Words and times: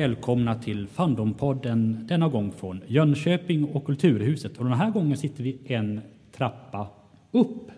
välkomna 0.00 0.54
till 0.54 0.88
Fandompodden 0.88 2.06
denna 2.08 2.28
gång 2.28 2.52
från 2.52 2.82
Jönköping 2.86 3.64
och 3.64 3.84
Kulturhuset. 3.84 4.58
Och 4.58 4.64
den 4.64 4.72
här 4.72 4.90
gången 4.90 5.16
sitter 5.16 5.44
vi 5.44 5.58
en 5.64 6.00
trappa 6.32 6.88
upp. 7.30 7.70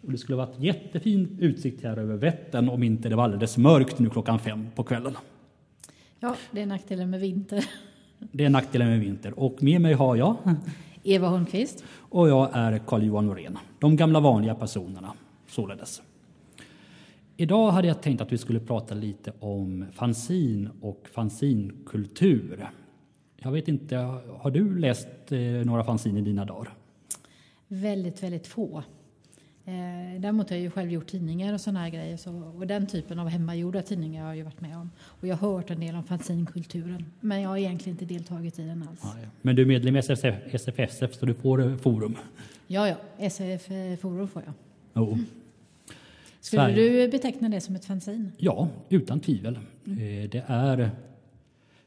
Och 0.00 0.12
det 0.12 0.18
skulle 0.18 0.36
varit 0.36 0.60
jättefin 0.60 1.38
utsikt 1.40 1.84
här 1.84 1.96
över 1.96 2.16
Vättern 2.16 2.68
om 2.68 2.82
inte 2.82 3.08
det 3.08 3.16
var 3.16 3.24
alldeles 3.24 3.58
mörkt 3.58 3.98
nu 3.98 4.10
klockan 4.10 4.38
fem 4.38 4.66
på 4.74 4.82
kvällen. 4.82 5.16
Ja, 6.20 6.34
det 6.50 6.62
är 6.62 6.66
nackdelen 6.66 7.10
med 7.10 7.20
vinter. 7.20 7.64
Det 8.18 8.44
är 8.44 8.50
nackdelen 8.50 8.88
med 8.88 9.00
vinter. 9.00 9.38
Och 9.38 9.62
med 9.62 9.80
mig 9.80 9.94
har 9.94 10.16
jag 10.16 10.36
Eva 11.02 11.28
Holmqvist. 11.28 11.84
och 11.98 12.28
jag 12.28 12.50
är 12.52 12.78
Carl-Johan 12.78 13.26
Norén. 13.26 13.58
De 13.78 13.96
gamla 13.96 14.20
vanliga 14.20 14.54
personerna 14.54 15.12
således. 15.46 16.02
Idag 17.40 17.70
hade 17.70 17.88
jag 17.88 18.02
tänkt 18.02 18.20
att 18.20 18.32
vi 18.32 18.38
skulle 18.38 18.60
prata 18.60 18.94
lite 18.94 19.32
om 19.40 19.84
fanzin 19.92 20.68
och 20.80 21.08
fanzinkultur. 21.12 22.68
Jag 23.36 23.52
vet 23.52 23.68
inte, 23.68 23.96
har 24.38 24.50
du 24.50 24.78
läst 24.78 25.08
eh, 25.28 25.38
några 25.40 25.84
fanzin 25.84 26.16
i 26.16 26.20
dina 26.20 26.44
dagar? 26.44 26.74
Väldigt, 27.68 28.22
väldigt 28.22 28.46
få. 28.46 28.82
Eh, 29.64 30.20
däremot 30.20 30.50
har 30.50 30.56
jag 30.56 30.62
ju 30.62 30.70
själv 30.70 30.90
gjort 30.90 31.06
tidningar 31.06 31.54
och 31.54 31.60
sådana 31.60 31.80
här 31.80 31.90
grejer. 31.90 32.16
Så, 32.16 32.52
och 32.58 32.66
den 32.66 32.86
typen 32.86 33.18
av 33.18 33.28
hemmagjorda 33.28 33.82
tidningar 33.82 34.22
har 34.22 34.28
jag 34.28 34.36
ju 34.36 34.42
varit 34.42 34.60
med 34.60 34.76
om. 34.76 34.90
Och 35.00 35.26
jag 35.26 35.36
har 35.36 35.52
hört 35.52 35.70
en 35.70 35.80
del 35.80 35.94
om 35.94 36.04
fanzinkulturen. 36.04 37.04
Men 37.20 37.40
jag 37.40 37.48
har 37.48 37.56
egentligen 37.56 37.94
inte 37.94 38.14
deltagit 38.14 38.58
i 38.58 38.62
den 38.62 38.82
alls. 38.88 39.00
Ja, 39.02 39.14
ja. 39.22 39.28
Men 39.42 39.56
du 39.56 39.62
är 39.62 39.66
medlem 39.66 39.96
i 39.96 39.98
SFF, 39.98 40.34
SFSF 40.54 41.14
så 41.14 41.26
du 41.26 41.34
får 41.34 41.62
eh, 41.62 41.76
forum? 41.76 42.16
Ja, 42.66 42.88
ja. 42.88 42.96
SF 43.18 43.70
eh, 43.70 43.96
Forum 43.96 44.28
får 44.28 44.42
jag. 44.46 44.54
Jo. 44.94 45.18
Skulle 46.48 46.62
Sverige- 46.62 47.06
du 47.06 47.10
beteckna 47.10 47.48
det 47.48 47.60
som 47.60 47.74
ett 47.74 47.84
fanzin? 47.84 48.32
Ja, 48.38 48.68
utan 48.88 49.20
tvivel. 49.20 49.54
Eh, 49.56 50.30
Det 50.30 50.44
är 50.46 50.90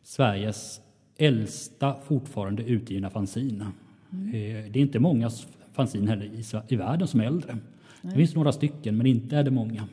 Sveriges 0.03 0.81
äldsta 1.17 1.95
fortfarande 2.03 2.63
utgivna 2.63 3.09
fanzin. 3.09 3.61
Eh, 3.61 4.31
Det 4.33 4.75
är 4.75 4.77
inte 4.77 4.99
många 4.99 5.27
s- 5.27 5.47
fanzin 5.73 6.07
heller 6.07 6.25
i, 6.25 6.43
i 6.73 6.75
världen 6.75 7.07
som 7.07 7.19
är 7.19 7.25
äldre. 7.25 7.57
Det 8.01 8.11
finns 8.11 8.35
några 8.35 8.51
stycken, 8.51 8.97
men 8.97 9.05
inte 9.05 9.37
är 9.37 9.43
det 9.43 9.51
många. 9.51 9.87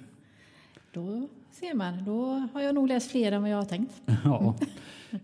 Då 0.93 1.29
ser 1.51 1.75
man. 1.75 2.05
Då 2.05 2.25
har 2.53 2.61
jag 2.63 2.75
nog 2.75 2.89
läst 2.89 3.11
fler 3.11 3.33
än 3.33 3.43
vad 3.43 3.51
jag 3.51 3.57
har 3.57 3.65
tänkt. 3.65 4.03
Ja. 4.25 4.55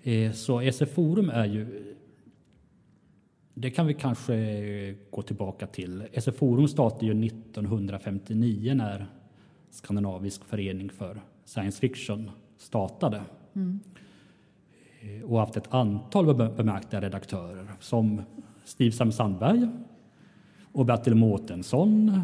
Eh, 0.02 0.32
Så 0.32 0.60
SF 0.60 0.90
Forum 0.94 1.30
är 1.30 1.44
ju... 1.46 1.94
Det 3.54 3.70
kan 3.70 3.86
vi 3.86 3.94
kanske 3.94 4.94
gå 5.10 5.22
tillbaka 5.22 5.66
till. 5.66 6.02
SF 6.12 6.36
Forum 6.36 6.68
startade 6.68 7.06
ju 7.06 7.24
1959 7.26 8.74
när 8.74 9.06
Skandinavisk 9.75 10.44
förening 10.44 10.91
för 10.91 11.20
science 11.44 11.80
fiction 11.80 12.30
startade. 12.58 13.22
Eh, 15.00 15.25
Och 15.25 15.39
haft 15.41 15.56
ett 15.56 15.75
antal 15.75 16.34
be- 16.34 16.53
bemärkta 16.56 17.00
redaktörer 17.00 17.67
som 17.80 18.22
Steve 18.64 18.92
Sam 18.92 19.12
Sandberg 19.12 19.69
och 20.72 20.86
Bertil 20.86 21.14
Mårtensson 21.14 22.20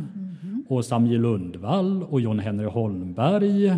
och 0.69 0.85
Samuel 0.85 1.21
Lundvall 1.21 2.03
och 2.03 2.21
John 2.21 2.39
Henry 2.39 2.67
Holmberg. 2.67 3.77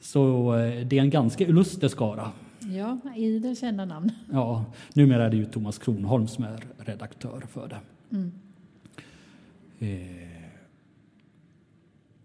Så 0.00 0.54
eh, 0.56 0.86
det 0.86 0.98
är 0.98 1.02
en 1.02 1.10
ganska 1.10 1.44
illuster 1.44 1.88
skara. 1.88 2.30
Ja, 2.60 2.98
idel 3.16 3.56
kända 3.56 3.84
namn. 3.84 4.10
Ja, 4.32 4.64
numera 4.94 5.24
är 5.24 5.30
det 5.30 5.36
ju 5.36 5.44
Thomas 5.44 5.78
Kronholm 5.78 6.26
som 6.28 6.44
är 6.44 6.62
redaktör 6.78 7.40
för 7.48 7.68
det. 7.68 7.80
Eh, 9.86 10.17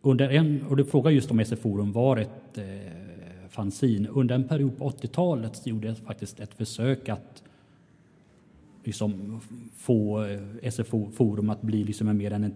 under 0.06 0.30
en, 0.30 0.64
och 0.64 0.78
du 0.78 0.86
frågar 0.86 1.12
just 1.12 1.32
om 1.32 1.40
SF 1.40 1.60
Forum 1.60 1.92
var 1.92 2.18
ett 2.18 2.58
eh, 2.58 2.64
fanzin. 3.50 4.08
Under 4.08 4.36
en 4.36 4.48
period 4.48 4.78
på 4.78 4.90
80-talet 4.90 5.56
så 5.56 5.70
gjorde 5.70 5.88
jag 5.88 5.98
faktiskt 5.98 6.40
ett 6.40 6.54
försök 6.54 7.10
att 7.10 7.44
liksom 8.84 9.42
få 9.76 10.26
eh, 10.26 10.42
SF 10.62 10.88
Forum 11.14 11.50
att 11.50 11.62
bli 11.62 11.84
liksom 11.84 12.08
en 12.08 12.18
mer 12.18 12.32
än 12.32 12.44
en 12.44 12.54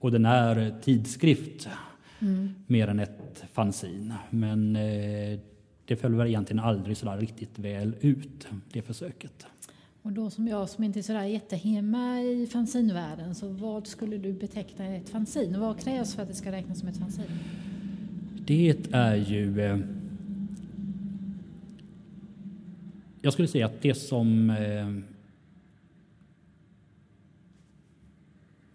ordinär 0.00 0.74
tidskrift 0.82 1.68
mer 2.66 2.88
än 2.88 2.98
ett 2.98 3.44
fanzin. 3.52 4.14
Men 4.30 4.76
eh, 4.76 5.38
det 5.84 5.96
föll 5.96 6.14
väl 6.14 6.26
egentligen 6.26 6.60
aldrig 6.60 6.96
sådär 6.96 7.18
riktigt 7.18 7.58
väl 7.58 7.96
ut, 8.00 8.48
det 8.72 8.82
försöket. 8.82 9.46
Och 10.06 10.12
då 10.12 10.30
som 10.30 10.48
jag 10.48 10.68
som 10.68 10.84
inte 10.84 11.00
är 11.00 11.02
sådär 11.02 11.24
jättehemma 11.24 12.20
i 12.20 12.46
fanzinvärlden, 12.46 13.34
så 13.34 13.48
vad 13.48 13.86
skulle 13.86 14.18
du 14.18 14.32
beteckna 14.32 14.86
ett 14.86 15.08
fanzin? 15.08 15.60
Vad 15.60 15.80
krävs 15.80 16.14
för 16.14 16.22
att 16.22 16.28
det 16.28 16.34
ska 16.34 16.52
räknas 16.52 16.78
som 16.78 16.88
ett 16.88 16.96
fanzin? 16.96 17.26
Det 18.46 18.74
är 18.92 19.14
ju... 19.14 19.60
Eh, 19.60 19.78
jag 23.22 23.32
skulle 23.32 23.48
säga 23.48 23.66
att 23.66 23.82
det 23.82 23.94
som... 23.94 24.50
Eh, 24.50 24.88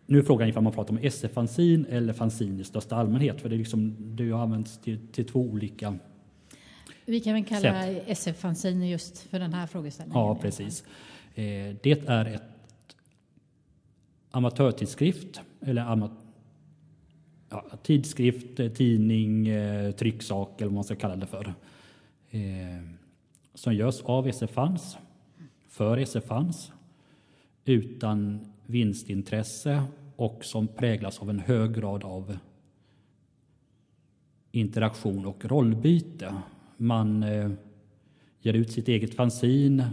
nu 0.05 0.17
är 0.17 0.23
frågan 0.23 0.49
ifall 0.49 0.63
man 0.63 0.73
pratar 0.73 0.93
om 0.93 0.99
SF-fanzin 1.01 1.85
eller 1.89 2.13
fanzin 2.13 2.59
i 2.59 2.63
största 2.63 2.95
allmänhet. 2.95 3.41
För 3.41 3.49
det, 3.49 3.55
är 3.55 3.57
liksom, 3.57 3.95
det 4.15 4.29
har 4.29 4.43
använts 4.43 4.77
till, 4.77 5.07
till 5.07 5.25
två 5.25 5.39
olika... 5.39 5.97
Vi 7.05 7.19
kan 7.19 7.33
väl 7.33 7.45
kalla 7.45 7.85
SF-fanzin 7.87 8.89
just 8.89 9.17
för 9.17 9.39
den 9.39 9.53
här 9.53 9.67
frågeställningen. 9.67 10.21
Ja, 10.21 10.35
precis. 10.35 10.83
Eh, 11.35 11.75
det 11.81 12.07
är 12.07 12.25
ett 12.25 12.95
amatörtidskrift, 14.31 15.41
eller 15.61 15.81
ama, 15.81 16.09
ja, 17.49 17.65
tidskrift, 17.83 18.59
eh, 18.59 18.71
tidning, 18.71 19.47
eh, 19.47 19.91
trycksak 19.91 20.61
eller 20.61 20.69
vad 20.69 20.75
man 20.75 20.83
ska 20.83 20.95
kalla 20.95 21.15
det 21.15 21.25
för. 21.25 21.53
Eh, 22.29 22.81
som 23.53 23.73
görs 23.73 24.01
av 24.01 24.27
SFANs, 24.27 24.97
för 25.69 25.97
SFANs, 26.05 26.71
utan 27.65 28.45
vinstintresse 28.65 29.83
och 30.15 30.45
som 30.45 30.67
präglas 30.67 31.19
av 31.19 31.29
en 31.29 31.39
hög 31.39 31.73
grad 31.73 32.03
av 32.03 32.37
interaktion 34.51 35.25
och 35.25 35.45
rollbyte. 35.45 36.35
Man 36.77 37.23
eh, 37.23 37.51
ger 38.41 38.53
ut 38.53 38.71
sitt 38.71 38.87
eget 38.87 39.15
fanzin, 39.15 39.83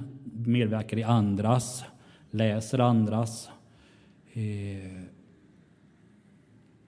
medverkar 0.47 0.99
i 0.99 1.03
andras, 1.03 1.85
läser 2.31 2.79
andras. 2.79 3.51
Eh, 4.33 5.03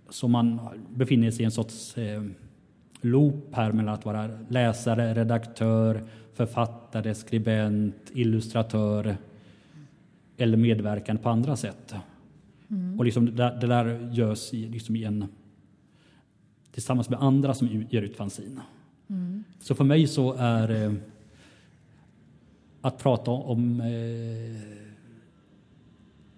så 0.09 0.29
man 0.29 0.61
befinner 0.91 1.31
sig 1.31 1.43
i 1.43 1.45
en 1.45 1.51
sorts 1.51 1.99
eh, 1.99 2.23
loop 3.01 3.55
här 3.55 3.73
mellan 3.73 3.95
att 3.95 4.05
vara 4.05 4.31
läsare, 4.49 5.15
redaktör, 5.15 6.05
författare, 6.35 7.15
skribent, 7.15 8.11
illustratör 8.15 9.17
eller 10.37 10.57
medverkande 10.57 11.23
på 11.23 11.29
andra 11.29 11.57
sätt. 11.57 11.95
Och 12.99 13.05
liksom 13.05 13.27
det, 13.27 13.33
där, 13.33 13.61
det 13.61 13.67
där 13.67 14.11
görs 14.13 14.55
i, 14.55 14.69
liksom 14.69 14.97
i 14.97 15.05
en, 15.05 15.25
tillsammans 16.73 17.09
med 17.09 17.23
andra 17.23 17.55
som 17.55 17.87
ger 17.91 18.03
ut 18.03 18.17
fanzin. 18.17 18.61
Så 19.61 19.75
för 19.75 19.85
mig 19.85 20.07
så 20.07 20.33
är 20.39 20.85
eh, 20.85 20.93
att 22.81 22.99
prata 22.99 23.31
om 23.31 23.81
eh, 23.81 24.81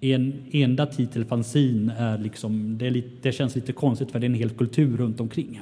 en 0.01 0.43
enda 0.53 0.87
titel 0.87 1.25
fanzin 1.25 1.91
är 1.91 2.19
liksom, 2.19 2.79
det, 2.79 2.87
är 2.87 2.91
lite, 2.91 3.09
det 3.23 3.33
känns 3.33 3.55
lite 3.55 3.73
konstigt 3.73 4.11
för 4.11 4.19
det 4.19 4.25
är 4.25 4.29
en 4.29 4.35
hel 4.35 4.51
kultur 4.51 4.97
runt 4.97 5.21
omkring. 5.21 5.61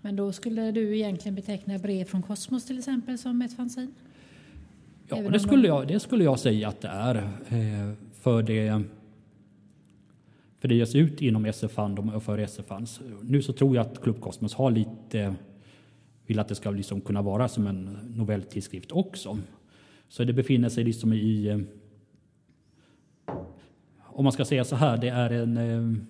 Men 0.00 0.16
då 0.16 0.32
skulle 0.32 0.70
du 0.70 0.96
egentligen 0.96 1.34
beteckna 1.34 1.78
brev 1.78 2.04
från 2.04 2.22
Kosmos 2.22 2.66
till 2.66 2.78
exempel 2.78 3.18
som 3.18 3.42
ett 3.42 3.56
fanzin? 3.56 3.94
Ja, 5.08 5.16
Även 5.16 5.32
det 5.32 5.40
skulle, 5.40 5.68
jag, 5.68 5.88
det 5.88 6.00
skulle 6.00 6.24
jag 6.24 6.38
säga 6.38 6.68
att 6.68 6.80
det 6.80 6.88
är. 6.88 7.16
Eh, 7.48 7.92
för 8.20 8.42
det 8.42 8.82
för 10.58 10.68
det 10.68 10.74
ges 10.74 10.94
ut 10.94 11.22
inom 11.22 11.46
SF-fandom 11.46 12.08
och 12.08 12.22
för 12.22 12.38
SF-fans. 12.38 13.00
Nu 13.22 13.42
så 13.42 13.52
tror 13.52 13.76
jag 13.76 13.86
att 13.86 14.02
Club 14.02 14.20
Cosmos 14.20 14.54
har 14.54 14.70
lite, 14.70 15.34
vill 16.26 16.38
att 16.38 16.48
det 16.48 16.54
ska 16.54 16.70
liksom 16.70 17.00
kunna 17.00 17.22
vara 17.22 17.48
som 17.48 17.66
en 17.66 17.98
novelltidskrift 18.16 18.92
också. 18.92 19.38
Så 20.08 20.24
det 20.24 20.32
befinner 20.32 20.68
sig 20.68 20.84
liksom 20.84 21.12
i, 21.12 21.48
eh, 21.48 21.58
om 24.02 24.24
man 24.24 24.32
ska 24.32 24.44
säga 24.44 24.64
så 24.64 24.76
här, 24.76 24.96
det 24.96 25.08
är 25.08 25.30
en 25.30 25.56
eh, 25.56 26.02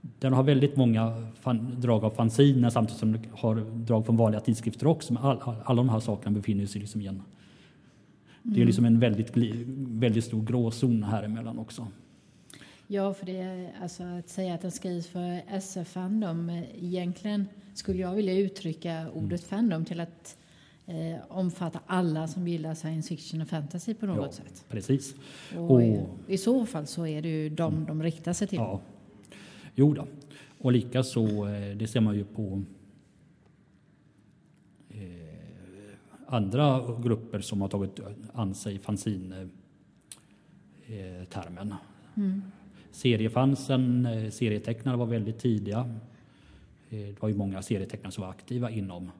den 0.00 0.32
har 0.32 0.42
väldigt 0.42 0.76
många 0.76 1.26
fan, 1.40 1.80
drag 1.80 2.04
av 2.04 2.10
fanziner 2.10 2.70
samtidigt 2.70 3.00
som 3.00 3.12
den 3.12 3.22
har 3.32 3.54
drag 3.74 4.06
från 4.06 4.16
vanliga 4.16 4.40
tidskrifter 4.40 4.86
också. 4.86 5.12
Men 5.12 5.22
all, 5.22 5.38
all, 5.40 5.56
alla 5.64 5.76
de 5.76 5.88
här 5.88 6.00
sakerna 6.00 6.30
befinner 6.36 6.66
sig 6.66 6.80
liksom 6.80 7.00
i 7.00 7.06
en... 7.06 7.22
Det 8.42 8.62
är 8.62 8.66
liksom 8.66 8.84
en 8.84 9.00
väldigt, 9.00 9.36
väldigt 9.76 10.24
stor 10.24 10.42
gråzon 10.42 11.02
här 11.02 11.22
emellan 11.22 11.58
också. 11.58 11.86
Ja, 12.86 13.14
för 13.14 13.26
det 13.26 13.36
är 13.36 13.72
alltså 13.82 14.02
att 14.02 14.28
säga 14.28 14.54
att 14.54 14.62
den 14.62 14.70
skrivs 14.70 15.06
för 15.06 15.42
SF-fandom. 15.48 16.50
eh, 16.50 16.84
Egentligen 16.84 17.46
skulle 17.74 17.98
jag 17.98 18.14
vilja 18.14 18.34
uttrycka 18.38 19.10
ordet 19.14 19.44
fandom 19.44 19.84
till 19.84 20.00
att 20.00 20.36
eh, 20.88 21.16
omfatta 21.28 21.80
alla 21.86 22.28
som 22.28 22.48
gillar 22.48 22.74
science 22.74 23.08
fiction 23.08 23.40
och 23.40 23.48
fantasy 23.48 23.94
på 23.94 24.06
något 24.06 24.16
Ja. 24.16 24.32
sätt. 24.32 24.64
Precis. 24.68 25.14
Och 25.56 25.70
Och- 25.70 25.82
i, 25.82 26.04
I 26.26 26.38
så 26.38 26.66
fall 26.66 26.86
så 26.86 27.06
är 27.06 27.22
det 27.22 27.28
ju 27.28 27.48
de 27.50 27.84
de 27.84 28.02
riktar 28.02 28.32
sig 28.32 28.48
till. 28.48 28.58
Ja. 28.58 28.80
Jo 29.74 29.94
då. 29.94 30.06
Och 30.58 30.72
likaså, 30.72 31.20
eh, 31.48 31.76
det 31.76 31.86
ser 31.86 32.00
man 32.00 32.14
ju 32.16 32.24
på 32.24 32.62
andra 36.26 36.96
grupper 37.02 37.40
som 37.40 37.60
har 37.60 37.68
tagit 37.68 38.00
an 38.32 38.54
sig 38.54 38.78
fanzine-termen. 38.78 41.74
Mm. 42.16 42.42
Seriefansen, 42.90 44.06
eh, 44.06 44.30
serietecknare 44.30 44.96
var 44.96 45.06
väldigt 45.06 45.38
tidiga. 45.38 45.80
Eh, 46.90 46.98
det 46.98 47.22
var 47.22 47.28
ju 47.28 47.34
många 47.34 47.62
serietecknare 47.62 48.12
som 48.12 48.22
var 48.22 48.30
aktiva 48.30 48.70
inom, 48.70 49.10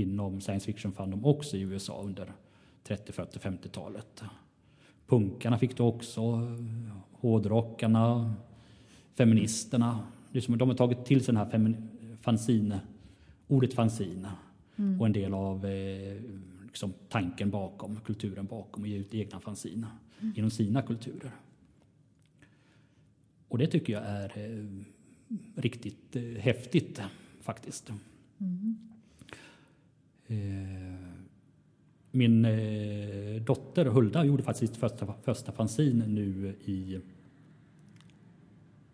inom 0.00 0.40
science 0.40 0.66
fiction 0.66 0.92
fandom 0.92 1.24
också 1.24 1.56
i 1.56 1.60
USA 1.60 2.02
under 2.02 2.32
30, 2.82 3.12
40, 3.12 3.38
50-talet. 3.38 4.22
Punkarna 5.06 5.58
fick 5.58 5.76
det 5.76 5.82
också, 5.82 6.22
hårdrockarna, 7.12 8.34
feministerna. 9.14 10.06
de 10.32 10.68
har 10.68 10.74
tagit 10.74 11.04
till 11.04 11.24
sig 11.24 11.34
den 11.34 11.36
här 11.36 11.76
fanzine, 12.20 12.80
ordet 13.46 13.74
fanzine 13.74 14.28
mm. 14.76 15.00
och 15.00 15.06
en 15.06 15.12
del 15.12 15.34
av 15.34 15.66
eh, 15.66 16.16
liksom, 16.66 16.92
tanken 17.08 17.50
bakom, 17.50 18.00
kulturen 18.00 18.46
bakom 18.46 18.82
att 18.82 18.88
ge 18.88 18.96
ut 18.96 19.14
egna 19.14 19.40
fanzine 19.40 19.86
mm. 20.20 20.34
inom 20.36 20.50
sina 20.50 20.82
kulturer. 20.82 21.30
Och 23.48 23.58
det 23.58 23.66
tycker 23.66 23.92
jag 23.92 24.02
är 24.06 24.32
eh, 24.38 24.64
riktigt 25.54 26.16
eh, 26.16 26.22
häftigt 26.22 27.00
faktiskt. 27.40 27.92
Mm. 28.40 28.87
Eh, 30.28 30.36
min 32.10 32.44
eh, 32.44 33.42
dotter 33.42 33.84
Hulda 33.84 34.24
gjorde 34.24 34.42
faktiskt 34.42 34.72
sitt 34.72 34.80
första, 34.80 35.14
första 35.24 35.52
fanzin 35.52 35.98
nu 35.98 36.54
i 36.64 37.00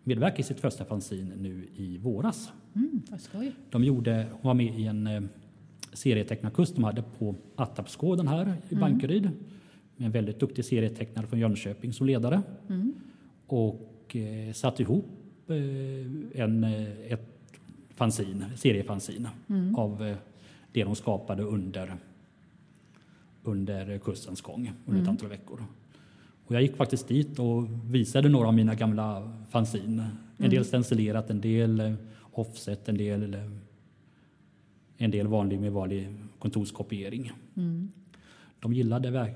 medverkade 0.03 0.39
i 0.39 0.43
sitt 0.43 0.59
första 0.59 0.85
fanzin 0.85 1.33
nu 1.37 1.67
i 1.75 1.97
våras. 1.97 2.51
Mm, 2.75 3.01
de 3.69 3.83
gjorde, 3.83 4.27
hon 4.31 4.41
var 4.41 4.53
med 4.53 4.79
i 4.79 4.85
en 4.85 5.07
eh, 5.07 5.21
serietecknarkurs 5.93 6.71
de 6.71 6.83
hade 6.83 7.03
på 7.19 7.35
Attarpsgården 7.55 8.27
här 8.27 8.55
i 8.69 8.73
mm. 8.73 8.81
Bankeryd 8.81 9.29
med 9.95 10.05
en 10.05 10.11
väldigt 10.11 10.39
duktig 10.39 10.65
serietecknare 10.65 11.27
från 11.27 11.39
Jönköping 11.39 11.93
som 11.93 12.07
ledare. 12.07 12.41
Mm. 12.69 12.93
Och 13.47 14.15
eh, 14.15 14.53
satte 14.53 14.81
ihop 14.81 15.05
eh, 15.47 16.41
en, 16.41 16.63
ett 17.07 17.29
fanzin, 17.89 18.45
seriefanzin 18.55 19.27
mm. 19.47 19.75
av 19.75 20.03
eh, 20.03 20.17
det 20.75 20.83
de 20.83 20.95
skapade 20.95 21.43
under 21.43 21.97
under 23.43 23.97
kursens 23.97 24.41
gång 24.41 24.71
under 24.85 25.01
ett 25.01 25.07
mm. 25.07 25.09
antal 25.09 25.29
veckor. 25.29 25.65
Och 26.45 26.55
jag 26.55 26.61
gick 26.61 26.75
faktiskt 26.75 27.07
dit 27.07 27.39
och 27.39 27.67
visade 27.89 28.29
några 28.29 28.47
av 28.47 28.53
mina 28.53 28.75
gamla 28.75 29.31
fanzin. 29.49 29.99
En 29.99 30.17
mm. 30.37 30.51
del 30.51 30.65
stencilerat, 30.65 31.29
en 31.29 31.41
del 31.41 31.79
eh, 31.79 31.93
offset, 32.31 32.89
en 32.89 32.97
del, 32.97 33.37
en 34.97 35.11
del 35.11 35.27
vanlig 35.27 35.59
med 35.59 35.71
vanlig 35.71 36.07
kontorskopiering. 36.39 37.31
Mm. 37.55 37.91
De 38.59 38.73
gillade, 38.73 39.33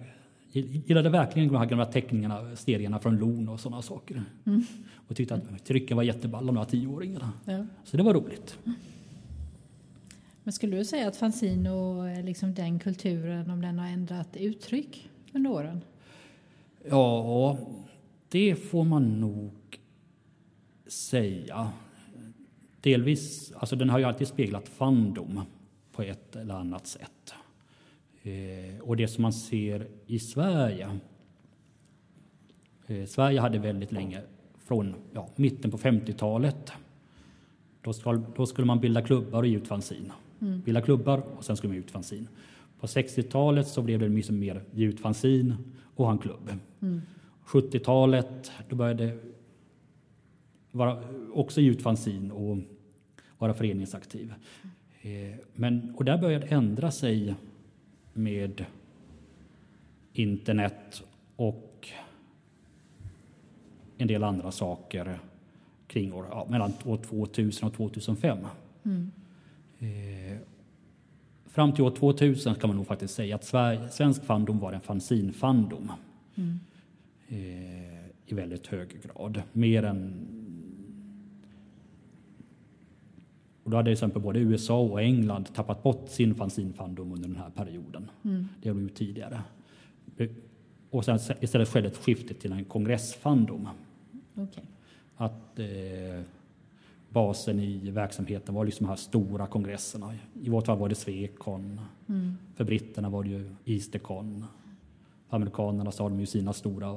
gillade 0.52 1.10
verkligen 1.10 1.48
de 1.48 1.58
här 1.58 1.66
gamla 1.66 1.86
teckningarna, 1.86 2.56
serierna 2.56 3.00
från 3.00 3.18
Lon 3.18 3.50
och 3.50 3.60
sådana 3.60 3.82
saker. 3.82 4.24
Mm. 4.46 4.64
Och 5.08 5.16
tyckte 5.16 5.36
att 5.36 5.66
trycken 5.66 5.98
var 5.98 6.04
jätteball, 6.04 6.46
de 6.46 6.58
här 6.58 6.66
tioåringarna. 6.66 7.32
Ja. 7.46 7.66
Så 7.84 7.98
det 7.98 8.04
var 8.04 8.14
roligt. 8.14 8.58
Men 10.50 10.54
skulle 10.54 10.78
du 10.78 10.86
säga 10.86 11.08
att 11.08 11.18
fanzin 11.18 11.68
och 11.68 12.24
liksom 12.24 12.54
den 12.54 12.80
kulturen, 12.80 13.50
om 13.50 13.62
den 13.62 13.80
har 13.80 13.88
ändrat 13.88 14.38
uttryck 14.38 15.10
under 15.34 15.52
åren? 15.52 15.84
Ja, 16.90 17.58
det 18.30 18.56
får 18.56 18.84
man 18.84 19.20
nog 19.20 19.80
säga. 20.88 21.72
Delvis, 22.82 23.52
alltså 23.52 23.76
den 23.76 23.90
har 23.90 24.00
ju 24.00 24.06
alltid 24.06 24.28
speglat 24.28 24.70
fandom 24.70 25.42
på 25.92 26.02
ett 26.02 26.36
eller 26.36 26.54
annat 26.54 26.88
sätt. 26.88 27.34
Eh, 28.24 28.82
och 28.82 28.98
det 28.98 29.08
som 29.08 29.22
man 29.22 29.34
ser 29.34 29.88
i 30.08 30.20
Sverige. 30.20 31.00
Eh, 32.88 33.06
Sverige 33.06 33.40
hade 33.40 33.60
väldigt 33.60 33.92
länge, 33.92 34.22
från 34.60 34.96
ja, 35.14 35.30
mitten 35.36 35.72
på 35.72 35.78
50-talet, 35.78 36.72
då, 37.82 37.94
då, 38.36 38.46
skulle 38.46 38.68
man 38.68 38.80
bilda 38.80 39.02
klubbar 39.02 39.40
och 39.40 39.48
ge 39.48 39.58
ut 39.58 39.68
fanzine. 39.68 40.14
Mm. 40.42 40.62
Bilda 40.62 40.82
klubbar 40.82 41.18
och 41.38 41.46
sen 41.46 41.58
skulle 41.58 41.74
man 41.74 41.78
ut 41.78 41.92
fanzin. 41.92 42.28
På 42.80 42.88
60-talet 42.88 43.68
så 43.68 43.82
blev 43.82 44.00
det 44.00 44.10
mycket 44.10 44.34
mer 44.34 44.64
ge 44.72 44.86
ut 44.86 45.00
fanzin 45.00 45.56
och 45.96 46.06
ha 46.06 46.12
en 46.12 46.18
klubb. 46.18 46.54
Mm. 46.82 47.02
70-talet 47.46 48.52
då 48.70 48.76
började 48.76 49.06
det 49.06 49.18
vara 50.72 51.04
också 51.34 51.62
ge 51.62 51.70
ut 51.70 51.82
fanzin 51.82 52.32
och 52.32 52.58
vara 53.38 53.54
föreningsaktiv. 53.54 54.34
Eh, 55.02 55.40
men, 55.56 55.96
och 55.96 56.06
där 56.06 56.18
började 56.18 56.46
det 56.46 56.56
ändra 56.56 56.92
sig 56.92 57.36
med 58.14 58.66
internet 60.14 61.04
och 61.36 61.90
en 63.98 64.08
del 64.08 64.24
andra 64.24 64.52
saker 64.52 65.20
kring 65.88 66.14
år, 66.14 66.26
ja, 66.30 66.48
mellan 66.50 66.74
år 66.86 66.98
2000 66.98 67.68
och 67.68 67.74
2005. 67.74 68.38
Mm. 68.84 69.12
Eh, 69.80 70.38
fram 71.46 71.74
till 71.74 71.84
år 71.84 71.92
2000 71.92 72.56
kan 72.56 72.68
man 72.70 72.78
nog 72.78 72.88
faktiskt 72.88 73.14
säga 73.14 73.36
att 73.36 73.44
Sverige, 73.44 73.90
svensk 73.90 74.24
fandom 74.24 74.60
var 74.60 74.74
en 74.74 74.82
fanzinfandom. 74.82 75.92
Mm. 76.36 76.60
Eh, 77.28 78.06
I 78.26 78.34
väldigt 78.34 78.68
hög 78.68 79.02
grad. 79.04 79.42
Mer 79.54 79.84
än... 79.84 80.28
Och 83.64 83.72
då 83.72 83.78
hade 83.78 83.86
till 83.86 83.94
exempel 83.94 84.22
både 84.22 84.40
USA 84.40 84.80
och 84.80 85.02
England 85.02 85.54
tappat 85.54 85.84
bort 85.84 86.10
sin 86.10 86.36
fanzinfandom 86.36 87.12
under 87.12 87.28
den 87.28 87.38
här 87.38 87.50
perioden. 87.50 88.10
Mm. 88.24 88.48
Det 88.62 88.70
har 88.70 88.76
de 88.76 88.84
gjort 88.84 88.96
tidigare. 88.96 89.42
Och 90.90 91.06
sen 91.06 91.20
istället 91.40 91.68
skedde 91.68 91.88
ett 91.88 91.98
skifte 91.98 92.34
till 92.34 92.52
en 92.52 92.66
kongressfandom. 92.66 93.70
Okay. 94.36 94.64
Att... 95.16 95.60
Eh, 95.60 96.24
basen 97.10 97.60
i 97.60 97.92
verksamheten 97.92 98.56
var 98.56 98.66
liksom 98.66 98.86
de 98.86 98.90
här 98.90 98.96
stora 98.96 99.48
kongresserna. 99.48 100.16
I 100.44 100.50
vårt 100.50 100.66
fall 100.66 100.78
var 100.78 100.90
det 100.90 100.96
Swecon. 100.96 101.82
Mm. 102.10 102.34
För 102.56 102.64
britterna 102.64 103.10
var 103.10 103.24
det 103.24 103.30
ju 103.30 103.56
Eastercon. 103.66 104.46
För 105.30 105.36
amerikanerna 105.36 105.92
så 105.92 106.04
har 106.04 106.10
de 106.10 106.20
ju 106.20 106.26
sina 106.26 106.54
stora, 106.54 106.90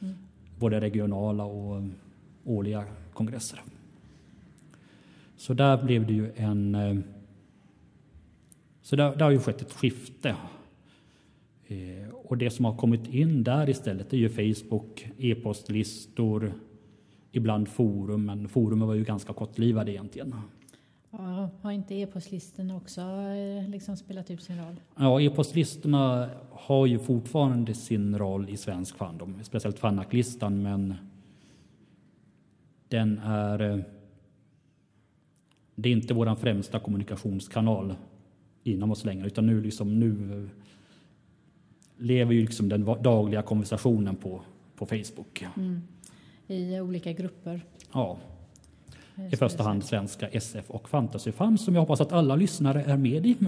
mm. 0.00 0.14
både 0.58 0.80
regionala 0.80 1.44
och 1.44 1.82
årliga 2.44 2.84
kongresser. 3.12 3.62
Så 5.36 5.54
där 5.54 5.82
blev 5.82 6.06
det 6.06 6.12
ju 6.12 6.32
en... 6.36 6.74
Eh, 6.74 6.96
så 8.82 8.96
där, 8.96 9.16
där 9.16 9.24
har 9.24 9.32
ju 9.32 9.38
skett 9.38 9.62
ett 9.62 9.72
skifte. 9.72 10.36
Eh, 11.66 12.08
och 12.14 12.38
det 12.38 12.50
som 12.50 12.64
har 12.64 12.76
kommit 12.76 13.14
in 13.14 13.44
där 13.44 13.70
istället 13.70 14.12
är 14.12 14.16
ju 14.16 14.28
Facebook, 14.28 15.08
e-postlistor, 15.18 16.52
ibland 17.32 17.68
forum, 17.68 18.24
men 18.24 18.48
forumen 18.48 18.88
var 18.88 18.94
ju 18.94 19.04
ganska 19.04 19.32
kortlivade 19.32 19.92
egentligen. 19.92 20.34
Ja, 21.10 21.50
har 21.62 21.72
inte 21.72 21.94
e-postlistorna 21.94 22.76
också 22.76 23.00
eh, 23.00 23.68
liksom 23.68 23.96
spelat 23.96 24.30
ut 24.30 24.42
sin 24.42 24.58
roll? 24.58 24.80
Ja, 24.96 25.20
e-postlistorna 25.20 26.30
har 26.50 26.86
ju 26.86 26.98
fortfarande 26.98 27.74
sin 27.74 28.18
roll 28.18 28.48
i 28.48 28.56
svensk 28.56 28.96
fandom, 28.96 29.38
speciellt 29.42 29.78
Fanac-listan, 29.78 30.62
men 30.62 30.94
den 32.88 33.18
är... 33.18 33.60
Eh, 33.60 33.78
det 35.74 35.88
är 35.88 35.92
inte 35.92 36.14
vår 36.14 36.34
främsta 36.34 36.78
kommunikationskanal 36.78 37.94
inom 38.62 38.90
oss 38.90 39.04
längre, 39.04 39.26
utan 39.26 39.46
nu, 39.46 39.60
liksom, 39.60 40.00
nu 40.00 40.48
lever 41.98 42.34
ju 42.34 42.40
liksom 42.40 42.68
den 42.68 42.84
dagliga 42.84 43.42
konversationen 43.42 44.16
på, 44.16 44.42
på 44.76 44.86
Facebook. 44.86 45.46
Mm 45.56 45.82
i 46.46 46.80
olika 46.80 47.12
grupper. 47.12 47.64
Ja, 47.92 48.18
i 49.32 49.36
första 49.36 49.62
hand 49.62 49.84
svenska 49.84 50.28
SF 50.28 50.70
och 50.70 50.88
fantasyfan 50.88 51.58
som 51.58 51.74
jag 51.74 51.82
hoppas 51.82 52.00
att 52.00 52.12
alla 52.12 52.36
lyssnare 52.36 52.82
är 52.82 52.96
med 52.96 53.26
i. 53.26 53.36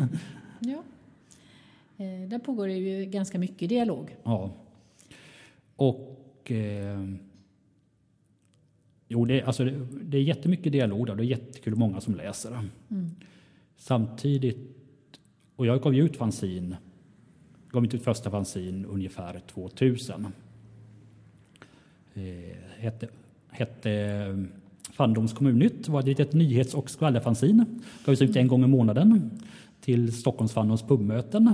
Ja, 0.61 0.83
eh, 1.97 2.29
där 2.29 2.39
pågår 2.39 2.69
det 2.69 2.75
ju 2.75 3.05
ganska 3.05 3.39
mycket 3.39 3.69
dialog. 3.69 4.17
Ja, 4.23 4.51
och 5.77 6.51
eh, 6.51 7.05
jo, 9.09 9.25
det, 9.25 9.43
alltså, 9.43 9.65
det, 9.65 9.87
det 10.03 10.19
är 10.19 10.23
jättemycket 10.23 10.73
dialog 10.73 11.07
där. 11.07 11.15
Det 11.15 11.23
är 11.23 11.27
jättekul 11.27 11.75
många 11.75 12.01
som 12.01 12.15
läser. 12.15 12.51
Mm. 12.91 13.11
Samtidigt, 13.77 14.59
och 15.57 15.67
jag 15.67 15.83
gav 15.83 15.95
ut 15.95 16.17
fanzin, 16.17 16.77
gav 17.69 17.85
ut 17.85 18.03
första 18.03 18.31
fanzin 18.31 18.87
ungefär 18.87 19.41
2000 19.47 20.25
eh, 20.25 20.31
hette, 22.79 23.09
hette 23.51 23.91
eh, 23.91 24.37
Fandoms 24.93 25.33
kommunnytt. 25.33 25.89
var 25.89 26.21
ett 26.21 26.33
nyhets 26.33 26.75
och 26.75 26.91
skvallerfanzin. 26.91 27.83
Gavs 28.05 28.23
ut 28.23 28.37
en 28.37 28.49
gång 28.49 28.65
i 28.65 28.67
månaden 28.67 29.31
till 29.81 30.13
Stockholms 30.13 30.53
Fandoms 30.53 30.83
pubmöten. 30.83 31.47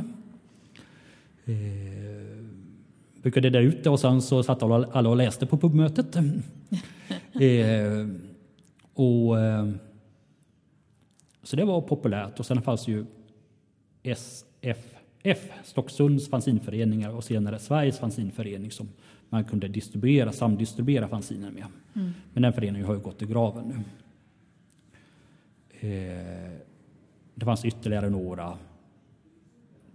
Eh, 1.44 2.44
brukade 3.22 3.50
dela 3.50 3.64
ut 3.64 3.84
det 3.84 3.90
och 3.90 4.00
sen 4.00 4.22
så 4.22 4.42
satt 4.42 4.62
alla 4.62 5.08
och 5.08 5.16
läste 5.16 5.46
på 5.46 5.58
pubmötet. 5.58 6.16
eh, 7.40 8.06
och, 8.94 9.40
eh, 9.40 9.70
så 11.42 11.56
det 11.56 11.64
var 11.64 11.80
populärt 11.80 12.40
och 12.40 12.46
sen 12.46 12.62
fanns 12.62 12.88
ju 12.88 13.06
SFF, 14.02 15.50
Stocksunds 15.64 16.28
fanzinföreningar 16.28 17.10
och 17.10 17.24
senare 17.24 17.58
Sveriges 17.58 17.98
fanzinförening 17.98 18.70
som 18.70 18.88
man 19.30 19.44
kunde 19.44 19.68
distribuera, 19.68 20.32
samdistribuera 20.32 21.08
fanziner 21.08 21.50
med. 21.50 21.66
Mm. 21.94 22.12
Men 22.32 22.42
den 22.42 22.52
föreningen 22.52 22.86
har 22.86 22.94
ju 22.94 23.00
gått 23.00 23.22
i 23.22 23.26
graven 23.26 23.64
nu. 23.64 23.84
Eh, 25.80 26.52
det 27.34 27.44
fanns 27.44 27.64
ytterligare 27.64 28.10
några 28.10 28.58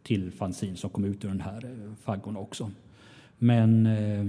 till 0.04 0.32
fanzin 0.32 0.78
som 0.78 0.90
kom 0.90 1.06
ut 1.06 1.26
ur 1.26 1.30
den 1.30 1.42
här 1.42 1.66
eh, 1.66 1.94
faggorna 2.04 2.40
också. 2.40 2.72
Men 3.38 3.86
eh, 3.86 4.26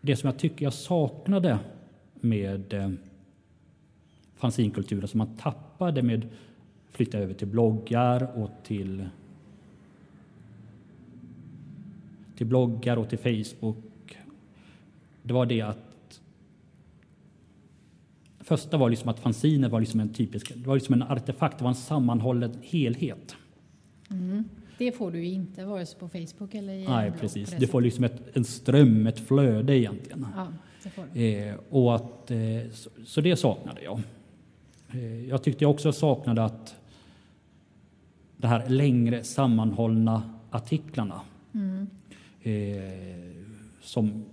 det 0.00 0.16
som 0.16 0.26
jag 0.26 0.38
tycker 0.38 0.64
jag 0.64 0.72
saknade 0.72 1.58
med 2.14 2.72
eh, 2.72 2.90
fanzinkulturen 4.34 5.08
som 5.08 5.18
man 5.18 5.36
tappade 5.36 6.02
med 6.02 6.28
flytta 6.90 7.18
över 7.18 7.34
till 7.34 7.46
bloggar 7.46 8.38
och 8.38 8.50
till 8.62 9.08
till 12.42 12.48
bloggar 12.48 12.96
och 12.96 13.08
till 13.08 13.18
Facebook. 13.18 14.18
Det 15.22 15.34
var 15.34 15.46
det 15.46 15.60
att 15.60 16.20
första 18.40 18.76
var 18.76 18.90
liksom 18.90 19.08
att 19.08 19.20
fanziner 19.20 19.68
var 19.68 19.80
liksom 19.80 20.00
en 20.00 20.08
typisk, 20.08 20.52
det 20.54 20.66
var 20.66 20.74
liksom 20.74 20.92
en 20.94 21.02
artefakt, 21.02 21.58
det 21.58 21.64
var 21.64 21.70
en 21.70 21.74
sammanhållen 21.74 22.58
helhet. 22.62 23.36
Mm. 24.10 24.44
Det 24.78 24.92
får 24.92 25.10
du 25.10 25.24
inte 25.24 25.64
vare 25.64 25.86
sig 25.86 25.98
på 25.98 26.08
Facebook 26.08 26.54
eller 26.54 26.72
i 26.72 26.86
Nej, 26.88 27.12
precis. 27.20 27.54
Du 27.58 27.66
får 27.66 27.80
liksom 27.80 28.04
ett, 28.04 28.36
en 28.36 28.44
ström, 28.44 29.06
ett 29.06 29.20
flöde 29.20 29.78
egentligen. 29.78 30.26
Ja, 30.36 30.46
det 30.82 30.90
får 30.90 31.04
du. 31.12 31.20
Eh, 31.20 31.54
och 31.70 31.94
att, 31.94 32.30
eh, 32.30 32.38
så, 32.72 32.90
så, 33.04 33.20
det 33.20 33.36
saknade 33.36 33.82
jag. 33.82 34.00
Eh, 34.90 35.28
jag 35.28 35.42
tyckte 35.42 35.66
också 35.66 35.88
jag 35.88 35.94
saknade 35.94 36.44
att 36.44 36.76
de 38.36 38.46
här 38.46 38.68
längre 38.68 39.24
sammanhållna 39.24 40.22
artiklarna 40.50 41.20
mm. 41.54 41.86
Eh, 42.42 42.82
som 43.80 44.24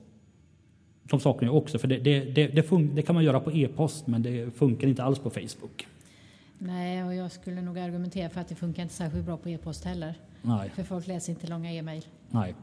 de 1.04 1.20
saknar 1.20 1.48
jag 1.48 1.58
också, 1.58 1.80
för 1.80 1.88
det, 1.88 1.98
det, 1.98 2.20
det, 2.20 2.48
det, 2.48 2.78
det 2.94 3.02
kan 3.02 3.16
man 3.16 3.24
göra 3.24 3.40
på 3.40 3.52
e-post 3.52 4.08
men 4.08 4.24
det 4.24 4.58
funkar 4.58 4.88
inte 4.88 5.04
alls 5.04 5.20
på 5.20 5.30
Facebook. 5.30 5.88
Nej, 6.58 7.04
och 7.04 7.16
jag 7.16 7.32
skulle 7.32 7.62
nog 7.62 7.80
argumentera 7.80 8.30
för 8.30 8.42
att 8.42 8.48
det 8.48 8.56
funkar 8.56 8.84
inte 8.84 8.96
särskilt 8.96 9.26
bra 9.26 9.38
på 9.38 9.50
e-post 9.50 9.86
heller. 9.86 10.14
Nej. 10.42 10.70
För 10.70 10.84
folk 10.84 11.08
läser 11.08 11.34
inte 11.34 11.48
långa 11.48 11.74
e-mail. 11.74 12.06
Nej. 12.30 12.56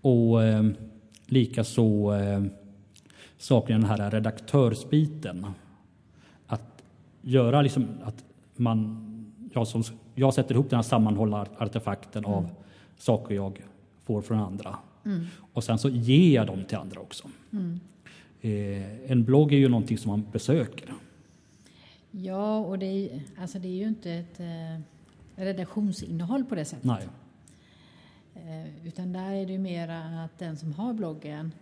Och 0.00 0.42
eh, 0.42 0.64
likaså 1.26 2.14
eh, 2.14 2.42
saknar 3.38 3.78
den 3.78 3.84
här 3.84 4.10
redaktörsbiten. 4.10 5.46
Att 6.46 6.82
göra 7.22 7.62
liksom 7.62 7.88
att 8.02 8.24
man, 8.56 9.06
jag, 9.52 9.66
som, 9.66 9.82
jag 10.14 10.34
sätter 10.34 10.54
ihop 10.54 10.70
den 10.70 10.76
här 10.76 10.82
sammanhållna 10.82 11.46
artefakten 11.58 12.24
mm. 12.24 12.36
av 12.36 12.50
saker 12.98 13.34
jag 13.34 13.60
får 14.10 14.22
från 14.22 14.38
andra. 14.38 14.76
Mm. 15.04 15.26
Och 15.52 15.64
sen 15.64 15.78
så 15.78 15.88
ger 15.88 16.34
jag 16.34 16.46
dem 16.46 16.64
till 16.64 16.76
andra 16.76 17.00
också. 17.00 17.28
Mm. 17.52 17.80
Eh, 18.40 19.10
en 19.10 19.24
blogg 19.24 19.52
är 19.52 19.56
ju 19.56 19.68
någonting 19.68 19.98
som 19.98 20.10
man 20.10 20.26
besöker. 20.32 20.94
Ja, 22.10 22.58
och 22.58 22.78
det 22.78 22.86
är, 22.86 23.20
alltså 23.40 23.58
det 23.58 23.68
är 23.68 23.76
ju 23.76 23.88
inte 23.88 24.10
ett 24.10 24.40
eh, 24.40 24.80
redaktionsinnehåll 25.36 26.44
på 26.44 26.54
det 26.54 26.64
sättet. 26.64 26.84
Nej. 26.84 27.08
Eh, 28.34 28.86
utan 28.86 29.12
där 29.12 29.32
är 29.32 29.46
det 29.46 29.52
ju 29.52 29.58
mera 29.58 30.24
att 30.24 30.38
den 30.38 30.56
som 30.56 30.72
har 30.72 30.92
bloggen 30.92 31.52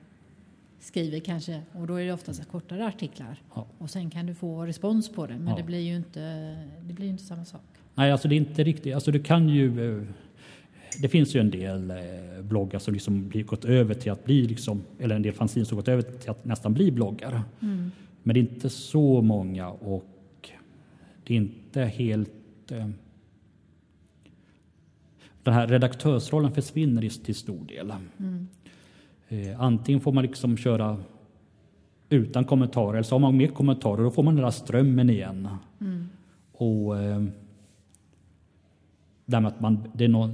skriver 0.81 1.21
kanske, 1.21 1.63
och 1.73 1.87
då 1.87 1.95
är 1.95 2.05
det 2.05 2.13
oftast 2.13 2.49
kortare 2.49 2.87
artiklar. 2.87 3.43
Ja. 3.55 3.67
Och 3.79 3.91
sen 3.91 4.11
kan 4.11 4.27
du 4.27 4.35
få 4.35 4.67
respons 4.67 5.09
på 5.09 5.27
det, 5.27 5.39
men 5.39 5.49
ja. 5.49 5.57
det 5.57 5.63
blir 5.63 5.81
ju 5.81 5.97
inte, 5.97 6.21
det 6.83 6.95
blir 6.95 7.07
inte 7.07 7.25
samma 7.25 7.45
sak. 7.45 7.63
Nej, 7.95 8.13
alltså 8.13 8.29
det 8.29 8.35
är 8.35 8.37
inte 8.37 8.65
riktigt, 8.65 8.95
alltså 8.95 9.11
du 9.11 9.23
kan 9.23 9.49
ju 9.49 9.99
eh, 9.99 10.05
det 11.03 11.09
finns 11.09 11.35
ju 11.35 11.41
en 11.41 11.51
del 11.51 11.91
eh, 11.91 12.43
bloggar 12.43 12.79
som 12.79 12.95
liksom 12.95 13.29
blir, 13.29 13.45
gått 13.45 13.65
över 13.65 13.95
till 13.95 14.13
att 14.13 14.25
bli, 14.25 14.47
liksom, 14.47 14.83
eller 14.99 15.17
en 15.17 15.23
del 15.23 15.33
fanzine 15.33 15.67
som 15.67 15.77
gått 15.77 15.89
över 15.89 16.03
till 16.03 16.31
att 16.31 16.45
nästan 16.45 16.75
bli 16.75 16.91
bloggar. 16.91 17.43
Mm. 17.61 17.91
Men 18.23 18.35
det 18.35 18.41
är 18.41 18.43
inte 18.43 18.71
så 18.71 19.23
många 19.23 19.69
och 19.69 20.51
det 21.25 21.35
är 21.35 21.39
inte 21.39 21.83
helt... 21.83 22.71
Eh, 22.71 22.89
den 25.43 25.55
här 25.55 25.67
redaktörsrollen 25.67 26.53
försvinner 26.53 27.25
till 27.25 27.35
stor 27.35 27.65
del. 27.65 27.93
Mm. 28.19 28.49
Eh, 29.29 29.61
antingen 29.61 30.01
får 30.01 30.13
man 30.13 30.25
liksom 30.25 30.57
köra 30.57 30.99
utan 32.09 32.45
kommentarer 32.45 32.93
eller 32.93 33.03
så 33.03 33.15
har 33.15 33.21
man 33.21 33.37
med 33.37 33.55
kommentarer 33.55 33.99
och 33.99 34.05
då 34.05 34.11
får 34.11 34.23
man 34.23 34.35
den 34.35 34.45
där 34.45 34.51
strömmen 34.51 35.11
igen. 35.11 35.49
Mm. 35.81 36.09
Och 36.53 36.99
eh, 36.99 37.25
därmed 39.25 39.53
att 39.53 39.61
man, 39.61 39.89
det 39.95 40.05
är 40.05 40.09
någon, 40.09 40.33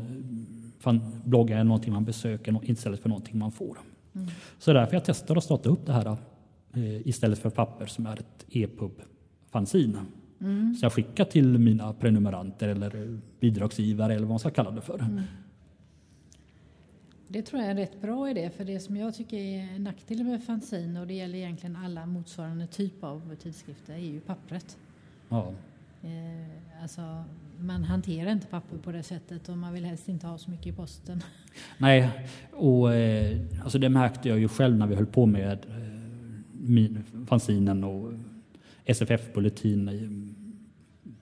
fan, 0.84 1.20
bloggar 1.24 1.58
är 1.58 1.64
någonting 1.64 1.92
man 1.92 2.04
besöker 2.04 2.70
istället 2.70 3.00
för 3.00 3.08
någonting 3.08 3.38
man 3.38 3.52
får. 3.52 3.78
Mm. 4.14 4.28
Så 4.58 4.72
därför 4.72 4.94
jag 4.94 5.04
testar 5.04 5.36
att 5.36 5.44
starta 5.44 5.68
upp 5.68 5.86
det 5.86 5.92
här 5.92 6.16
eh, 6.74 7.06
istället 7.06 7.38
för 7.38 7.50
papper 7.50 7.86
som 7.86 8.06
är 8.06 8.20
ett 8.20 8.46
e-pub-fanzine. 8.48 9.98
Mm. 10.40 10.74
Så 10.74 10.84
jag 10.84 10.92
skickar 10.92 11.24
till 11.24 11.58
mina 11.58 11.92
prenumeranter 11.92 12.68
eller 12.68 13.20
bidragsgivare 13.40 14.14
eller 14.14 14.22
vad 14.22 14.30
man 14.30 14.38
ska 14.38 14.50
kalla 14.50 14.70
det 14.70 14.80
för. 14.80 14.98
Mm. 14.98 15.22
Det 17.28 17.42
tror 17.42 17.60
jag 17.60 17.66
är 17.66 17.70
en 17.70 17.76
rätt 17.76 18.00
bra 18.00 18.30
idé 18.30 18.50
för 18.50 18.64
det 18.64 18.80
som 18.80 18.96
jag 18.96 19.14
tycker 19.14 19.36
är 19.36 19.78
nackdelen 19.78 20.26
med 20.26 20.44
fanzine 20.44 21.00
och 21.00 21.06
det 21.06 21.14
gäller 21.14 21.38
egentligen 21.38 21.76
alla 21.76 22.06
motsvarande 22.06 22.66
typ 22.66 23.04
av 23.04 23.34
tidskrifter 23.42 23.94
är 23.94 23.98
ju 23.98 24.20
pappret. 24.20 24.78
Ja. 25.28 25.52
Eh, 26.02 26.82
alltså, 26.82 27.24
man 27.58 27.84
hanterar 27.84 28.32
inte 28.32 28.46
papper 28.46 28.76
på 28.76 28.92
det 28.92 29.02
sättet 29.02 29.48
och 29.48 29.58
man 29.58 29.72
vill 29.72 29.84
helst 29.84 30.08
inte 30.08 30.26
ha 30.26 30.38
så 30.38 30.50
mycket 30.50 30.66
i 30.66 30.72
posten. 30.72 31.22
Nej, 31.78 32.10
och 32.52 32.94
eh, 32.94 33.38
alltså 33.62 33.78
det 33.78 33.88
märkte 33.88 34.28
jag 34.28 34.38
ju 34.38 34.48
själv 34.48 34.76
när 34.76 34.86
vi 34.86 34.94
höll 34.94 35.06
på 35.06 35.26
med 35.26 35.58
eh, 35.68 37.26
fanzinen 37.26 37.84
och 37.84 38.12
SFF-bulletin 38.84 39.88
i 39.88 40.34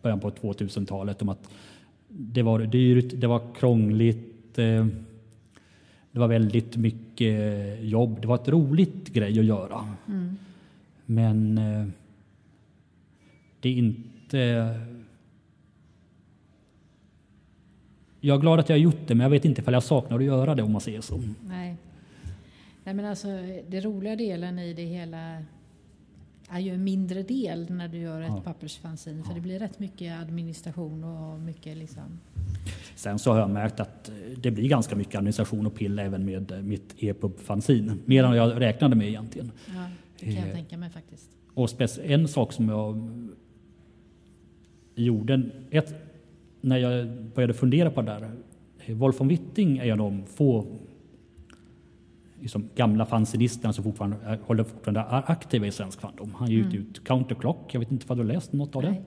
början 0.03 0.21
på 0.21 0.31
2000-talet 0.31 1.23
om 1.23 1.29
att 1.29 1.49
det 2.09 2.43
var 2.43 2.59
dyrt, 2.61 3.12
det 3.17 3.27
var 3.27 3.55
krångligt, 3.55 4.59
eh, 4.59 4.87
det 6.12 6.19
var 6.19 6.29
väldigt 6.29 6.77
mycket 6.77 7.83
jobb. 7.83 8.21
Det 8.21 8.27
var 8.29 8.35
ett 8.35 8.49
roligt 8.49 9.09
grej 9.09 9.39
att 9.39 9.45
göra. 9.45 9.89
Mm. 10.09 10.37
Men 11.07 11.55
det 13.61 13.69
är 13.69 13.73
inte... 13.73 14.81
Jag 18.25 18.37
är 18.37 18.41
glad 18.41 18.61
att 18.61 18.69
jag 18.69 18.76
har 18.76 18.81
gjort 18.81 19.07
det, 19.07 19.14
men 19.14 19.25
jag 19.25 19.31
vet 19.31 19.45
inte 19.45 19.61
ifall 19.61 19.75
jag 19.75 19.83
saknar 19.83 20.19
att 20.19 20.25
göra 20.25 20.55
det 20.55 20.62
om 20.62 20.73
man 20.73 20.81
säger 20.81 21.00
så. 21.00 21.17
Nej. 21.47 21.76
Nej 22.85 22.95
men 22.95 23.05
alltså, 23.05 23.29
det 23.69 23.81
roliga 23.81 24.17
delen 24.17 24.59
i 24.59 24.75
det 24.75 24.85
hela 24.85 25.43
är 26.50 26.61
ju 26.61 26.75
en 26.75 26.85
mindre 26.85 27.23
del 27.23 27.71
när 27.71 27.88
du 27.88 27.99
gör 27.99 28.21
ett 28.21 28.29
ja. 28.29 28.41
pappersfanzin. 28.41 29.23
För 29.25 29.31
ja. 29.31 29.35
det 29.35 29.41
blir 29.41 29.59
rätt 29.59 29.79
mycket 29.79 30.21
administration 30.21 31.05
och 31.05 31.41
mycket 31.41 31.76
liksom... 31.76 32.21
Sen 32.97 33.19
så 33.19 33.33
har 33.33 33.38
jag 33.38 33.50
märkt 33.50 33.81
att 33.81 34.09
eh, 34.09 34.14
det 34.37 34.50
blir 34.50 34.69
ganska 34.69 34.97
mycket 34.97 35.14
administration 35.14 35.67
och 35.67 35.75
pill 35.75 35.99
även 35.99 36.25
med 36.25 36.52
eh, 36.52 36.59
mitt 36.59 36.95
EPUB-fanzin. 36.99 38.02
Mer 38.05 38.25
än 38.25 38.37
jag 38.37 38.61
räknade 38.61 38.97
med 38.97 39.09
egentligen. 39.09 39.50
Ja, 39.67 39.85
det 40.19 40.26
kan 40.26 40.35
jag 40.35 40.49
eh, 40.49 40.55
tänka 40.55 40.76
mig 40.76 40.91
faktiskt. 40.91 41.31
Och 41.55 41.71
en 42.05 42.29
sak 42.29 42.52
som 42.52 42.69
jag 42.69 43.09
gjorde, 44.95 45.50
ett, 45.71 46.12
när 46.62 46.78
jag 46.78 47.09
började 47.35 47.54
fundera 47.54 47.90
på 47.90 48.02
det 48.02 48.07
där. 48.07 48.31
Wolf 48.95 49.21
von 49.21 49.28
Witting 49.28 49.78
är 49.78 49.85
en 49.85 50.00
av 50.00 50.09
de 50.11 50.26
få 50.26 50.66
liksom, 52.40 52.69
gamla 52.75 53.07
fanzinisterna 53.07 53.73
som 53.73 53.85
fortfarande 53.85 54.16
är, 54.25 54.38
håller 54.42 54.64
fortfarande 54.64 55.00
är 55.00 55.31
aktiva 55.31 55.66
i 55.66 55.73
svensk 55.73 56.00
fandom. 56.00 56.35
Han 56.35 56.50
ger 56.50 56.61
mm. 56.61 56.75
ut 56.75 57.04
Counterclock, 57.04 57.75
jag 57.75 57.81
vet 57.81 57.92
inte 57.92 58.12
om 58.12 58.19
du 58.19 58.25
har 58.25 58.33
läst 58.33 58.52
något 58.52 58.76
av 58.76 58.83
det? 58.83 59.02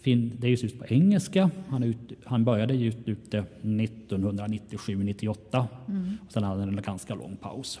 Fin, 0.00 0.32
det 0.38 0.50
ges 0.50 0.64
ut 0.64 0.78
på 0.78 0.86
engelska. 0.86 1.50
Han, 1.68 1.82
ut, 1.82 2.12
han 2.24 2.44
började 2.44 2.74
ge 2.74 2.92
ut 3.04 3.30
det 3.30 3.44
1997-98. 3.62 5.64
Mm. 5.88 6.16
sen 6.28 6.42
hade 6.42 6.60
han 6.60 6.68
en 6.68 6.82
ganska 6.82 7.14
lång 7.14 7.36
paus. 7.36 7.80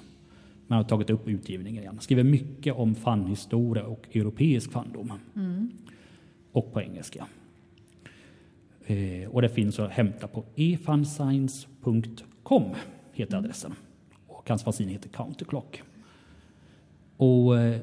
Men 0.66 0.74
han 0.74 0.84
har 0.84 0.88
tagit 0.88 1.10
upp 1.10 1.28
utgivningen 1.28 1.82
igen. 1.82 1.98
Skriver 2.00 2.24
mycket 2.24 2.74
om 2.74 2.94
fanhistoria 2.94 3.84
och 3.84 4.06
europeisk 4.12 4.72
fandom. 4.72 5.12
Mm. 5.36 5.70
Och 6.52 6.72
på 6.72 6.80
engelska. 6.80 7.26
Eh, 8.88 9.28
och 9.30 9.42
det 9.42 9.48
finns 9.48 9.78
att 9.78 9.90
hämta 9.90 10.26
på 10.26 10.44
efanscience.com 10.56 12.64
heter 13.12 13.34
mm. 13.34 13.44
adressen 13.44 13.74
hans 14.50 14.62
fanzine 14.62 14.92
heter 14.92 15.08
Counterclock. 15.08 15.82
Och, 17.16 17.58
eh, 17.58 17.80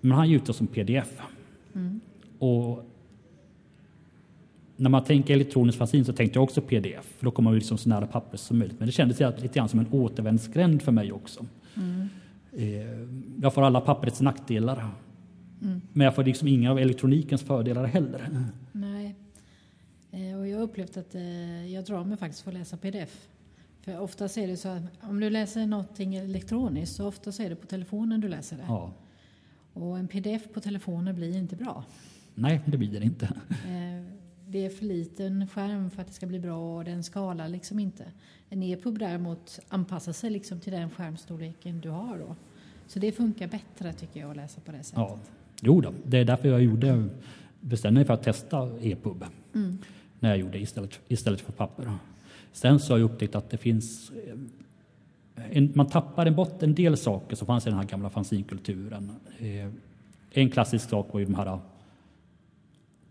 men 0.00 0.12
han 0.12 0.30
ger 0.30 0.36
ut 0.36 0.46
det 0.46 0.52
som 0.52 0.66
pdf. 0.66 1.20
Mm. 1.74 2.00
Och 2.38 2.84
när 4.76 4.90
man 4.90 5.04
tänker 5.04 5.34
elektronisk 5.34 5.78
fanzine 5.78 6.04
så 6.04 6.12
tänkte 6.12 6.36
jag 6.36 6.44
också 6.44 6.60
pdf, 6.60 7.04
för 7.18 7.24
då 7.24 7.30
kommer 7.30 7.50
man 7.50 7.58
liksom 7.58 7.78
så 7.78 7.88
nära 7.88 8.06
papper 8.06 8.36
som 8.36 8.58
möjligt. 8.58 8.78
Men 8.78 8.86
det 8.86 8.92
kändes 8.92 9.20
lite 9.20 9.58
grann 9.58 9.68
som 9.68 9.80
en 9.80 9.86
återvändsgränd 9.90 10.82
för 10.82 10.92
mig 10.92 11.12
också. 11.12 11.46
Mm. 11.76 12.08
Eh, 12.52 13.08
jag 13.42 13.54
får 13.54 13.62
alla 13.62 13.80
papperets 13.80 14.20
nackdelar. 14.20 14.88
Mm. 15.62 15.80
Men 15.92 16.04
jag 16.04 16.14
får 16.14 16.24
liksom 16.24 16.48
inga 16.48 16.70
av 16.70 16.78
elektronikens 16.78 17.42
fördelar 17.42 17.84
heller. 17.84 18.48
Och 20.58 20.62
har 20.62 20.68
upplevt 20.68 20.96
att 20.96 21.14
eh, 21.14 21.72
jag 21.74 21.84
drar 21.84 22.04
mig 22.04 22.18
faktiskt 22.18 22.42
för 22.42 22.50
att 22.50 22.58
läsa 22.58 22.76
pdf. 22.76 23.28
För 23.80 23.98
oftast 23.98 24.38
är 24.38 24.46
det 24.46 24.56
så 24.56 24.68
att 24.68 24.82
om 25.00 25.20
du 25.20 25.30
läser 25.30 25.66
någonting 25.66 26.14
elektroniskt 26.14 26.96
så 26.96 27.06
oftast 27.06 27.40
är 27.40 27.50
det 27.50 27.56
på 27.56 27.66
telefonen 27.66 28.20
du 28.20 28.28
läser 28.28 28.56
det. 28.56 28.64
Ja. 28.68 28.92
Och 29.72 29.98
en 29.98 30.08
pdf 30.08 30.52
på 30.52 30.60
telefonen 30.60 31.14
blir 31.14 31.36
inte 31.36 31.56
bra. 31.56 31.84
Nej, 32.34 32.60
det 32.66 32.76
blir 32.76 33.00
det 33.00 33.06
inte. 33.06 33.24
Eh, 33.48 34.14
det 34.46 34.66
är 34.66 34.70
för 34.70 34.84
liten 34.84 35.48
skärm 35.48 35.90
för 35.90 36.02
att 36.02 36.08
det 36.08 36.14
ska 36.14 36.26
bli 36.26 36.40
bra 36.40 36.76
och 36.76 36.84
den 36.84 37.04
skalar 37.04 37.48
liksom 37.48 37.78
inte. 37.78 38.04
En 38.48 38.62
e-pub 38.62 38.98
däremot 38.98 39.60
anpassar 39.68 40.12
sig 40.12 40.30
liksom 40.30 40.60
till 40.60 40.72
den 40.72 40.90
skärmstorleken 40.90 41.80
du 41.80 41.90
har 41.90 42.18
då. 42.18 42.36
Så 42.86 42.98
det 42.98 43.12
funkar 43.12 43.48
bättre 43.48 43.92
tycker 43.92 44.20
jag 44.20 44.30
att 44.30 44.36
läsa 44.36 44.60
på 44.60 44.72
det 44.72 44.82
sättet. 44.82 44.98
Ja. 44.98 45.18
Jo 45.62 45.80
då, 45.80 45.94
det 46.06 46.18
är 46.18 46.24
därför 46.24 46.48
jag 46.48 46.62
gjorde, 46.62 47.08
bestämde 47.60 47.98
mig 47.98 48.06
för 48.06 48.14
att 48.14 48.22
testa 48.22 48.70
e-pub 48.80 49.24
Mm. 49.54 49.78
När 50.20 50.28
jag 50.28 50.38
gjorde 50.38 50.58
istället, 50.58 51.00
istället 51.08 51.40
för 51.40 51.52
papper. 51.52 51.92
Sen 52.52 52.80
så 52.80 52.92
har 52.92 52.98
jag 52.98 53.10
upptäckt 53.10 53.34
att 53.34 53.50
det 53.50 53.56
finns 53.56 54.10
eh, 54.10 54.34
en, 55.50 55.72
man 55.74 55.86
tappar 55.86 56.26
en 56.26 56.34
bort 56.34 56.62
en 56.62 56.74
del 56.74 56.96
saker 56.96 57.36
som 57.36 57.46
fanns 57.46 57.66
i 57.66 57.70
den 57.70 57.78
här 57.78 57.86
gamla 57.86 58.10
fanzinkulturen. 58.10 59.12
Eh, 59.38 59.70
En 60.30 60.50
klassisk 60.50 60.88
sak 60.90 61.12
var 61.12 61.20
ju 61.20 61.26
de 61.26 61.34
här 61.34 61.58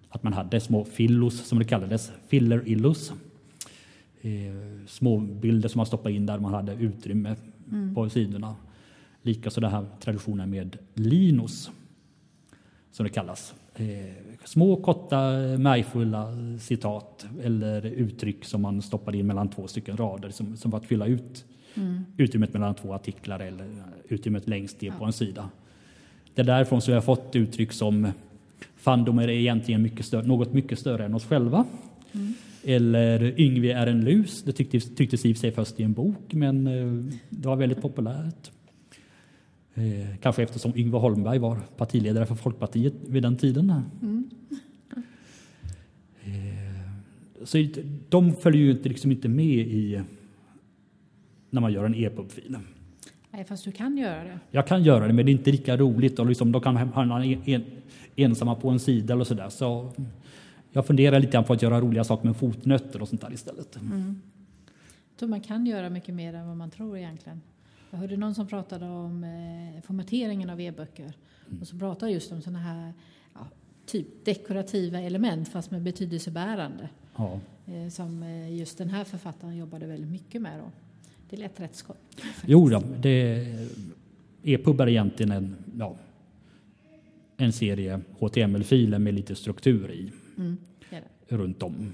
att 0.09 0.23
man 0.23 0.33
hade 0.33 0.59
små 0.59 0.85
fillos 0.85 1.47
som 1.47 1.59
det 1.59 1.65
kallades, 1.65 2.11
filler-illos. 2.27 3.13
Eh, 4.21 4.85
små 4.87 5.19
bilder 5.19 5.69
som 5.69 5.79
man 5.79 5.85
stoppade 5.85 6.15
in 6.15 6.25
där 6.25 6.39
man 6.39 6.53
hade 6.53 6.73
utrymme 6.73 7.35
på 7.95 8.09
sidorna. 8.09 8.55
Likaså 9.21 9.61
den 9.61 9.71
här 9.71 9.85
traditionen 9.99 10.49
med 10.49 10.77
linos 10.93 11.71
som 12.91 13.03
det 13.03 13.09
kallas. 13.09 13.53
Eh, 13.77 13.85
små 14.43 14.75
korta 14.75 15.31
märgfulla 15.57 16.27
citat 16.59 17.25
eller 17.43 17.85
uttryck 17.85 18.45
som 18.45 18.61
man 18.61 18.81
stoppade 18.81 19.17
in 19.17 19.27
mellan 19.27 19.49
två 19.49 19.67
stycken 19.67 19.97
rader 19.97 20.29
som, 20.29 20.57
som 20.57 20.71
var 20.71 20.79
att 20.79 20.85
fylla 20.85 21.05
ut 21.05 21.45
utrymmet 22.17 22.53
mellan 22.53 22.75
två 22.75 22.93
artiklar 22.93 23.39
eller 23.39 23.83
utrymmet 24.07 24.47
längst 24.47 24.81
ner 24.81 24.91
på 24.91 25.05
en 25.05 25.13
sida. 25.13 25.49
Det 26.33 26.41
är 26.41 26.45
därifrån 26.45 26.81
som 26.81 26.93
jag 26.93 27.01
har 27.01 27.05
fått 27.05 27.35
uttryck 27.35 27.71
som 27.71 28.07
fandomer 28.75 29.23
är 29.23 29.29
egentligen 29.29 29.81
mycket 29.81 30.05
större, 30.05 30.27
något 30.27 30.53
mycket 30.53 30.79
större 30.79 31.05
än 31.05 31.13
oss 31.13 31.25
själva. 31.25 31.65
Eller 32.63 33.39
Yngve 33.39 33.71
är 33.71 33.87
en 33.87 34.05
lus. 34.05 34.43
Det 34.43 34.51
tycktes, 34.51 34.95
tycktes 34.95 35.25
i 35.25 35.33
för 35.33 35.39
sig 35.39 35.51
först 35.51 35.79
i 35.79 35.83
en 35.83 35.93
bok, 35.93 36.33
men 36.33 36.67
eh, 36.67 37.13
det 37.29 37.47
var 37.47 37.55
väldigt 37.55 37.81
populärt. 37.81 38.51
Eh, 39.77 40.17
kanske 40.21 40.43
eftersom 40.43 40.73
Yngve 40.75 40.97
Holmberg 40.97 41.39
var 41.39 41.59
partiledare 41.77 42.25
för 42.25 42.35
Folkpartiet 42.35 42.93
vid 43.07 43.23
den 43.23 43.37
tiden. 43.37 43.69
Eh, 46.23 46.63
så 47.43 47.67
de 48.09 48.35
följer 48.35 48.61
ju 48.61 48.71
inte, 48.71 48.89
liksom 48.89 49.11
inte 49.11 49.27
med 49.27 49.45
i 49.67 50.01
när 51.49 51.61
man 51.61 51.73
gör 51.73 51.83
en 51.83 51.95
EPUB-fil. 51.95 52.57
Nej, 53.31 53.45
fast 53.45 53.63
du 53.63 53.71
kan 53.71 53.97
göra 53.97 54.23
det. 54.23 54.39
Jag 54.51 54.67
kan 54.67 54.83
göra 54.83 55.07
det, 55.07 55.13
men 55.13 55.25
det 55.25 55.31
är 55.31 55.33
inte 55.33 55.51
lika 55.51 55.77
roligt 55.77 56.19
och 56.19 56.25
liksom, 56.25 56.51
de 56.51 56.61
kan 56.61 56.75
hamna 56.75 57.23
en, 57.23 57.43
en, 57.45 57.63
ensamma 58.15 58.55
på 58.55 58.69
en 58.69 58.79
sida 58.79 59.13
eller 59.13 59.23
sådär. 59.23 59.49
Så 59.49 59.93
jag 60.71 60.87
funderar 60.87 61.19
lite 61.19 61.31
grann 61.31 61.43
på 61.43 61.53
att 61.53 61.61
göra 61.61 61.81
roliga 61.81 62.03
saker 62.03 62.25
med 62.25 62.37
fotnötter 62.37 63.01
och 63.01 63.07
sånt 63.07 63.21
där 63.21 63.33
istället. 63.33 63.77
Jag 63.81 65.19
tror 65.19 65.29
man 65.29 65.41
kan 65.41 65.65
göra 65.65 65.89
mycket 65.89 66.15
mer 66.15 66.33
än 66.33 66.47
vad 66.47 66.57
man 66.57 66.71
tror 66.71 66.97
egentligen. 66.97 67.41
Jag 67.91 67.97
hörde 67.97 68.17
någon 68.17 68.35
som 68.35 68.47
pratade 68.47 68.85
om 68.85 69.23
eh, 69.23 69.81
formateringen 69.81 70.49
av 70.49 70.61
e-böcker. 70.61 71.13
Och 71.61 71.67
så 71.67 71.77
pratade 71.77 72.11
just 72.11 72.31
om 72.31 72.41
sådana 72.41 72.59
här 72.59 72.93
ja, 73.33 73.47
typ 73.85 74.25
dekorativa 74.25 74.99
element 75.01 75.47
fast 75.49 75.71
med 75.71 75.81
betydelsebärande. 75.81 76.89
Ja. 77.15 77.39
Eh, 77.67 77.89
som 77.89 78.23
eh, 78.23 78.55
just 78.55 78.77
den 78.77 78.89
här 78.89 79.03
författaren 79.03 79.57
jobbade 79.57 79.85
väldigt 79.87 80.11
mycket 80.11 80.41
med 80.41 80.59
då. 80.59 80.71
Det 81.29 81.37
lät 81.37 81.59
rätt 81.59 81.75
skoj. 81.75 81.95
Jo, 82.45 82.69
då, 82.69 82.83
det, 83.01 83.45
EPUB 84.43 84.81
är 84.81 84.87
egentligen 84.87 85.31
en, 85.31 85.55
ja, 85.77 85.95
en 87.37 87.53
serie 87.53 88.01
HTML-filer 88.19 88.99
med 88.99 89.13
lite 89.13 89.35
struktur 89.35 89.91
i 89.91 90.11
Mm, 90.37 90.57
det 90.89 91.01
det. 91.29 91.35
runt 91.35 91.63
om. 91.63 91.93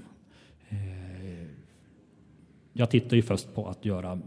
Eh, 0.68 0.76
Jag 2.72 2.90
tittar 2.90 3.16
ju 3.16 3.22
först 3.22 3.54
på 3.54 3.68
att 3.68 3.84
göra 3.84 4.20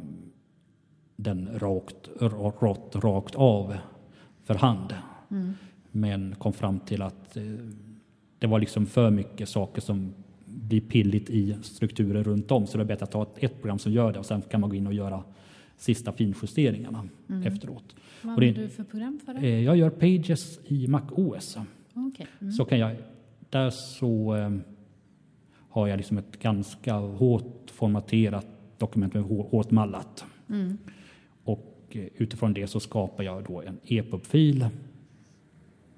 den 1.17 1.49
rakt, 1.59 2.09
rakt, 2.19 2.95
rakt 2.95 3.35
av 3.35 3.75
för 4.43 4.55
hand. 4.55 4.93
Men 5.91 6.35
kom 6.35 6.53
fram 6.53 6.79
till 6.79 7.01
att 7.01 7.37
eh, 7.37 7.43
det 8.39 8.47
var 8.47 8.59
liksom 8.59 8.85
för 8.85 9.11
mycket 9.11 9.49
saker 9.49 9.81
som 9.81 10.13
blir 10.45 10.81
pilligt 10.81 11.29
i 11.29 11.57
strukturer 11.61 12.23
runt 12.23 12.51
om. 12.51 12.67
Så 12.67 12.77
det 12.77 12.83
är 12.83 12.85
bättre 12.85 13.03
att 13.03 13.11
ta 13.11 13.23
ett, 13.23 13.43
ett 13.43 13.61
program 13.61 13.79
som 13.79 13.91
gör 13.91 14.13
det 14.13 14.19
och 14.19 14.25
sen 14.25 14.41
kan 14.41 14.61
man 14.61 14.69
gå 14.69 14.75
in 14.75 14.87
och 14.87 14.93
göra 14.93 15.23
sista 15.77 16.11
finjusteringarna 16.11 17.07
efteråt. 17.45 17.95
Vad 18.21 18.33
använder 18.33 18.61
du 18.61 18.69
för 18.69 18.83
program 18.83 19.19
för 19.25 19.33
det? 19.33 19.39
Eh, 19.39 19.63
Jag 19.63 19.77
gör 19.77 19.89
Pages 19.89 20.59
i 20.65 20.87
Mac 20.87 21.01
OS. 21.11 21.57
Okej. 21.93 22.27
Mm. 22.41 22.51
Så 22.51 22.65
kan 22.65 22.79
jag, 22.79 22.95
där 23.49 23.69
så 23.69 24.35
eh, 24.35 24.51
har 25.69 25.87
jag 25.87 25.97
liksom 25.97 26.17
ett 26.17 26.39
ganska 26.39 26.93
hårt 26.93 27.71
formaterat 27.71 28.47
dokument 28.77 29.13
med 29.13 29.23
hårt 29.23 29.71
mallat. 29.71 30.25
Mm. 30.49 30.77
Och 31.47 31.75
eh, 31.89 32.05
utifrån 32.15 32.53
det 32.53 32.67
så 32.67 32.79
skapar 32.79 33.23
jag 33.23 33.43
då 33.43 33.61
en 33.61 33.79
EPUB-fil 33.83 34.67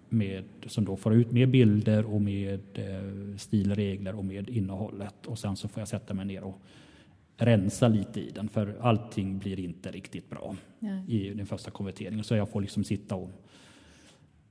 med, 0.10 0.44
som 0.66 0.86
då 0.86 0.96
får 0.98 1.14
ut 1.14 1.32
med 1.32 1.50
bilder 1.50 2.06
och 2.06 2.22
med 2.22 2.60
eh, 2.74 3.38
stilregler 3.38 4.16
och 4.16 4.26
med 4.26 4.50
innehållet. 4.50 5.26
Och 5.26 5.40
sen 5.40 5.56
så 5.56 5.68
får 5.68 5.82
jag 5.82 5.88
sätta 5.88 6.14
mig 6.14 6.26
ner 6.26 6.44
och 6.44 6.62
rensa 7.38 7.88
lite 7.88 8.20
i 8.20 8.32
den 8.36 8.50
för 8.50 8.78
allting 8.82 9.40
blir 9.40 9.60
inte 9.60 9.92
riktigt 9.92 10.30
bra 10.30 10.56
Ja. 10.80 11.04
i 11.08 11.30
den 11.34 11.46
första 11.46 11.72
konverteringen. 11.72 12.24
Så 12.24 12.36
jag 12.36 12.50
får 12.50 12.62
liksom 12.62 12.84
sitta 12.84 13.16
och 13.16 13.30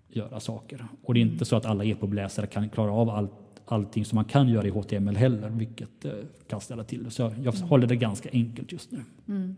göra 0.09 0.41
saker. 0.41 0.87
Och 1.03 1.15
det 1.15 1.21
är 1.21 1.23
inte 1.23 1.45
så 1.45 1.57
att 1.57 1.67
alla 1.67 1.85
EPUB-läsare 1.85 2.47
kan 2.47 2.69
klara 2.69 2.93
av 2.93 3.11
allt, 3.11 3.33
allting 3.65 4.05
som 4.05 4.17
man 4.17 4.25
kan 4.25 4.49
göra 4.49 4.67
i 4.67 4.71
HTML 4.71 5.17
heller, 5.17 5.49
vilket 5.51 6.05
eh, 6.05 6.13
kan 6.49 6.61
ställa 6.61 6.85
till 6.85 7.05
det. 7.05 7.11
Så 7.11 7.23
jag, 7.23 7.39
jag 7.39 7.53
håller 7.53 7.87
det 7.87 7.97
ganska 7.97 8.29
enkelt 8.33 8.73
just 8.73 8.93
nu. 8.93 9.01
Mm. 9.29 9.57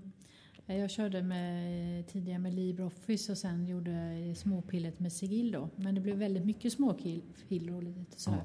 Ja, 0.70 0.76
Jag 0.76 0.90
körde 0.90 1.22
med, 1.22 2.06
tidigare 2.06 2.38
med 2.38 2.54
LibreOffice 2.54 3.32
och 3.32 3.38
sen 3.38 3.66
gjorde 3.66 3.90
jag 4.26 4.36
småpillet 4.36 5.00
med 5.00 5.12
Sigill 5.12 5.52
då. 5.52 5.68
Men 5.76 5.94
det 5.94 6.00
blev 6.00 6.16
väldigt 6.16 6.44
mycket 6.44 6.72
småfiler 6.72 7.74
och 7.74 7.82
lite 7.82 8.20
sådär. 8.20 8.42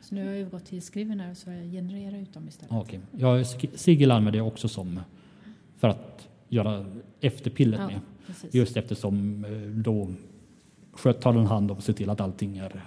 Så 0.00 0.14
nu 0.14 0.20
har 0.24 0.30
jag 0.30 0.38
övergått 0.40 0.64
till 0.64 0.82
Scrivener 0.82 1.34
så 1.34 1.50
jag 1.50 1.64
genererar 1.72 2.16
ut 2.18 2.32
dem 2.32 2.48
istället. 2.48 2.70
Ja, 2.72 2.80
Okej. 2.80 3.00
Jag 3.10 3.40
sk- 3.42 3.76
Sigil 3.76 4.10
använder 4.10 4.38
jag 4.38 4.46
också 4.48 4.68
som 4.68 5.00
för 5.76 5.88
att 5.88 6.28
göra 6.48 6.86
efterpillet 7.20 7.80
Ja, 7.80 7.86
med. 7.86 8.00
precis. 8.26 8.54
Just 8.54 8.76
eftersom 8.76 9.44
eh, 9.44 9.50
då 9.82 10.12
sköt 10.92 11.20
tar 11.20 11.32
den 11.32 11.46
hand 11.46 11.70
om 11.70 11.76
och 11.76 11.82
ser 11.82 11.92
till 11.92 12.10
att 12.10 12.20
allting 12.20 12.56
är 12.58 12.84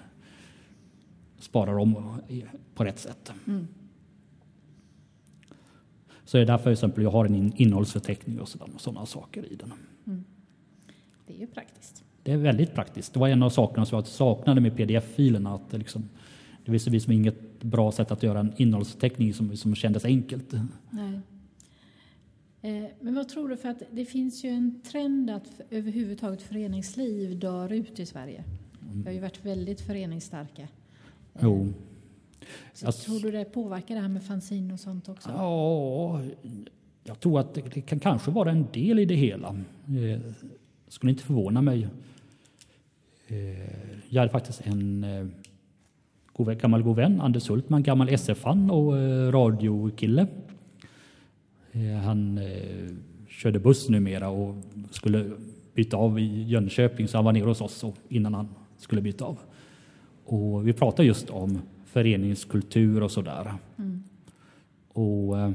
sparar 1.39 1.77
om 1.79 2.21
på 2.75 2.83
rätt 2.83 2.99
sätt. 2.99 3.33
Mm. 3.47 3.67
Så 6.29 6.37
det 6.37 6.43
är 6.43 6.45
därför 6.45 6.71
exempel 6.71 7.03
jag 7.03 7.11
har 7.11 7.25
en 7.25 7.35
in- 7.35 7.53
innehållsförteckning 7.55 8.39
och 8.41 8.49
sådana 8.77 9.05
saker 9.05 9.45
i 9.51 9.55
den. 9.55 9.73
Det 11.27 11.33
är 11.33 11.37
ju 11.39 11.47
praktiskt. 11.47 12.03
Det 12.23 12.31
är 12.31 12.37
väldigt 12.37 12.73
praktiskt. 12.73 13.13
Det 13.13 13.19
var 13.19 13.27
en 13.29 13.43
av 13.43 13.49
sakerna 13.49 13.85
som 13.85 13.95
jag 13.95 14.07
saknade 14.07 14.61
med 14.61 14.75
pdf-filerna. 14.77 15.53
Att 15.55 15.69
det, 15.71 15.77
liksom, 15.77 16.09
det 16.65 16.71
visade 16.71 16.93
liksom 16.93 17.13
inget 17.13 17.63
bra 17.63 17.91
sätt 17.91 18.11
att 18.11 18.23
göra 18.23 18.39
en 18.39 18.53
innehållsförteckning 18.57 19.33
som, 19.33 19.57
som 19.57 19.75
kändes 19.75 20.05
enkelt. 20.05 20.53
Nej. 20.89 21.19
Eh, 22.61 22.89
Men 23.01 23.15
vad 23.15 23.29
tror 23.29 23.49
du? 23.49 23.57
För 23.57 23.69
att 23.69 23.81
det 23.91 24.05
finns 24.05 24.43
ju 24.43 24.49
en 24.49 24.81
trend 24.81 25.29
att 25.29 25.61
överhuvudtaget 25.69 26.41
föreningsliv 26.41 27.39
dör 27.39 27.71
ut 27.71 27.99
i 27.99 28.05
Sverige. 28.05 28.43
Vi 28.93 29.03
har 29.05 29.11
ju 29.11 29.19
varit 29.19 29.45
väldigt 29.45 29.81
föreningsstarka. 29.81 30.67
Jo. 31.41 31.67
Så 32.73 32.85
Alltså- 32.85 33.11
tror 33.11 33.19
du 33.19 33.31
det 33.37 33.45
påverkar 33.45 33.95
det 33.95 34.01
här 34.01 34.07
med 34.07 34.23
fanzine 34.23 34.73
och 34.73 34.79
sånt 34.79 35.09
också? 35.09 35.29
Ja, 35.29 36.21
jag 37.03 37.19
tror 37.19 37.39
att 37.39 37.53
det, 37.53 37.61
det 37.73 37.81
kan 37.81 37.99
kanske 37.99 38.31
vara 38.31 38.51
en 38.51 38.67
del 38.73 38.99
i 38.99 39.05
det 39.05 39.15
hela. 39.15 39.47
Eh, 39.87 40.19
skulle 40.87 41.11
inte 41.11 41.23
förvåna 41.23 41.61
mig. 41.61 41.87
Eh, 43.27 43.37
jag 44.09 44.21
hade 44.21 44.31
faktiskt 44.31 44.61
en 44.67 45.03
eh, 45.03 45.25
god, 46.33 46.59
gammal 46.61 46.83
god 46.83 46.95
vän, 46.95 47.21
Anders 47.21 47.49
Hultman, 47.49 47.83
gammal 47.83 48.09
SF-fan 48.09 48.71
och 48.71 48.97
eh, 48.97 49.31
radiokille. 49.31 50.27
Eh, 51.71 51.81
han 52.03 52.37
eh, 52.37 52.89
körde 53.27 53.59
buss 53.59 53.89
numera 53.89 54.29
och 54.29 54.55
skulle 54.91 55.31
byta 55.73 55.97
av 55.97 56.19
i 56.19 56.43
Jönköping 56.43 57.07
så 57.07 57.17
han 57.17 57.25
var 57.25 57.33
nere 57.33 57.45
hos 57.45 57.61
oss 57.61 57.85
innan 58.09 58.33
han 58.33 58.47
skulle 58.77 59.01
byta 59.01 59.25
av. 59.25 59.37
Och 60.25 60.67
vi 60.67 60.73
pratade 60.73 61.07
just 61.07 61.29
om 61.29 61.61
föreningskultur 61.91 63.03
och 63.03 63.11
sådär. 63.11 63.53
Och 64.87 65.39
eh, 65.39 65.51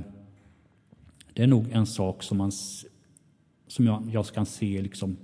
det 1.33 1.43
är 1.43 1.47
nog 1.47 1.67
en 1.73 1.87
sak 1.87 2.23
som, 2.23 2.39
man, 2.39 2.53
som 3.67 3.87
jag, 3.87 4.03
jag 4.13 4.27
kan 4.27 4.47
se 4.47 4.83
liksom 4.83 5.17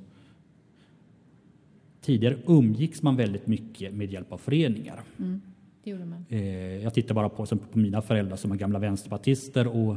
Tidigare 2.00 2.36
umgicks 2.46 3.02
man 3.02 3.16
väldigt 3.16 3.46
mycket 3.46 3.94
med 3.94 4.12
hjälp 4.12 4.32
av 4.32 4.38
föreningar. 4.38 5.02
det 5.84 5.90
gjorde 5.90 6.04
man. 6.04 6.24
Eh, 6.28 6.82
jag 6.82 6.94
tittar 6.94 7.14
bara 7.14 7.28
på, 7.28 7.46
på 7.46 7.78
mina 7.78 8.02
föräldrar 8.02 8.36
som 8.36 8.52
är 8.52 8.56
gamla 8.56 8.78
vänsterpartister 8.78 9.66
och 9.66 9.96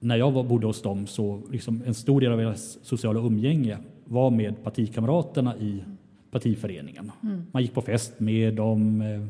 när 0.00 0.16
jag 0.16 0.30
var, 0.30 0.44
bodde 0.44 0.66
hos 0.66 0.82
dem 0.82 1.06
så 1.06 1.42
liksom 1.50 1.82
en 1.86 1.94
stor 1.94 2.20
del 2.20 2.32
av 2.32 2.38
deras 2.38 2.78
sociala 2.82 3.20
umgänge 3.20 3.78
var 4.04 4.30
med 4.30 4.64
partikamraterna 4.64 5.56
i 5.56 5.82
partiföreningen. 6.30 7.12
Mm. 7.22 7.42
Man 7.52 7.62
gick 7.62 7.74
på 7.74 7.82
fest 7.82 8.20
med 8.20 8.54
dem, 8.54 9.00
eh, 9.00 9.26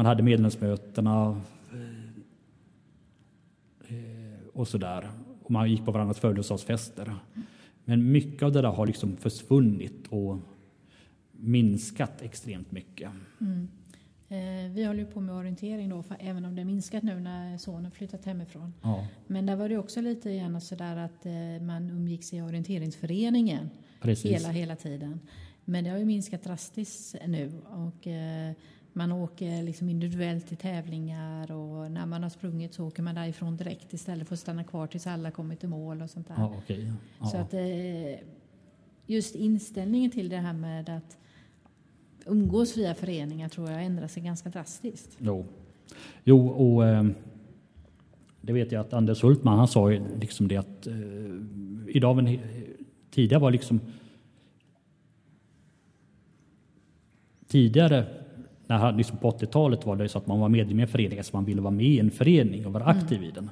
man 0.00 0.06
hade 0.06 0.22
medlemsmötena 0.22 1.40
eh, 3.88 4.48
och 4.52 4.68
sådär. 4.68 5.10
Och 5.42 5.50
man 5.50 5.70
gick 5.70 5.84
på 5.84 5.92
varandras 5.92 6.18
födelsedagsfester. 6.18 7.14
Men 7.84 8.12
mycket 8.12 8.42
av 8.42 8.52
det 8.52 8.62
där 8.62 8.68
har 8.68 8.86
liksom 8.86 9.16
försvunnit 9.16 10.06
och 10.08 10.38
minskat 11.32 12.22
extremt 12.22 12.72
mycket. 12.72 13.10
Mm. 13.40 13.68
Eh, 14.28 14.72
vi 14.72 14.84
håller 14.84 15.00
ju 15.00 15.06
på 15.06 15.20
med 15.20 15.34
orientering 15.34 15.88
då, 15.88 16.02
för 16.02 16.16
även 16.20 16.44
om 16.44 16.56
det 16.56 16.64
minskat 16.64 17.02
nu 17.02 17.20
när 17.20 17.58
sonen 17.58 17.90
flyttat 17.90 18.24
hemifrån. 18.24 18.74
Ja. 18.82 19.06
Men 19.26 19.46
där 19.46 19.56
var 19.56 19.68
det 19.68 19.78
också 19.78 20.00
lite 20.00 20.36
grann 20.36 20.60
sådär 20.60 20.96
att 20.96 21.26
eh, 21.26 21.66
man 21.66 21.90
umgicks 21.90 22.32
i 22.32 22.42
orienteringsföreningen 22.42 23.70
Precis. 24.00 24.32
hela, 24.32 24.48
hela 24.48 24.76
tiden. 24.76 25.20
Men 25.64 25.84
det 25.84 25.90
har 25.90 25.98
ju 25.98 26.04
minskat 26.04 26.42
drastiskt 26.42 27.16
nu 27.26 27.52
och 27.70 28.06
man 29.00 29.12
åker 29.12 29.62
liksom 29.62 29.88
individuellt 29.88 30.46
till 30.46 30.56
tävlingar 30.56 31.50
och 31.52 31.90
när 31.90 32.06
man 32.06 32.22
har 32.22 32.30
sprungit 32.30 32.74
så 32.74 32.86
åker 32.86 33.02
man 33.02 33.14
därifrån 33.14 33.56
direkt 33.56 33.92
istället 33.92 34.28
för 34.28 34.34
att 34.34 34.40
stanna 34.40 34.64
kvar 34.64 34.86
tills 34.86 35.06
alla 35.06 35.30
kommit 35.30 35.64
i 35.64 35.66
mål 35.66 36.02
och 36.02 36.10
sånt 36.10 36.28
där. 36.28 36.34
Ja, 36.38 36.54
okay. 36.58 36.92
ja. 37.20 37.26
Så 37.26 37.36
att 37.36 37.54
just 39.06 39.34
inställningen 39.34 40.10
till 40.10 40.28
det 40.28 40.36
här 40.36 40.52
med 40.52 40.88
att 40.88 41.18
umgås 42.26 42.76
via 42.76 42.94
föreningar 42.94 43.48
tror 43.48 43.70
jag 43.70 43.84
ändrar 43.84 44.08
sig 44.08 44.22
ganska 44.22 44.48
drastiskt. 44.48 45.16
Jo, 45.18 45.46
jo 46.24 46.48
och 46.48 46.86
eh, 46.86 47.06
det 48.40 48.52
vet 48.52 48.72
jag 48.72 48.80
att 48.80 48.92
Anders 48.92 49.22
Hultman 49.22 49.58
han 49.58 49.68
sa 49.68 49.88
liksom 50.20 50.48
det 50.48 50.56
att 50.56 50.86
eh, 50.86 50.94
idag, 51.88 52.16
men 52.16 52.38
tidigare 53.10 53.40
var 53.40 53.50
liksom 53.50 53.80
tidigare 57.46 58.19
när 58.70 58.92
liksom 58.92 59.18
på 59.18 59.30
80-talet 59.30 59.86
var 59.86 59.96
det 59.96 60.08
så 60.08 60.18
att 60.18 60.26
man 60.26 60.40
var 60.40 60.48
medlem 60.48 60.78
i 60.78 60.82
en 60.82 60.88
förening, 60.88 61.18
alltså 61.18 61.36
man 61.36 61.44
ville 61.44 61.60
vara 61.60 61.70
med 61.70 61.86
i 61.86 61.98
en 61.98 62.10
förening 62.10 62.66
och 62.66 62.72
vara 62.72 62.84
mm. 62.84 62.96
aktiv 62.96 63.18
mm. 63.18 63.30
i 63.30 63.32
den. 63.32 63.50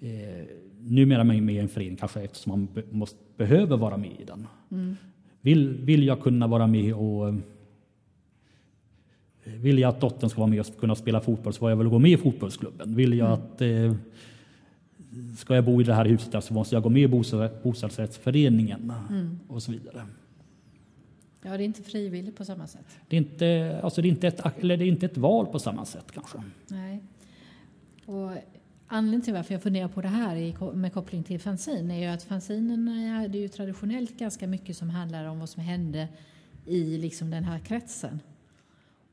Eh, 0.00 0.44
numera 0.80 1.20
är 1.20 1.24
man 1.24 1.44
med 1.44 1.54
i 1.54 1.58
en 1.58 1.68
förening 1.68 1.96
kanske 1.96 2.20
eftersom 2.20 2.50
man 2.50 2.68
be, 2.74 2.82
måste, 2.90 3.18
behöver 3.36 3.76
vara 3.76 3.96
med 3.96 4.10
i 4.20 4.24
den. 4.24 4.46
Mm. 4.70 4.96
Vill, 5.40 5.74
vill 5.74 6.04
jag 6.06 6.22
kunna 6.22 6.46
vara 6.46 6.66
med 6.66 6.94
och 6.94 7.34
vill 9.44 9.78
jag 9.78 9.88
att 9.88 10.00
dottern 10.00 10.30
ska 10.30 10.40
vara 10.40 10.50
med 10.50 10.60
och 10.60 10.80
kunna 10.80 10.94
spela 10.94 11.20
fotboll 11.20 11.52
så 11.52 11.58
får 11.58 11.70
jag 11.70 11.76
väl 11.76 11.88
gå 11.88 11.98
med 11.98 12.10
i 12.10 12.16
fotbollsklubben. 12.16 12.94
Vill 12.94 13.18
jag 13.18 13.26
mm. 13.26 13.40
att 13.40 13.60
eh, 13.60 13.94
ska 15.36 15.54
jag 15.54 15.64
bo 15.64 15.80
i 15.80 15.84
det 15.84 15.94
här 15.94 16.04
huset 16.04 16.44
så 16.44 16.54
måste 16.54 16.76
jag 16.76 16.82
gå 16.82 16.88
med 16.88 17.02
i 17.02 17.08
bostadsrättsföreningen 17.62 18.92
mm. 19.10 19.38
och 19.48 19.62
så 19.62 19.72
vidare. 19.72 20.02
Ja, 21.46 21.56
det 21.56 21.62
är 21.62 21.66
inte 21.66 21.82
frivilligt 21.82 22.36
på 22.36 22.44
samma 22.44 22.66
sätt. 22.66 22.86
Det 23.08 23.16
är 23.16 23.20
inte, 23.20 23.80
alltså 23.82 24.02
det 24.02 24.08
är 24.08 24.10
inte, 24.10 24.28
ett, 24.28 24.40
eller 24.60 24.76
det 24.76 24.84
är 24.84 24.88
inte 24.88 25.06
ett 25.06 25.16
val 25.16 25.46
på 25.46 25.58
samma 25.58 25.84
sätt 25.84 26.12
kanske. 26.12 26.42
Nej. 26.68 27.00
Och 28.06 28.30
anledningen 28.86 29.22
till 29.22 29.34
varför 29.34 29.54
jag 29.54 29.62
funderar 29.62 29.88
på 29.88 30.00
det 30.00 30.08
här 30.08 30.74
med 30.74 30.92
koppling 30.92 31.22
till 31.22 31.40
fanzin 31.40 31.90
är 31.90 32.00
ju 32.00 32.06
att 32.06 32.22
fanzinen 32.22 32.88
är 32.88 33.28
ju 33.28 33.48
traditionellt 33.48 34.18
ganska 34.18 34.46
mycket 34.46 34.76
som 34.76 34.90
handlar 34.90 35.24
om 35.24 35.38
vad 35.38 35.48
som 35.48 35.62
hände 35.62 36.08
i 36.66 36.98
liksom 36.98 37.30
den 37.30 37.44
här 37.44 37.58
kretsen. 37.58 38.20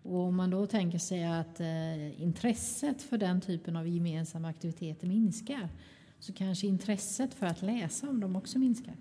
Och 0.04 0.20
om 0.20 0.36
man 0.36 0.50
då 0.50 0.66
tänker 0.66 0.98
sig 0.98 1.24
att 1.24 1.60
eh, 1.60 2.22
intresset 2.22 3.02
för 3.02 3.18
den 3.18 3.42
typen 3.42 3.76
av 3.76 3.88
gemensamma 3.88 4.50
aktiviteter 4.50 5.08
minskar 5.08 5.70
så 6.20 6.34
kanske 6.34 6.68
intresset 6.68 7.34
för 7.34 7.46
att 7.46 7.62
läsa 7.62 8.10
om 8.10 8.20
dem 8.20 8.36
också 8.36 8.60
minskar. 8.60 8.94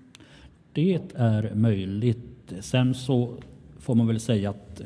Det 0.72 1.00
är 1.14 1.54
möjligt. 1.54 2.29
Sen 2.60 2.94
så 2.94 3.34
får 3.78 3.94
man 3.94 4.06
väl 4.06 4.20
säga 4.20 4.50
att 4.50 4.80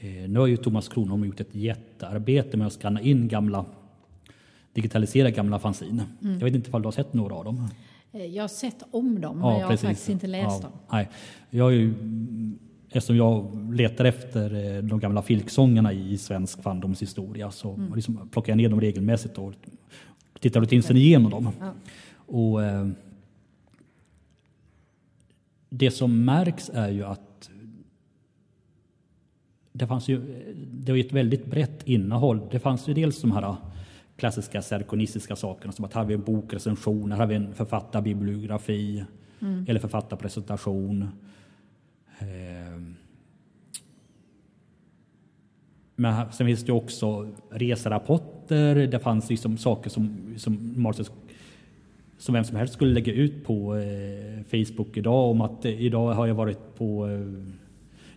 eh, 0.00 0.28
nu 0.28 0.38
har 0.38 0.46
ju 0.46 0.56
Thomas 0.56 0.88
Kronholm 0.88 1.24
gjort 1.24 1.40
ett 1.40 1.54
jättearbete 1.54 2.56
med 2.56 2.66
att 2.66 2.72
skanna 2.72 3.00
in 3.00 3.28
gamla 3.28 3.64
digitalisera 4.72 5.30
gamla 5.30 5.58
fanzine. 5.58 6.02
Mm. 6.22 6.38
Jag 6.38 6.44
vet 6.44 6.54
inte 6.54 6.70
om 6.70 6.82
du 6.82 6.86
har 6.86 6.92
sett 6.92 7.12
några 7.12 7.34
av 7.34 7.44
dem? 7.44 7.68
Eh, 8.12 8.24
jag 8.24 8.42
har 8.42 8.48
sett 8.48 8.82
om 8.90 9.20
dem, 9.20 9.38
men 9.38 9.58
jag 9.58 9.66
har 9.66 9.76
faktiskt 9.76 10.08
inte 10.08 10.26
läst 10.26 10.62
ja, 10.62 10.68
dem. 10.68 10.78
Nej. 10.90 11.08
Jag 11.50 11.64
har 11.64 11.70
ju 11.70 11.94
eftersom 12.92 13.16
jag 13.16 13.50
letar 13.74 14.04
efter 14.04 14.76
eh, 14.76 14.82
de 14.82 15.00
gamla 15.00 15.22
filksångerna 15.22 15.92
i 15.92 16.18
svensk 16.18 16.62
fandomshistoria 16.62 17.50
så 17.50 17.74
mm. 17.74 17.94
liksom 17.94 18.28
plockar 18.28 18.52
jag 18.52 18.56
ner 18.56 18.68
dem 18.68 18.80
regelmässigt 18.80 19.38
och 19.38 19.52
tittar 20.40 20.60
rutinsen 20.60 20.96
igenom 20.96 21.30
dem. 21.30 21.48
Ja. 21.60 21.72
Och, 22.14 22.64
eh, 22.64 22.88
det 25.74 25.90
som 25.90 26.24
märks 26.24 26.70
är 26.74 26.88
ju 26.88 27.04
att 27.04 27.50
det 29.72 29.86
fanns 29.86 30.08
ju 30.08 30.20
det 30.72 30.92
var 30.92 30.98
ett 30.98 31.12
väldigt 31.12 31.46
brett 31.46 31.88
innehåll. 31.88 32.40
Det 32.50 32.58
fanns 32.58 32.88
ju 32.88 32.94
dels 32.94 33.20
de 33.20 33.32
här 33.32 33.56
klassiska 34.16 34.62
serkonistiska 34.62 35.36
sakerna 35.36 35.72
som 35.72 35.84
att 35.84 35.94
här 35.94 36.00
har 36.00 36.08
vi 36.08 36.14
en 36.14 36.22
bokrecension, 36.22 37.12
här 37.12 37.18
har 37.18 37.26
vi 37.26 37.34
en 37.34 37.54
författarbibliografi 37.54 39.04
mm. 39.40 39.64
eller 39.68 39.80
författarpresentation. 39.80 41.08
Ehm. 42.18 42.96
Men 45.96 46.32
sen 46.32 46.46
finns 46.46 46.64
det 46.64 46.72
också 46.72 47.32
reserapporter. 47.50 48.74
Det 48.86 48.98
fanns 48.98 49.30
liksom 49.30 49.58
saker 49.58 49.90
som, 49.90 50.34
som, 50.36 50.74
som 52.22 52.34
vem 52.34 52.44
som 52.44 52.56
helst 52.56 52.74
skulle 52.74 52.92
lägga 52.94 53.12
ut 53.12 53.44
på 53.44 53.76
eh, 53.76 54.42
Facebook 54.50 54.96
idag 54.96 55.30
om 55.30 55.40
att 55.40 55.64
eh, 55.64 55.82
idag 55.82 56.14
har 56.14 56.26
jag 56.26 56.34
varit 56.34 56.74
på 56.74 57.08
eh, 57.08 57.20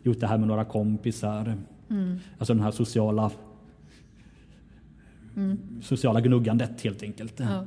gjort 0.03 0.19
det 0.19 0.27
här 0.27 0.37
med 0.37 0.47
några 0.47 0.65
kompisar. 0.65 1.57
Mm. 1.89 2.19
Alltså 2.37 2.53
den 2.53 2.63
här 2.63 2.71
sociala 2.71 3.31
mm. 5.35 5.57
sociala 5.81 6.21
gnuggandet 6.21 6.81
helt 6.81 7.03
enkelt. 7.03 7.39
Ja. 7.39 7.65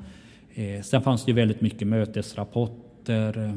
Sen 0.83 1.03
fanns 1.03 1.25
det 1.25 1.31
ju 1.31 1.35
väldigt 1.35 1.61
mycket 1.61 1.89
mötesrapporter 1.89 3.55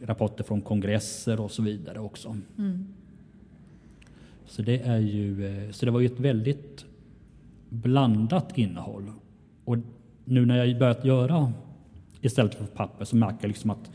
rapporter 0.00 0.44
från 0.44 0.60
kongresser 0.60 1.40
och 1.40 1.50
så 1.50 1.62
vidare 1.62 1.98
också. 1.98 2.36
Mm. 2.58 2.86
Så, 4.46 4.62
det 4.62 4.80
är 4.80 4.98
ju, 4.98 5.68
så 5.72 5.86
det 5.86 5.92
var 5.92 6.00
ju 6.00 6.06
ett 6.06 6.20
väldigt 6.20 6.84
blandat 7.68 8.58
innehåll. 8.58 9.12
Och 9.64 9.76
nu 10.24 10.46
när 10.46 10.64
jag 10.64 10.78
börjat 10.78 11.04
göra 11.04 11.52
istället 12.20 12.54
för 12.54 12.64
papper 12.64 13.04
så 13.04 13.16
märker 13.16 13.38
jag 13.40 13.48
liksom 13.48 13.70
att 13.70 13.90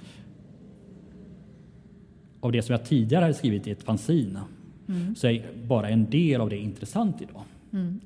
av 2.39 2.51
det 2.51 2.61
som 2.61 2.73
jag 2.73 2.85
tidigare 2.85 3.21
hade 3.21 3.33
skrivit 3.33 3.67
i 3.67 3.71
ett 3.71 3.83
fanzine 3.83 4.41
mm. 4.87 5.15
så 5.15 5.27
är 5.27 5.45
bara 5.67 5.89
en 5.89 6.09
del 6.09 6.41
av 6.41 6.49
det 6.49 6.57
intressant 6.57 7.21
idag. 7.21 7.41
Mm. 7.73 7.99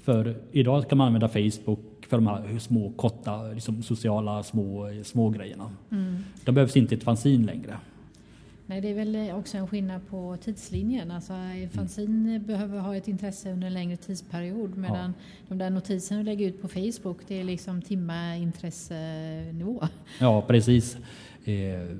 För 0.00 0.36
idag 0.52 0.88
kan 0.88 0.98
man 0.98 1.06
använda 1.06 1.28
Facebook 1.28 2.06
för 2.08 2.16
de 2.16 2.26
här 2.26 2.58
små 2.58 2.92
korta 2.96 3.42
liksom, 3.42 3.82
sociala 3.82 4.42
små, 4.42 4.90
små 5.04 5.30
grejerna. 5.30 5.70
Mm. 5.90 6.16
De 6.44 6.54
behövs 6.54 6.76
inte 6.76 6.94
i 6.94 6.98
ett 6.98 7.04
fanzin 7.04 7.46
längre. 7.46 7.76
Nej, 8.68 8.80
det 8.80 8.90
är 8.90 8.94
väl 8.94 9.32
också 9.34 9.58
en 9.58 9.68
skillnad 9.68 10.00
på 10.10 10.36
tidslinjen. 10.40 11.10
Alltså, 11.10 11.32
en 11.32 11.70
fanzin 11.70 12.26
mm. 12.26 12.46
behöver 12.46 12.78
ha 12.78 12.96
ett 12.96 13.08
intresse 13.08 13.52
under 13.52 13.66
en 13.66 13.74
längre 13.74 13.96
tidsperiod 13.96 14.76
medan 14.76 15.14
ja. 15.18 15.24
de 15.48 15.58
där 15.58 15.70
notiserna 15.70 16.20
du 16.20 16.24
lägger 16.24 16.48
ut 16.48 16.62
på 16.62 16.68
Facebook 16.68 17.18
det 17.28 17.40
är 17.40 17.44
liksom 17.44 17.82
timma-intressenivå. 17.82 19.88
Ja, 20.20 20.42
precis. 20.42 20.96
Eh, 21.44 21.96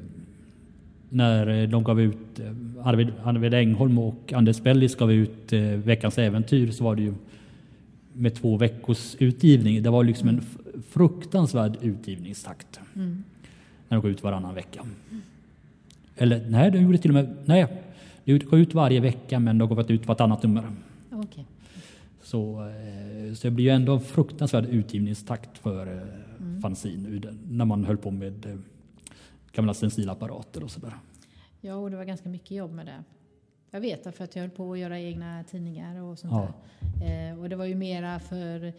när 1.09 1.67
de 1.67 1.85
gav 1.85 2.01
ut, 2.01 2.39
eh, 2.39 2.87
Arvid, 2.87 3.13
Arvid 3.25 3.55
Engholm 3.55 3.99
och 3.99 4.33
Anders 4.33 4.63
Bellis 4.63 4.95
gav 4.95 5.13
ut 5.13 5.53
eh, 5.53 5.61
Veckans 5.61 6.19
äventyr 6.19 6.71
så 6.71 6.85
var 6.85 6.97
det 6.97 7.03
ju 7.03 7.15
med 8.13 8.35
två 8.35 8.57
veckors 8.57 9.17
utgivning. 9.19 9.83
Det 9.83 9.91
var 9.91 10.05
liksom 10.05 10.29
en 10.29 10.43
fruktansvärd 10.89 11.79
utgivningstakt. 11.83 12.81
Mm. 12.95 13.25
När 13.89 13.97
de 13.97 14.03
går 14.03 14.11
ut 14.11 14.23
varannan 14.23 14.55
vecka. 14.55 14.87
Eller 16.17 16.47
nej, 16.49 16.71
de 16.71 16.79
gjorde 16.79 16.99
till 16.99 17.11
och 17.11 17.15
med, 17.15 17.37
nej, 17.45 17.67
de 18.25 18.39
går 18.39 18.59
ut 18.59 18.75
varje 18.75 19.01
vecka 19.01 19.39
men 19.39 19.59
de 19.59 19.69
har 19.69 19.77
gått 19.77 19.91
ut 19.91 20.07
vartannat 20.07 20.43
nummer. 20.43 20.65
Okay. 21.11 21.45
Så, 22.23 22.69
eh, 22.69 23.35
så 23.35 23.47
det 23.47 23.51
blir 23.51 23.65
ju 23.65 23.71
ändå 23.71 23.95
en 23.95 24.01
fruktansvärd 24.01 24.67
utgivningstakt 24.67 25.59
för 25.59 25.87
eh, 25.87 26.03
mm. 26.41 26.63
fanzin 26.63 27.39
när 27.49 27.65
man 27.65 27.85
höll 27.85 27.97
på 27.97 28.11
med 28.11 28.47
eh, 28.47 28.57
gamla 29.53 29.75
stencilapparater 29.75 30.65
och 30.65 30.71
sådär. 30.71 30.93
Ja, 31.61 31.75
och 31.75 31.91
det 31.91 31.97
var 31.97 32.05
ganska 32.05 32.29
mycket 32.29 32.51
jobb 32.51 32.73
med 32.73 32.87
det. 32.87 33.05
Jag 33.71 33.81
vet 33.81 34.05
det 34.05 34.13
för 34.13 34.25
att 34.25 34.37
jag 34.37 34.43
höll 34.43 34.51
på 34.51 34.73
att 34.73 34.79
göra 34.79 35.01
egna 35.01 35.45
tidningar 35.45 36.03
och 36.03 36.19
sånt 36.19 36.33
ja. 36.33 36.49
där. 37.01 37.39
Och 37.39 37.49
det 37.49 37.57
var 37.57 37.65
ju 37.65 37.75
mera 37.75 38.19
för 38.21 38.73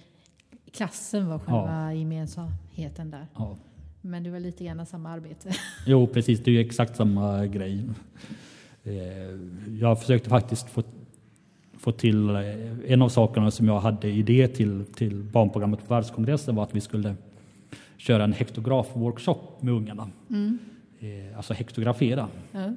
klassen 0.71 1.27
var 1.27 1.39
själva 1.39 1.83
ja. 1.83 1.93
gemensamheten 1.93 3.11
där. 3.11 3.27
Ja. 3.35 3.57
Men 4.01 4.23
det 4.23 4.29
var 4.29 4.39
lite 4.39 4.63
grann 4.63 4.85
samma 4.85 5.09
arbete. 5.09 5.49
Jo, 5.85 6.07
precis. 6.07 6.39
Det 6.43 6.51
är 6.51 6.53
ju 6.53 6.61
exakt 6.61 6.95
samma 6.95 7.45
grej. 7.45 7.89
Eh, 8.83 8.93
jag 9.79 9.99
försökte 9.99 10.29
faktiskt 10.29 10.69
få, 10.69 10.83
få 11.77 11.91
till 11.91 12.29
eh, 12.29 12.41
en 12.87 13.01
av 13.01 13.09
sakerna 13.09 13.51
som 13.51 13.67
jag 13.67 13.79
hade 13.79 14.09
idé 14.09 14.47
till, 14.47 14.85
till 14.85 15.23
barnprogrammet 15.23 15.87
på 15.87 15.93
världskongressen 15.93 16.55
var 16.55 16.63
att 16.63 16.75
vi 16.75 16.81
skulle 16.81 17.15
köra 17.97 18.23
en 18.23 18.33
hektograf-workshop 18.33 19.39
med 19.59 19.73
ungarna. 19.73 20.09
Mm. 20.29 20.59
Alltså 21.35 21.53
hektografera. 21.53 22.27
Ja. 22.51 22.73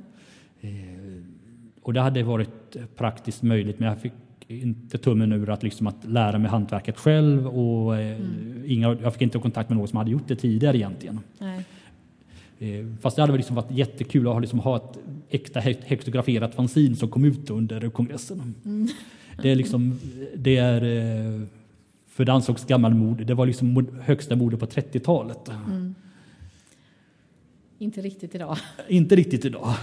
Och 1.83 1.93
det 1.93 2.01
hade 2.01 2.23
varit 2.23 2.77
praktiskt 2.97 3.43
möjligt 3.43 3.79
men 3.79 3.89
jag 3.89 4.01
fick 4.01 4.13
inte 4.51 4.99
tummen 4.99 5.33
ur 5.33 5.51
att, 5.51 5.63
liksom 5.63 5.87
att 5.87 6.05
lära 6.05 6.39
mig 6.39 6.51
hantverket 6.51 6.99
själv 6.99 7.47
och 7.47 7.97
mm. 7.97 8.63
inga, 8.67 8.97
jag 9.03 9.13
fick 9.13 9.23
inte 9.23 9.39
kontakt 9.39 9.69
med 9.69 9.79
någon 9.79 9.89
som 9.89 9.97
hade 9.97 10.11
gjort 10.11 10.29
det 10.29 10.37
tidigare 10.37 10.77
egentligen. 10.77 11.21
Nej. 11.39 11.65
Eh, 12.59 12.87
fast 13.01 13.17
det 13.17 13.23
hade 13.23 13.37
liksom 13.37 13.57
varit 13.57 13.71
jättekul 13.71 14.27
att 14.27 14.33
ha, 14.33 14.41
liksom, 14.41 14.59
ha 14.59 14.77
ett 14.77 14.99
äkta 15.29 15.61
hektograferat 15.61 16.55
fanzine 16.55 16.97
som 16.97 17.09
kom 17.09 17.25
ut 17.25 17.51
under 17.51 17.91
kongressen. 17.91 18.55
Mm. 18.65 18.89
Det 19.43 19.51
är 19.51 19.57
liksom, 19.57 19.99
det 20.37 20.57
är, 20.57 20.83
eh, 20.83 21.43
för 22.07 22.25
det 22.25 22.33
ansågs 22.33 22.67
gammalmode, 22.67 23.25
det 23.25 23.35
var 23.35 23.47
liksom 23.47 23.89
högsta 24.03 24.37
mode 24.37 24.57
på 24.57 24.67
30-talet. 24.67 25.49
Mm. 25.49 25.95
Inte 27.79 28.01
riktigt 28.01 28.35
idag. 28.35 28.57
Inte 28.89 29.17
riktigt 29.17 29.45
idag. 29.45 29.75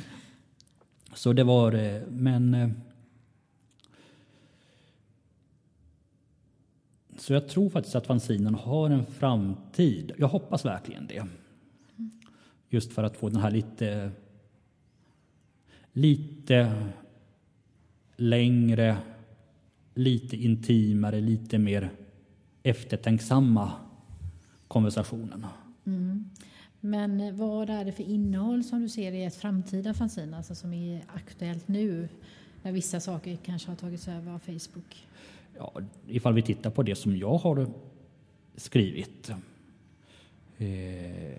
Så 1.14 1.32
det 1.32 1.44
var, 1.44 1.72
eh, 1.72 2.00
men 2.08 2.74
Så 7.20 7.32
jag 7.32 7.48
tror 7.48 7.70
faktiskt 7.70 7.96
att 7.96 8.06
fanzinen 8.06 8.54
har 8.54 8.90
en 8.90 9.06
framtid. 9.06 10.12
Jag 10.18 10.28
hoppas 10.28 10.64
verkligen 10.64 11.06
det. 11.06 11.26
Just 12.68 12.92
för 12.92 13.02
att 13.02 13.16
få 13.16 13.28
den 13.28 13.40
här 13.40 13.50
lite, 13.50 14.10
lite 15.92 16.72
längre, 18.16 18.96
lite 19.94 20.36
intimare, 20.36 21.20
lite 21.20 21.58
mer 21.58 21.90
eftertänksamma 22.62 23.72
konversationen. 24.68 25.46
Mm. 25.86 26.30
Men 26.80 27.36
vad 27.36 27.70
är 27.70 27.84
det 27.84 27.92
för 27.92 28.02
innehåll 28.02 28.64
som 28.64 28.80
du 28.80 28.88
ser 28.88 29.12
i 29.12 29.24
ett 29.24 29.36
framtida 29.36 29.94
fanzine, 29.94 30.36
alltså 30.36 30.54
som 30.54 30.72
är 30.72 31.04
aktuellt 31.14 31.68
nu? 31.68 32.08
När 32.62 32.72
vissa 32.72 33.00
saker 33.00 33.38
kanske 33.44 33.70
har 33.70 33.76
tagits 33.76 34.08
över 34.08 34.32
av 34.32 34.38
Facebook? 34.38 35.06
Ja, 35.60 35.72
ifall 36.08 36.34
vi 36.34 36.42
tittar 36.42 36.70
på 36.70 36.82
det 36.82 36.94
som 36.94 37.16
jag 37.16 37.34
har 37.34 37.66
skrivit. 38.56 39.30
Eh, 40.58 41.38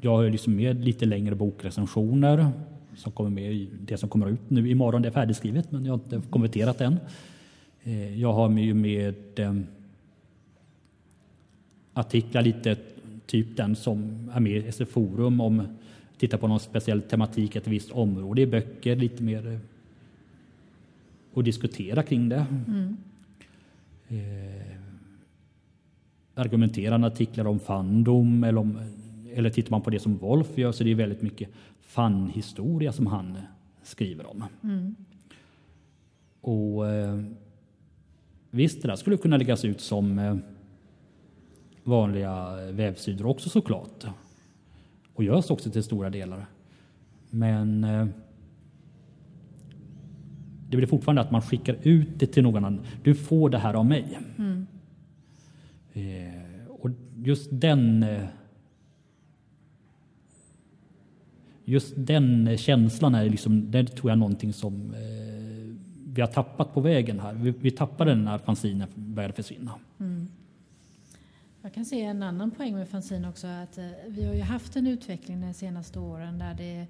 jag 0.00 0.16
har 0.16 0.30
liksom 0.30 0.56
med 0.56 0.84
lite 0.84 1.06
längre 1.06 1.34
bokrecensioner 1.34 2.50
som 2.96 3.12
kommer 3.12 3.30
med 3.30 3.52
i 3.52 3.68
det 3.80 3.96
som 3.96 4.08
kommer 4.08 4.28
ut 4.28 4.50
nu 4.50 4.70
imorgon. 4.70 5.02
Det 5.02 5.08
är 5.08 5.12
färdigskrivet 5.12 5.72
men 5.72 5.84
jag 5.84 5.92
har 5.92 5.98
inte 5.98 6.22
kommenterat 6.30 6.80
än. 6.80 6.98
Eh, 7.82 8.20
jag 8.20 8.32
har 8.32 8.48
med, 8.48 8.76
med 8.76 9.38
eh, 9.38 9.56
artiklar 11.92 12.42
lite 12.42 12.76
typ 13.26 13.56
den 13.56 13.76
som 13.76 14.30
är 14.34 14.40
med 14.40 14.52
i 14.52 14.68
SF 14.68 14.88
Forum 14.88 15.40
om 15.40 15.62
titta 16.18 16.38
på 16.38 16.48
någon 16.48 16.60
speciell 16.60 17.02
tematik, 17.02 17.56
ett 17.56 17.66
visst 17.66 17.90
område 17.90 18.42
i 18.42 18.46
böcker, 18.46 18.96
lite 18.96 19.22
mer 19.22 19.52
eh, 19.52 19.58
och 21.36 21.44
diskutera 21.44 22.02
kring 22.02 22.28
det. 22.28 22.46
Mm. 22.68 22.96
Eh, 24.08 24.76
argumenterande 26.34 27.06
artiklar 27.06 27.46
om 27.46 27.58
fandom 27.58 28.44
eller 28.44 28.60
om 28.60 28.80
eller 29.34 29.50
tittar 29.50 29.70
man 29.70 29.82
på 29.82 29.90
det 29.90 30.00
som 30.00 30.16
Wolf 30.16 30.58
gör 30.58 30.72
så 30.72 30.82
är 30.82 30.88
det 30.88 30.94
väldigt 30.94 31.22
mycket 31.22 31.48
fanhistoria 31.80 32.92
som 32.92 33.06
han 33.06 33.38
skriver 33.82 34.30
om. 34.30 34.44
Mm. 34.62 34.94
Och 36.40 36.88
eh, 36.88 37.20
Visst, 38.50 38.82
det 38.82 38.88
där 38.88 38.96
skulle 38.96 39.16
kunna 39.16 39.36
läggas 39.36 39.64
ut 39.64 39.80
som 39.80 40.18
eh, 40.18 40.36
vanliga 41.84 42.56
vävsidor 42.72 43.26
också 43.26 43.48
såklart. 43.48 44.06
Och 45.14 45.24
görs 45.24 45.50
också 45.50 45.70
till 45.70 45.82
stora 45.82 46.10
delar. 46.10 46.46
Men 47.30 47.84
eh, 47.84 48.06
det 50.68 50.76
blir 50.76 50.86
fortfarande 50.86 51.22
att 51.22 51.30
man 51.30 51.42
skickar 51.42 51.76
ut 51.82 52.08
det 52.16 52.26
till 52.26 52.42
någon 52.42 52.64
annan. 52.64 52.84
Du 53.02 53.14
får 53.14 53.50
det 53.50 53.58
här 53.58 53.74
av 53.74 53.86
mig. 53.86 54.18
Mm. 54.38 54.66
Eh, 55.92 56.68
och 56.68 56.90
just 57.16 57.48
den 57.52 58.02
eh, 58.02 58.24
just 61.66 61.94
den 61.96 62.56
känslan 62.58 63.14
är 63.14 63.30
liksom, 63.30 63.70
det 63.70 63.86
tror 63.86 64.10
jag 64.10 64.18
någonting 64.18 64.52
som 64.52 64.94
eh, 64.94 65.76
vi 66.14 66.20
har 66.20 66.28
tappat 66.28 66.74
på 66.74 66.80
vägen 66.80 67.20
här. 67.20 67.34
Vi, 67.34 67.50
vi 67.50 67.70
tappade 67.70 68.10
den 68.10 68.24
när 68.24 68.38
fanzinen 68.38 68.88
började 68.94 69.34
försvinna. 69.34 69.72
Mm. 70.00 70.28
Jag 71.62 71.74
kan 71.74 71.84
se 71.84 72.02
en 72.02 72.22
annan 72.22 72.50
poäng 72.50 72.74
med 72.74 72.88
fanzin 72.88 73.24
också. 73.24 73.46
Att 73.46 73.78
eh, 73.78 73.84
vi 74.06 74.24
har 74.24 74.34
ju 74.34 74.40
haft 74.40 74.76
en 74.76 74.86
utveckling 74.86 75.40
de 75.40 75.54
senaste 75.54 75.98
åren 75.98 76.38
där 76.38 76.54
det 76.54 76.86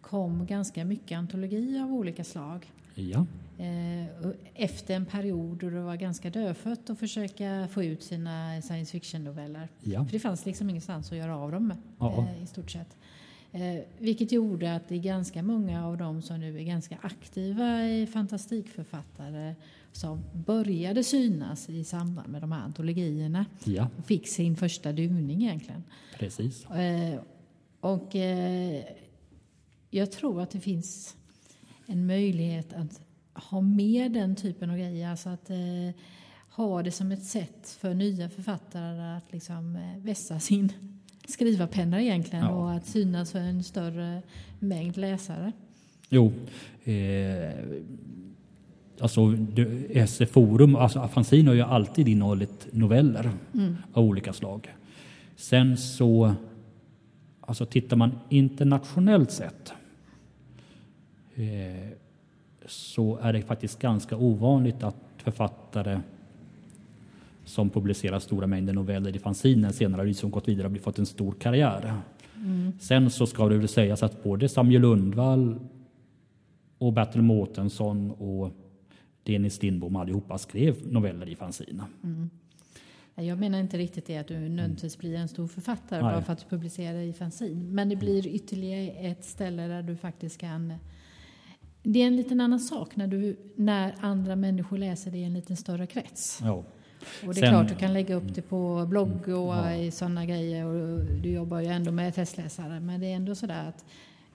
kom 0.00 0.46
ganska 0.46 0.84
mycket 0.84 1.18
antologi 1.18 1.78
av 1.78 1.92
olika 1.92 2.24
slag. 2.24 2.66
Ja. 2.94 3.26
Eh, 3.58 4.06
efter 4.54 4.94
en 4.94 5.06
period 5.06 5.58
då 5.58 5.70
det 5.70 5.80
var 5.80 5.96
ganska 5.96 6.30
dödfött 6.30 6.90
att 6.90 6.98
försöka 6.98 7.68
få 7.72 7.84
ut 7.84 8.02
sina 8.02 8.62
science 8.62 8.92
fiction-noveller. 8.92 9.68
Ja. 9.80 10.04
För 10.04 10.12
det 10.12 10.18
fanns 10.18 10.46
liksom 10.46 10.70
ingenstans 10.70 11.12
att 11.12 11.18
göra 11.18 11.38
av 11.38 11.52
dem 11.52 11.74
ja. 11.98 12.28
Eh, 12.36 12.42
i 12.42 12.46
stort 12.46 12.70
sett. 12.70 12.96
Eh, 13.52 13.82
vilket 13.98 14.32
gjorde 14.32 14.74
att 14.74 14.88
det 14.88 14.94
är 14.94 14.98
ganska 14.98 15.42
många 15.42 15.86
av 15.86 15.96
dem 15.96 16.22
som 16.22 16.40
nu 16.40 16.58
är 16.58 16.62
ganska 16.62 16.98
aktiva 17.02 17.86
i 17.86 18.06
fantastikförfattare 18.06 19.54
som 19.92 20.24
började 20.32 21.04
synas 21.04 21.68
i 21.68 21.84
samband 21.84 22.28
med 22.28 22.40
de 22.40 22.52
här 22.52 22.60
antologierna. 22.60 23.46
Ja. 23.64 23.88
Och 23.98 24.06
fick 24.06 24.28
sin 24.28 24.56
första 24.56 24.92
duning 24.92 25.42
egentligen. 25.42 25.84
Precis. 26.18 26.66
Och 27.80 28.14
jag 29.90 30.12
tror 30.12 30.40
att 30.40 30.50
det 30.50 30.60
finns 30.60 31.16
en 31.86 32.06
möjlighet 32.06 32.72
att 32.72 33.00
ha 33.32 33.60
med 33.60 34.12
den 34.12 34.36
typen 34.36 34.70
av 34.70 34.76
grejer. 34.76 35.10
Alltså 35.10 35.28
att 35.28 35.50
eh, 35.50 35.56
ha 36.50 36.82
det 36.82 36.90
som 36.90 37.12
ett 37.12 37.24
sätt 37.24 37.78
för 37.80 37.94
nya 37.94 38.28
författare 38.28 39.16
att 39.16 39.32
liksom 39.32 39.76
eh, 39.76 40.04
vässa 40.04 40.40
sin 40.40 40.72
skrivarpenna 41.26 42.02
egentligen 42.02 42.44
ja. 42.44 42.50
och 42.50 42.72
att 42.72 42.86
synas 42.86 43.32
för 43.32 43.38
en 43.38 43.62
större 43.62 44.22
mängd 44.58 44.96
läsare. 44.96 45.52
Jo. 46.08 46.32
Eh, 46.84 47.50
alltså 49.00 49.36
SE 50.06 50.26
Forum, 50.26 50.76
alltså 50.76 50.98
Afansin 50.98 51.46
har 51.46 51.54
ju 51.54 51.62
alltid 51.62 52.08
innehållit 52.08 52.66
noveller 52.72 53.30
mm. 53.54 53.76
av 53.92 54.04
olika 54.04 54.32
slag. 54.32 54.74
Sen 55.36 55.76
så, 55.76 56.34
alltså 57.40 57.66
tittar 57.66 57.96
man 57.96 58.18
internationellt 58.28 59.30
sett 59.30 59.72
så 62.66 63.18
är 63.18 63.32
det 63.32 63.42
faktiskt 63.42 63.78
ganska 63.78 64.16
ovanligt 64.16 64.82
att 64.82 64.96
författare 65.16 66.00
som 67.44 67.70
publicerar 67.70 68.18
stora 68.18 68.46
mängder 68.46 68.72
noveller 68.72 69.16
i 69.16 69.18
fanzinen 69.18 69.72
senare 69.72 70.06
liksom 70.06 70.30
gått 70.30 70.48
vidare 70.48 70.68
och 70.68 70.80
fått 70.80 70.98
en 70.98 71.06
stor 71.06 71.32
karriär. 71.32 71.94
Mm. 72.36 72.72
Sen 72.80 73.10
så 73.10 73.26
ska 73.26 73.48
det 73.48 73.58
väl 73.58 73.68
sägas 73.68 74.02
att 74.02 74.22
både 74.22 74.48
Samuel 74.48 74.82
Lundvall 74.82 75.60
och 76.78 76.92
Bertil 76.92 77.22
Mårtensson 77.22 78.10
och 78.10 78.50
Dennis 79.22 79.62
Lindbom 79.62 79.96
allihopa 79.96 80.38
skrev 80.38 80.92
noveller 80.92 81.28
i 81.28 81.36
fanzinen. 81.36 81.86
Mm. 82.02 82.30
Jag 83.14 83.38
menar 83.38 83.58
inte 83.58 83.78
riktigt 83.78 84.06
det 84.06 84.18
att 84.18 84.28
du 84.28 84.34
nödvändigtvis 84.34 84.98
blir 84.98 85.16
en 85.16 85.28
stor 85.28 85.46
författare 85.46 86.02
Nej. 86.02 86.12
bara 86.12 86.22
för 86.22 86.32
att 86.32 86.38
du 86.38 86.44
publicerar 86.48 86.98
i 86.98 87.12
fanzin. 87.12 87.74
Men 87.74 87.88
det 87.88 87.96
blir 87.96 88.26
ytterligare 88.26 88.90
ett 88.90 89.24
ställe 89.24 89.66
där 89.66 89.82
du 89.82 89.96
faktiskt 89.96 90.40
kan 90.40 90.74
det 91.86 92.02
är 92.02 92.06
en 92.06 92.16
liten 92.16 92.40
annan 92.40 92.60
sak 92.60 92.96
när, 92.96 93.06
du, 93.06 93.36
när 93.56 93.94
andra 94.00 94.36
människor 94.36 94.78
läser 94.78 95.10
det 95.10 95.18
i 95.18 95.24
en 95.24 95.34
lite 95.34 95.56
större 95.56 95.86
krets. 95.86 96.40
Ja. 96.42 96.52
Och 96.52 96.64
det 97.20 97.28
är 97.28 97.32
Sen, 97.32 97.50
klart 97.50 97.68
du 97.68 97.74
kan 97.74 97.92
lägga 97.92 98.14
upp 98.14 98.34
det 98.34 98.42
på 98.42 98.86
blogg 98.88 99.28
och 99.28 99.54
ja. 99.54 99.90
sådana 99.90 100.26
grejer 100.26 100.66
och 100.66 101.04
du 101.04 101.30
jobbar 101.30 101.60
ju 101.60 101.66
ändå 101.66 101.90
med 101.90 102.14
testläsare. 102.14 102.80
Men 102.80 103.00
det 103.00 103.06
är 103.06 103.16
ändå 103.16 103.34
sådär 103.34 103.68
att 103.68 103.84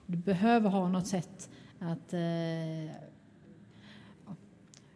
du 0.06 0.16
behöver 0.16 0.70
ha 0.70 0.88
något 0.88 1.06
sätt 1.06 1.50
att 1.78 2.12
eh, 2.12 2.94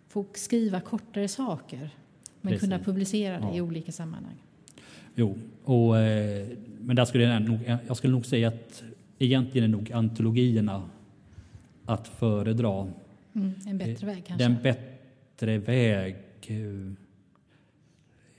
få 0.08 0.24
skriva 0.34 0.80
kortare 0.80 1.28
saker 1.28 1.90
men 2.40 2.52
Precis. 2.52 2.60
kunna 2.60 2.78
publicera 2.78 3.40
det 3.40 3.46
ja. 3.46 3.54
i 3.54 3.60
olika 3.60 3.92
sammanhang. 3.92 4.36
Jo, 5.14 5.38
och, 5.64 5.98
eh, 5.98 6.46
men 6.80 6.96
där 6.96 7.04
skulle 7.04 7.24
jag, 7.24 7.42
nog, 7.42 7.58
jag 7.86 7.96
skulle 7.96 8.12
nog 8.12 8.26
säga 8.26 8.48
att 8.48 8.82
egentligen 9.18 9.64
är 9.64 9.76
nog 9.76 9.92
antologierna 9.92 10.82
att 11.84 12.08
föredra. 12.08 12.92
Mm, 13.34 13.52
en 13.66 13.78
bättre 13.78 14.06
väg 14.06 14.24
kanske? 14.26 14.44
Den 14.44 14.62
bättre 14.62 15.58
väg. 15.58 16.16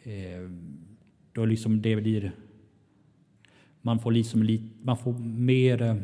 Eh, 0.03 0.49
då 1.33 1.45
liksom 1.45 1.81
det 1.81 1.95
blir... 1.95 2.31
Man 3.81 3.99
får 3.99 4.11
liksom 4.11 4.43
lite, 4.43 4.65
man 4.81 4.97
får 4.97 5.13
mer... 5.19 6.03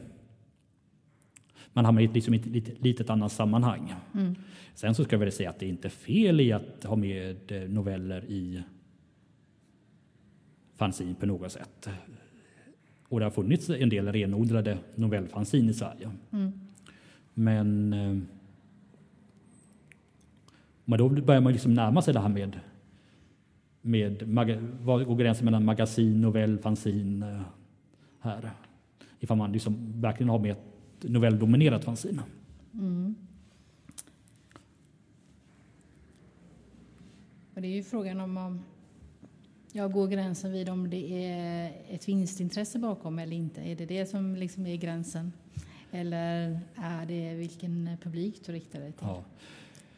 man 1.73 1.85
hamnar 1.85 2.01
i 2.01 2.05
ett, 2.05 2.13
liksom, 2.13 2.33
litet, 2.33 2.81
litet 2.81 3.09
annat 3.09 3.31
sammanhang. 3.31 3.93
Mm. 4.13 4.35
Sen 4.73 4.95
så 4.95 5.03
ska 5.03 5.13
jag 5.13 5.19
väl 5.19 5.31
säga 5.31 5.49
att 5.49 5.59
det 5.59 5.65
är 5.65 5.69
inte 5.69 5.89
fel 5.89 6.41
i 6.41 6.51
att 6.51 6.83
ha 6.83 6.95
med 6.95 7.51
eh, 7.51 7.69
noveller 7.69 8.25
i 8.25 8.63
fanzine 10.75 11.15
på 11.15 11.25
något 11.25 11.51
sätt. 11.51 11.89
Och 13.07 13.19
det 13.19 13.25
har 13.25 13.31
funnits 13.31 13.69
en 13.69 13.89
del 13.89 14.11
renodlade 14.11 14.77
novellfanzine 14.95 15.71
i 15.71 15.73
Sverige. 15.73 16.11
Mm. 16.31 16.51
Men, 17.33 17.93
eh, 17.93 18.17
men 20.85 20.99
då 20.99 21.09
börjar 21.09 21.41
man 21.41 21.53
liksom 21.53 21.73
närma 21.73 22.01
sig 22.01 22.13
det 22.13 22.19
här 22.19 22.29
med, 23.81 24.27
med 24.27 24.27
vad 24.81 25.05
går 25.05 25.15
gränsen 25.15 25.45
mellan 25.45 25.65
magasin, 25.65 26.21
novell, 26.21 26.59
fanzine 26.59 27.31
eh, 27.31 27.41
här? 28.19 28.51
Ifall 29.19 29.37
man 29.37 29.51
liksom 29.51 30.01
verkligen 30.01 30.29
har 30.29 30.39
med 30.39 30.51
ett 30.51 31.03
novelldominerat 31.03 31.83
fanzine. 31.83 32.23
Mm. 32.73 33.15
Och 37.53 37.61
det 37.61 37.67
är 37.67 37.75
ju 37.75 37.83
frågan 37.83 38.19
om, 38.19 38.37
om 38.37 38.63
jag 39.71 39.91
går 39.91 40.07
gränsen 40.07 40.51
vid 40.51 40.69
om 40.69 40.89
det 40.89 41.25
är 41.25 41.71
ett 41.89 42.07
vinstintresse 42.07 42.79
bakom 42.79 43.19
eller 43.19 43.35
inte. 43.35 43.61
Är 43.61 43.75
det 43.75 43.85
det 43.85 44.05
som 44.05 44.35
liksom 44.35 44.65
är 44.65 44.75
gränsen? 44.75 45.31
Eller 45.91 46.59
är 46.75 47.05
det 47.05 47.33
vilken 47.35 47.89
publik 48.03 48.45
du 48.45 48.51
riktar 48.51 48.79
dig 48.79 48.91
till? 48.91 49.07
Ja. 49.07 49.23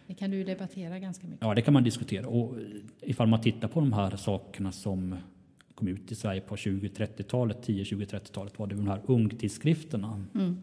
Det 0.08 0.14
kan 0.14 0.32
du 0.32 0.44
debattera 0.44 1.00
ganska 1.00 1.28
mycket. 1.28 1.42
Ja, 1.42 1.54
det 1.56 1.62
kan 1.62 1.74
man 1.74 1.84
diskutera. 1.84 2.28
Och 2.28 2.56
ifall 3.02 3.28
man 3.28 3.42
tittar 3.42 3.68
på 3.68 3.80
de 3.80 3.94
här 3.94 4.16
sakerna 4.18 4.72
som 4.72 5.16
kom 5.76 5.88
ut 5.88 6.12
i 6.12 6.16
Sverige 6.16 6.42
på 6.42 6.56
20-30-talet, 6.56 7.68
10-20-30-talet, 7.68 8.60
var 8.60 8.68
det 8.68 8.76
de 8.76 8.88
här 8.88 9.02
ungtidskrifterna. 9.06 10.26
Mm. 10.36 10.58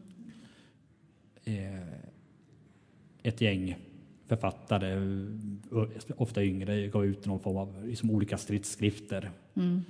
Eh, 1.45 1.87
ett 3.23 3.41
gäng 3.41 3.77
författare, 4.27 4.87
ö- 5.73 5.89
ofta 6.17 6.45
yngre, 6.45 6.87
gav 6.89 7.05
ut 7.05 7.27
någon 7.27 7.41
form 7.41 7.57
av 7.57 7.87
liksom, 7.87 8.11
olika 8.11 8.39
stridsskrifter. 8.39 9.31
Mm. 9.55 9.81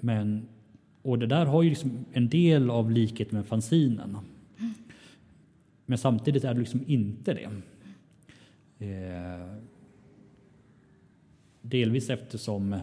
Men, 0.00 0.48
och 1.02 1.18
det 1.18 1.26
där 1.26 1.46
har 1.46 1.62
ju 1.62 1.68
liksom 1.68 2.04
en 2.12 2.28
del 2.28 2.70
av 2.70 2.90
likhet 2.90 3.32
med 3.32 3.46
fanzinen. 3.46 4.16
Men 5.86 5.98
samtidigt 5.98 6.44
är 6.44 6.54
det 6.54 6.60
liksom 6.60 6.84
inte 6.86 7.34
det. 7.34 7.50
Eh, 8.86 9.54
delvis 11.62 12.10
eftersom 12.10 12.76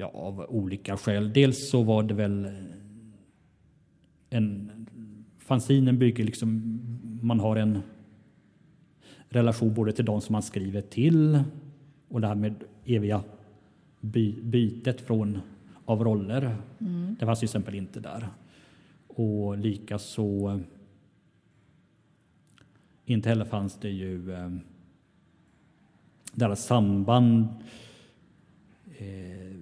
Ja, 0.00 0.06
av 0.14 0.46
olika 0.48 0.96
skäl. 0.96 1.32
Dels 1.32 1.70
så 1.70 1.82
var 1.82 2.02
det 2.02 2.14
väl 2.14 2.48
en... 4.30 4.70
Fanzinen 5.38 5.98
bygger 5.98 6.24
liksom... 6.24 6.80
Man 7.22 7.40
har 7.40 7.56
en 7.56 7.78
relation 9.28 9.74
både 9.74 9.92
till 9.92 10.04
de 10.04 10.20
som 10.20 10.32
man 10.32 10.42
skriver 10.42 10.80
till 10.80 11.42
och 12.08 12.20
det 12.20 12.26
här 12.26 12.34
med 12.34 12.54
eviga 12.84 13.22
by, 14.00 14.42
bytet 14.42 15.00
från, 15.00 15.40
av 15.84 16.04
roller. 16.04 16.56
Mm. 16.78 17.16
Det 17.20 17.26
fanns 17.26 17.38
till 17.38 17.46
exempel 17.46 17.74
inte 17.74 18.00
där. 18.00 18.28
Och 19.06 19.58
likaså 19.58 20.60
inte 23.04 23.28
heller 23.28 23.44
fanns 23.44 23.78
det 23.80 23.90
ju 23.90 24.32
eh, 24.34 24.50
deras 26.32 26.64
samband 26.64 27.46
eh, 28.98 29.56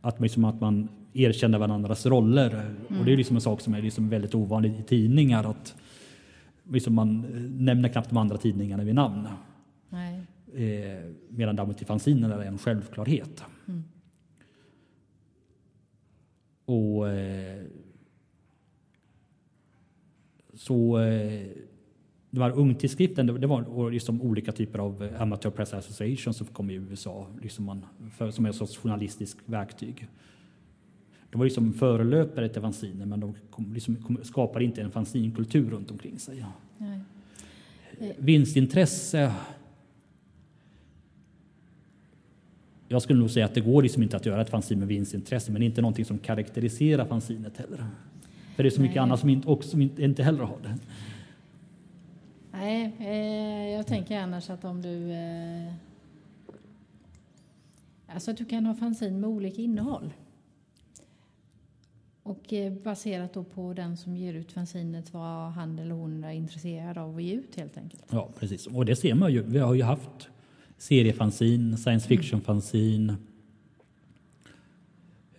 att, 0.00 0.20
liksom 0.20 0.44
att 0.44 0.60
man 0.60 0.88
erkänner 1.12 1.58
varandras 1.58 2.06
roller. 2.06 2.74
Och 2.98 3.04
det 3.04 3.12
är 3.12 3.16
liksom 3.16 3.36
en 3.36 3.40
sak 3.40 3.60
som 3.60 3.74
är 3.74 3.82
liksom 3.82 4.08
väldigt 4.08 4.34
ovanlig 4.34 4.74
i 4.80 4.82
tidningar. 4.82 5.50
Att 5.50 5.74
liksom 6.70 6.94
man 6.94 7.24
eh, 7.24 7.40
nämner 7.40 7.88
knappt 7.88 8.08
de 8.08 8.16
andra 8.16 8.36
tidningarna 8.36 8.84
vid 8.84 8.94
namn. 8.94 9.28
Eh, 10.56 11.10
medan 11.28 11.56
däremot 11.56 11.82
i 11.82 11.84
fanzinen 11.84 12.32
är 12.32 12.38
det 12.38 12.44
en 12.44 12.58
självklarhet. 12.58 13.44
Mm. 13.68 13.84
Och 16.64 17.08
eh, 17.08 17.62
så 20.54 20.98
eh, 20.98 21.46
de 22.30 22.40
här 22.40 22.58
ungtidskriften, 22.58 23.26
det 23.26 23.38
det 23.38 23.46
var 23.46 23.90
liksom 23.90 24.22
olika 24.22 24.52
typer 24.52 24.78
av 24.78 25.04
eh, 25.04 25.22
Amateur 25.22 25.50
Press 25.50 25.74
Association 25.74 26.34
som 26.34 26.46
kom 26.46 26.70
i 26.70 26.74
USA, 26.74 27.26
liksom 27.42 27.64
man, 27.64 27.86
för, 28.16 28.30
som 28.30 28.46
en 28.46 28.52
sorts 28.52 28.76
journalistiskt 28.76 29.40
verktyg. 29.46 30.08
De 31.30 31.38
var 31.38 31.44
liksom 31.44 31.72
förelöpare 31.72 32.48
till 32.48 32.62
fanziner 32.62 33.06
men 33.06 33.20
de 33.20 33.34
kom, 33.50 33.74
liksom, 33.74 33.96
kom, 33.96 34.18
skapade 34.22 34.64
inte 34.64 34.82
en 34.82 34.90
fanzinkultur 34.90 35.70
runt 35.70 35.90
omkring 35.90 36.18
sig. 36.18 36.44
Nej. 36.78 37.00
Vinstintresse. 38.18 39.32
Jag 42.88 43.02
skulle 43.02 43.18
nog 43.18 43.30
säga 43.30 43.44
att 43.44 43.54
det 43.54 43.60
går 43.60 43.82
liksom 43.82 44.02
inte 44.02 44.16
att 44.16 44.26
göra 44.26 44.40
ett 44.40 44.50
fanzine 44.50 44.78
med 44.78 44.88
vinstintresse, 44.88 45.52
men 45.52 45.62
inte 45.62 45.80
någonting 45.80 46.04
som 46.04 46.18
karaktäriserar 46.18 47.04
fanzinet 47.04 47.56
heller. 47.56 47.86
För 48.56 48.62
det 48.62 48.68
är 48.68 48.70
så 48.70 48.80
mycket 48.80 48.94
Nej. 48.94 49.02
annat 49.02 49.20
som 49.20 49.28
inte, 49.28 49.48
också, 49.48 49.68
som 49.68 49.82
inte, 49.82 50.02
inte 50.02 50.22
heller 50.22 50.44
har 50.44 50.58
det. 50.62 50.78
Nej, 52.52 52.92
eh, 52.98 53.74
jag 53.76 53.86
tänker 53.86 54.18
annars 54.18 54.50
att 54.50 54.64
om 54.64 54.82
du... 54.82 55.12
Eh, 55.12 55.72
alltså 58.06 58.30
att 58.30 58.36
du 58.36 58.44
kan 58.44 58.66
ha 58.66 58.74
fanzin 58.74 59.20
med 59.20 59.30
olika 59.30 59.62
innehåll. 59.62 60.12
Och 62.22 62.52
eh, 62.52 62.72
baserat 62.72 63.32
då 63.32 63.44
på 63.44 63.72
den 63.72 63.96
som 63.96 64.16
ger 64.16 64.34
ut 64.34 64.52
fanzinet 64.52 65.12
vad 65.12 65.52
han 65.52 65.78
eller 65.78 65.94
hon 65.94 66.24
är 66.24 66.32
intresserad 66.32 66.98
av 66.98 67.16
att 67.16 67.22
ge 67.22 67.32
ut 67.34 67.56
helt 67.56 67.76
enkelt. 67.76 68.04
Ja, 68.10 68.28
precis. 68.38 68.66
Och 68.66 68.84
det 68.84 68.96
ser 68.96 69.14
man 69.14 69.32
ju. 69.32 69.42
Vi 69.42 69.58
har 69.58 69.74
ju 69.74 69.82
haft 69.82 70.28
seriefanzin, 70.78 71.76
science 71.76 72.08
fiction-fanzin, 72.08 73.16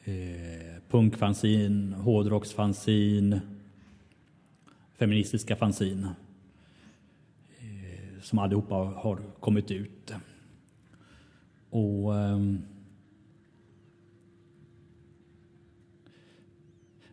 eh, 0.04 0.82
punkfanzin, 0.90 1.94
hårdrocksfanzin, 1.94 3.40
feministiska 4.98 5.56
fanzin. 5.56 6.08
Eh, 7.60 8.22
som 8.22 8.40
allihopa 8.40 8.76
har 8.76 9.20
kommit 9.40 9.72
ut. 9.72 10.14
Och 11.70 12.18
eh, 12.18 12.40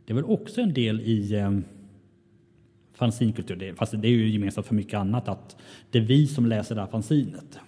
det 0.04 0.12
är 0.12 0.14
väl 0.14 0.24
också 0.24 0.60
en 0.60 0.74
del 0.74 1.00
i 1.00 1.34
eh, 1.34 1.58
fanzinkultur, 2.92 3.74
fast 3.74 3.92
det 3.92 4.08
är 4.08 4.12
ju 4.12 4.28
gemensamt 4.28 4.66
för 4.66 4.74
mycket 4.74 4.94
annat, 4.94 5.28
att 5.28 5.56
det 5.90 5.98
är 5.98 6.02
vi 6.02 6.26
som 6.26 6.46
läser 6.46 6.74
det 6.74 6.80
här 6.80 6.88
fanzinet. 6.88 7.58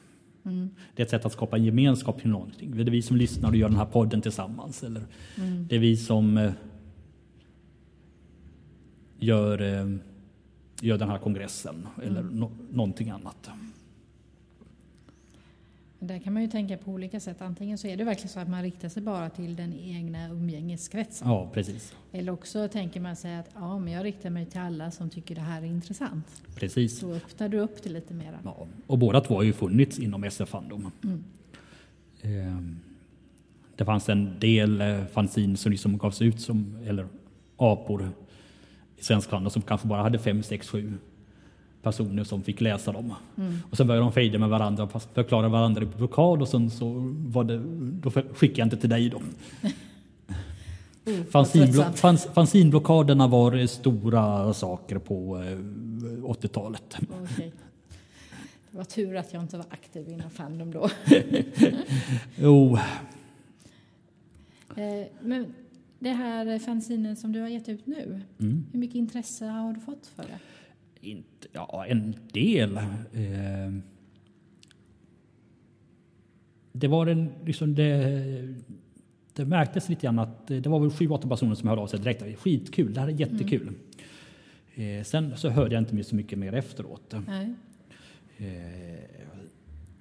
Mm. 0.46 0.70
Det 0.94 1.02
är 1.02 1.04
ett 1.04 1.10
sätt 1.10 1.24
att 1.26 1.32
skapa 1.32 1.56
en 1.56 1.64
gemenskap 1.64 2.20
till 2.20 2.30
någonting. 2.30 2.76
Det 2.76 2.82
är 2.82 2.84
vi 2.84 3.02
som 3.02 3.16
lyssnar 3.16 3.48
och 3.50 3.56
gör 3.56 3.68
den 3.68 3.78
här 3.78 3.86
podden 3.86 4.20
tillsammans. 4.22 4.82
Eller 4.82 5.02
Mm. 5.38 5.66
det 5.68 5.76
är 5.76 5.80
vi 5.80 5.96
som 5.96 6.36
eh, 6.38 6.52
gör, 9.18 9.62
eh, 9.62 9.96
gör 10.80 10.98
den 10.98 11.08
här 11.08 11.18
kongressen 11.18 11.86
eller 12.02 12.22
nå 12.22 12.50
någonting 12.72 13.10
annat. 13.10 13.50
Där 15.98 16.18
kan 16.18 16.32
man 16.32 16.42
ju 16.42 16.48
tänka 16.48 16.76
på 16.76 16.90
olika 16.90 17.20
sätt. 17.20 17.42
Antingen 17.42 17.78
så 17.78 17.86
är 17.86 17.96
det 17.96 18.04
verkligen 18.04 18.28
så 18.28 18.40
att 18.40 18.48
man 18.48 18.62
riktar 18.62 18.88
sig 18.88 19.02
bara 19.02 19.30
till 19.30 19.56
den 19.56 19.74
egna 19.74 20.28
umgängeskretsen. 20.28 21.28
Ja, 21.28 21.50
precis. 21.54 21.94
Eller 22.12 22.32
också 22.32 22.68
tänker 22.68 23.00
man 23.00 23.16
sig 23.16 23.36
att 23.36 23.50
ja, 23.54 23.78
men 23.78 23.92
jag 23.92 24.04
riktar 24.04 24.30
mig 24.30 24.46
till 24.46 24.60
alla 24.60 24.90
som 24.90 25.10
tycker 25.10 25.34
det 25.34 25.40
här 25.40 25.62
är 25.62 25.66
intressant. 25.66 26.42
precis. 26.54 26.98
Så 26.98 27.12
öppnar 27.14 27.48
du 27.48 27.58
upp 27.58 27.82
det 27.82 27.88
lite 27.90 28.14
mera. 28.14 28.38
Ja, 28.44 28.66
och 28.86 28.98
båda 28.98 29.20
två 29.20 29.34
har 29.34 29.42
ju 29.42 29.52
funnits 29.52 29.98
inom 29.98 30.24
SF-fandom. 30.24 30.90
Mm. 31.04 31.24
Eh, 32.22 32.62
Det 33.76 33.84
fanns 33.84 34.08
en 34.08 34.40
del 34.40 34.80
eh, 34.80 35.04
fanzin 35.06 35.56
som 35.56 35.72
liksom 35.72 35.98
gavs 35.98 36.22
ut 36.22 36.40
som, 36.40 36.76
eller 36.86 37.06
apor 37.56 38.10
i 38.96 39.02
svensk 39.02 39.30
fandom 39.30 39.50
som 39.50 39.62
kanske 39.62 39.86
bara 39.88 40.02
hade 40.02 40.18
fem, 40.18 40.42
sex, 40.42 40.68
sju 40.68 40.92
personer 41.86 42.24
som 42.24 42.42
fick 42.42 42.60
läsa 42.60 42.92
dem. 42.92 43.14
Mm. 43.38 43.58
Och 43.70 43.76
sen 43.76 43.86
började 43.86 44.06
de 44.06 44.12
fejda 44.12 44.38
med 44.38 44.48
varandra, 44.48 44.88
fast 44.88 45.08
förklara 45.14 45.48
varandra 45.48 45.82
i 45.82 45.86
blockad 45.86 46.42
och 46.42 46.48
sen 46.48 46.70
så 46.70 46.94
var 47.26 47.44
det, 47.44 47.58
då 48.02 48.10
skickade 48.10 48.60
jag 48.60 48.66
inte 48.66 48.76
till 48.76 48.90
dig 48.90 49.08
då. 49.08 49.20
Oh, 51.08 52.22
fanzinblockaderna 52.34 53.26
var 53.26 53.56
eh, 53.56 53.66
stora 53.66 54.54
saker 54.54 54.98
på 54.98 55.42
eh, 55.42 55.58
80-talet. 56.22 56.98
Okej. 57.22 57.52
Det 58.70 58.76
var 58.76 58.84
tur 58.84 59.16
att 59.16 59.32
jag 59.32 59.42
inte 59.42 59.56
var 59.56 59.66
aktiv 59.70 60.08
inom 60.08 60.30
Fandom 60.30 60.70
då. 60.70 60.88
Jo, 62.36 62.78
Eh, 64.76 65.06
Men 65.20 65.54
det 65.98 66.12
här 66.12 66.58
fanzinen 66.58 67.16
som 67.16 67.32
du 67.32 67.40
har 67.40 67.48
gett 67.48 67.68
ut 67.68 67.86
nu, 67.86 68.20
mm. 68.40 68.66
hur 68.72 68.80
mycket 68.80 68.96
intresse 68.96 69.46
har 69.46 69.72
du 69.72 69.80
fått 69.80 70.06
för 70.06 70.22
det? 70.22 70.38
Inte, 71.00 71.48
ja, 71.52 71.86
en 71.88 72.14
del. 72.32 72.76
Eh, 72.76 73.72
det 76.72 76.88
var 76.88 77.06
en, 77.06 77.32
liksom 77.44 77.74
det, 77.74 78.54
det 79.32 79.44
märktes 79.44 79.88
lite 79.88 80.02
grann 80.02 80.18
att 80.18 80.46
det 80.46 80.66
var 80.66 80.80
väl 80.80 80.90
sju, 80.90 81.08
åtta 81.08 81.28
personer 81.28 81.54
som 81.54 81.68
hörde 81.68 81.82
av 81.82 81.86
sig 81.86 82.00
direkt. 82.00 82.38
Skitkul, 82.38 82.94
det 82.94 83.00
här 83.00 83.08
är 83.08 83.12
jättekul. 83.12 83.72
Eh, 84.74 85.04
sen 85.04 85.36
så 85.36 85.48
hörde 85.48 85.74
jag 85.74 85.82
inte 85.82 86.04
så 86.04 86.16
mycket 86.16 86.38
mer 86.38 86.54
efteråt. 86.54 87.14
Nej. 87.26 87.54
Eh, 88.36 89.16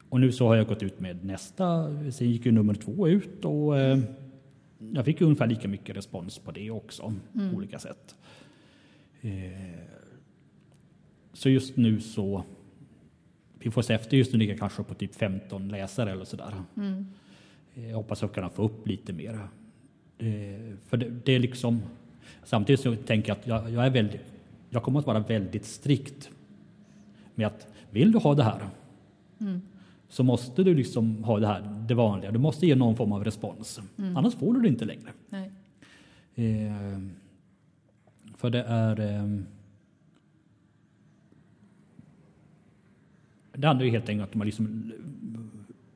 och 0.09 0.19
nu 0.19 0.31
så 0.31 0.47
har 0.47 0.55
jag 0.55 0.67
gått 0.67 0.83
ut 0.83 0.99
med 0.99 1.25
nästa, 1.25 1.87
sen 2.11 2.31
gick 2.31 2.45
ju 2.45 2.51
nummer 2.51 2.73
två 2.73 3.07
ut 3.07 3.45
och 3.45 3.79
eh, 3.79 3.99
jag 4.93 5.05
fick 5.05 5.21
ungefär 5.21 5.47
lika 5.47 5.67
mycket 5.67 5.97
respons 5.97 6.39
på 6.39 6.51
det 6.51 6.71
också 6.71 7.13
på 7.33 7.57
olika 7.57 7.79
sätt. 7.79 8.15
Eh, 9.21 9.79
så 11.35 11.49
just 11.49 11.77
nu 11.77 12.01
så, 12.01 12.43
vi 13.59 13.71
får 13.71 13.81
se 13.81 13.93
efter, 13.93 14.17
just 14.17 14.33
nu 14.33 14.39
ligger 14.39 14.53
jag 14.53 14.59
kanske 14.59 14.83
på 14.83 14.93
typ 14.93 15.15
15 15.15 15.67
läsare 15.67 16.11
eller 16.11 16.25
sådär. 16.25 16.53
Mm. 16.77 17.05
Jag 17.73 17.95
hoppas 17.95 18.23
att 18.23 18.33
kunna 18.33 18.49
få 18.49 18.63
upp 18.63 18.87
lite 18.87 19.13
mer. 19.13 19.39
För 20.85 20.97
det, 20.97 21.09
det 21.09 21.31
är 21.31 21.39
liksom, 21.39 21.81
samtidigt 22.43 22.79
så 22.79 22.95
tänker 22.95 23.29
jag 23.29 23.37
att 23.37 23.47
jag, 23.47 23.71
jag 23.71 23.85
är 23.85 23.89
väldigt, 23.89 24.21
jag 24.69 24.83
kommer 24.83 24.99
att 24.99 25.05
vara 25.05 25.19
väldigt 25.19 25.65
strikt 25.65 26.29
med 27.35 27.47
att 27.47 27.67
vill 27.91 28.11
du 28.11 28.17
ha 28.17 28.35
det 28.35 28.43
här 28.43 28.69
så 30.09 30.23
måste 30.23 30.63
du 30.63 30.75
liksom 30.75 31.23
ha 31.23 31.39
det 31.39 31.47
här, 31.47 31.85
det 31.87 31.93
vanliga. 31.93 32.31
Du 32.31 32.39
måste 32.39 32.67
ge 32.67 32.75
någon 32.75 32.95
form 32.95 33.11
av 33.11 33.23
respons. 33.23 33.81
Annars 34.15 34.35
får 34.35 34.53
du 34.53 34.61
det 34.61 34.67
inte 34.67 34.85
längre. 34.85 35.09
Nej. 35.29 35.51
Eh, 36.35 36.99
för 38.37 38.49
det 38.49 38.63
är... 38.63 38.99
Eh, 38.99 39.39
det 43.57 43.67
handlar 43.67 43.85
ju 43.85 43.91
helt 43.91 44.09
enkelt 44.09 44.21
om 44.21 44.29
att 44.29 44.35
man 44.35 44.45
liksom 44.45 44.91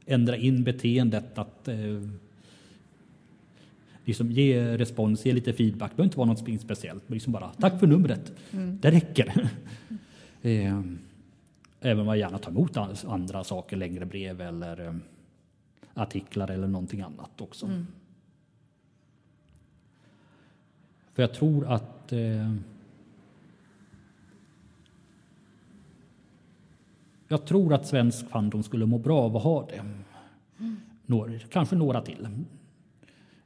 ändrar 0.06 0.36
in 0.36 0.64
beteendet 0.64 1.38
att 1.38 1.68
eh, 1.68 1.78
liksom 4.06 4.32
ge 4.32 4.78
respons, 4.78 5.26
ge 5.26 5.34
lite 5.34 5.54
feedback. 5.54 5.92
Det 5.92 5.96
behöver 5.96 6.08
inte 6.08 6.18
vara 6.18 6.28
något 6.28 6.62
speciellt, 6.62 7.04
men 7.08 7.14
liksom 7.14 7.34
bara 7.34 7.50
tack 7.50 7.80
för 7.80 7.88
numret. 7.88 8.34
Det 8.82 8.92
räcker. 8.92 9.28
eh, 10.42 10.82
även 11.82 12.00
om 12.00 12.08
jag 12.08 12.18
gärna 12.18 12.38
tar 12.38 12.52
emot 12.52 12.78
an- 12.78 12.96
andra 13.08 13.44
saker, 13.44 13.78
längre 13.78 14.06
brev 14.06 14.42
eller 14.42 14.86
eh, 14.88 14.94
artiklar 15.94 16.52
eller 16.52 16.68
någonting 16.68 17.02
annat 17.02 17.42
också. 17.42 17.66
För 21.14 21.24
jag 21.24 21.34
tror 21.34 21.68
att 21.68 22.12
eh, 22.12 22.54
Jag 27.32 27.46
tror 27.46 27.74
att 27.74 27.88
svensk 27.88 28.30
fandom 28.30 28.64
skulle 28.64 28.86
må 28.86 28.98
bra 28.98 29.22
av 29.22 29.38
att 29.38 29.44
ha 29.44 29.68
det. 29.68 29.82
Några, 31.06 31.40
kanske 31.40 31.76
några 31.76 32.02
till. 32.02 32.28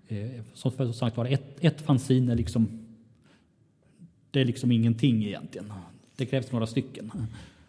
Eh, 0.08 0.42
som 0.54 0.94
sagt 0.94 1.18
var, 1.18 1.26
ett, 1.26 1.64
ett 1.64 1.82
fanzine 1.82 2.32
är 2.32 2.36
liksom 2.36 2.84
det 4.32 4.42
är 4.42 4.46
liksom 4.46 4.72
ingenting 4.72 5.26
egentligen. 5.26 5.74
Det 6.16 6.26
krävs 6.26 6.52
några 6.52 6.68
stycken. 6.68 7.12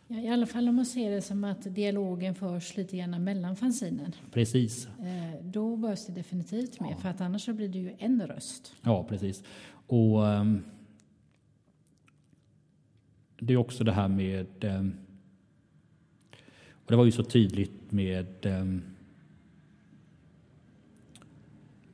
Ja, 0.08 0.16
I 0.16 0.28
alla 0.28 0.46
fall 0.46 0.68
om 0.68 0.76
man 0.76 0.86
ser 0.86 1.10
det 1.10 1.22
som 1.22 1.44
att 1.44 1.74
dialogen 1.74 2.34
förs 2.34 2.76
lite 2.76 2.96
grann 2.96 3.24
mellan 3.24 3.56
fanzinen. 3.56 4.12
Precis. 4.32 4.86
Eh, 4.86 5.44
då 5.44 5.76
behövs 5.76 6.06
det 6.06 6.12
definitivt 6.12 6.80
mer, 6.80 6.94
för 6.94 7.08
att 7.08 7.20
annars 7.20 7.44
så 7.44 7.52
blir 7.52 7.68
det 7.68 7.78
ju 7.78 7.94
en 7.98 8.26
röst. 8.26 8.74
Ja, 8.82 9.04
precis. 9.08 9.42
Och 9.86 10.28
ehm, 10.28 10.64
det 13.38 13.52
är 13.52 13.56
också 13.56 13.84
det 13.84 13.92
här 13.92 14.08
med... 14.08 14.46
och 16.84 16.90
det 16.90 16.96
var 16.96 17.04
ju 17.04 17.12
så 17.12 17.24
tydligt 17.24 17.92
med... 17.92 18.46
ehm, 18.46 18.82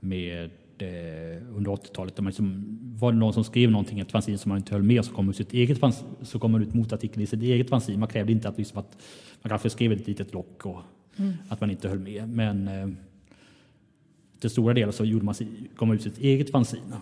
med 0.01 0.51
eh, 0.79 1.57
under 1.57 1.71
80-talet. 1.71 2.17
Där 2.17 2.23
man 2.23 2.31
liksom, 2.31 2.79
var 2.99 3.13
det 3.13 3.19
någon 3.19 3.33
som 3.33 3.45
skrev 3.45 3.71
någonting 3.71 3.99
i 3.99 4.01
ett 4.01 4.13
fanzine 4.13 4.39
som 4.39 4.49
man 4.49 4.59
inte 4.59 4.75
höll 4.75 4.83
med 4.83 5.05
så 5.05 5.13
kom 5.13 5.31
ut 5.31 5.37
sitt 5.37 5.53
eget 5.53 5.79
fans, 5.79 6.05
så 6.23 6.39
kom 6.39 6.53
man 6.53 6.63
ut 6.63 6.75
motartikel 6.75 7.23
i 7.23 7.27
sitt 7.27 7.43
eget 7.43 7.69
fanzine. 7.69 7.99
Man 7.99 8.09
krävde 8.09 8.33
inte 8.33 8.49
att, 8.49 8.59
liksom 8.59 8.79
att 8.79 8.99
man 9.43 9.49
kanske 9.49 9.71
skrev 9.71 9.93
ett 9.93 10.07
litet 10.07 10.33
lock 10.33 10.67
och 10.67 10.83
att 11.49 11.61
man 11.61 11.71
inte 11.71 11.89
höll 11.89 11.99
med. 11.99 12.29
Men 12.29 12.69
eh, 12.69 12.89
till 14.41 14.51
stora 14.51 14.75
delar 14.75 14.93
så 14.93 15.05
gjorde 15.05 15.25
man, 15.25 15.35
kom 15.77 15.89
man 15.89 15.97
ut 15.97 16.03
sitt 16.03 16.19
eget 16.19 16.51
fanzine. 16.51 16.97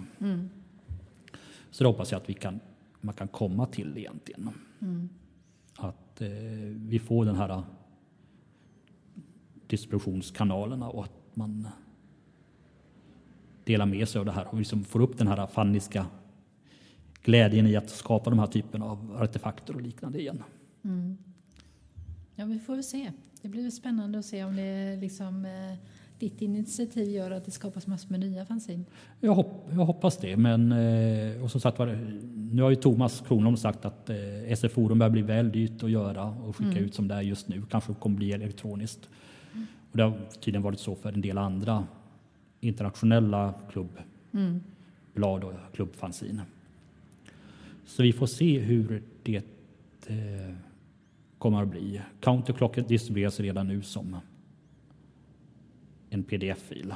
Så 1.71 1.85
det 1.85 1.89
hoppas 1.89 2.13
jag 2.13 2.21
att 2.21 2.29
vi 2.29 2.35
kan, 2.35 2.61
man 3.01 3.15
kan 3.15 3.29
komma 3.29 3.67
till 3.67 3.99
egentligen. 3.99 4.51
Att 5.77 6.21
eh, 6.21 6.29
vi 6.77 6.99
får 6.99 7.25
den 7.25 7.37
här 7.37 7.63
distributionskanalerna 9.69 10.89
och 10.89 11.05
att 11.05 11.21
man 11.35 11.69
delar 13.65 13.87
med 13.87 14.09
sig 14.09 14.19
av 14.19 14.25
det 14.25 14.33
här 14.33 14.47
och 14.49 14.59
liksom 14.59 14.85
får 14.85 15.01
upp 15.01 15.19
den 15.19 15.29
här 15.29 15.47
fanniska 15.47 16.07
glädjen 17.23 17.67
i 17.67 17.77
att 17.77 17.91
skapa 17.91 18.31
de 18.31 18.39
här 18.39 18.47
typen 18.47 18.83
av 18.83 19.17
artefakter 19.21 19.75
och 19.75 19.83
liknande 19.83 20.21
igen. 20.21 20.43
Ja, 22.35 22.45
vi 22.45 22.59
får 22.59 22.75
väl 22.75 22.85
se. 22.85 23.13
Det 23.43 23.49
blir 23.49 23.71
spännande 23.71 24.19
att 24.19 24.25
se 24.25 24.45
om 24.45 24.57
det 24.57 24.97
liksom 24.97 25.45
eh, 25.45 25.79
ditt 26.19 26.43
initiativ 26.43 27.09
gör 27.09 27.31
att 27.31 27.45
det 27.45 27.51
skapas 27.51 27.87
massor 27.87 28.11
med 28.11 28.21
nya 28.21 28.47
fanzine. 28.47 28.85
Jag, 29.21 29.35
hopp, 29.35 29.69
jag 29.71 29.85
hoppas 29.85 30.19
det, 30.19 30.37
men 30.37 30.73
och 31.43 31.51
som 31.51 31.61
sagt 31.61 31.79
var, 31.79 31.87
nu 32.53 32.63
har 32.63 32.71
ju 32.71 32.77
Thomas 32.77 33.21
Kronholm 33.21 33.57
sagt 33.57 33.85
att 33.85 34.11
eh, 34.11 34.53
SF 34.53 34.73
Forum 34.73 34.99
börjar 34.99 35.11
bli 35.11 35.23
väl 35.23 35.53
dyrt 35.53 35.83
att 35.83 35.91
göra 35.91 36.25
och 36.25 36.57
skicka 36.57 36.79
ut 36.79 36.95
som 36.95 37.09
det 37.09 37.15
är 37.15 37.21
just 37.21 37.49
nu. 37.49 37.63
Kanske 37.71 37.95
kommer 37.95 38.17
bli 38.17 38.33
elektroniskt. 38.33 39.09
Och 39.91 39.97
det 39.97 40.03
har 40.03 40.19
tydligen 40.41 40.63
varit 40.63 40.81
så 40.81 40.95
för 40.95 41.13
en 41.13 41.21
del 41.21 41.39
andra 41.39 41.87
internationella 42.61 43.55
klubbblad 43.71 45.45
och 45.45 45.53
klubbfanzine. 45.73 46.43
Så 47.87 48.03
vi 48.03 48.13
får 48.13 48.27
se 48.27 48.59
hur 48.59 49.03
det 49.23 49.45
eh, 50.07 50.55
kommer 51.39 51.63
att 51.63 51.69
bli. 51.69 52.03
Counterclock 52.21 52.89
distribueras 52.89 53.41
redan 53.41 53.69
nu 53.69 53.83
som 53.83 54.17
en 56.11 56.23
pdf-fil. 56.23 56.95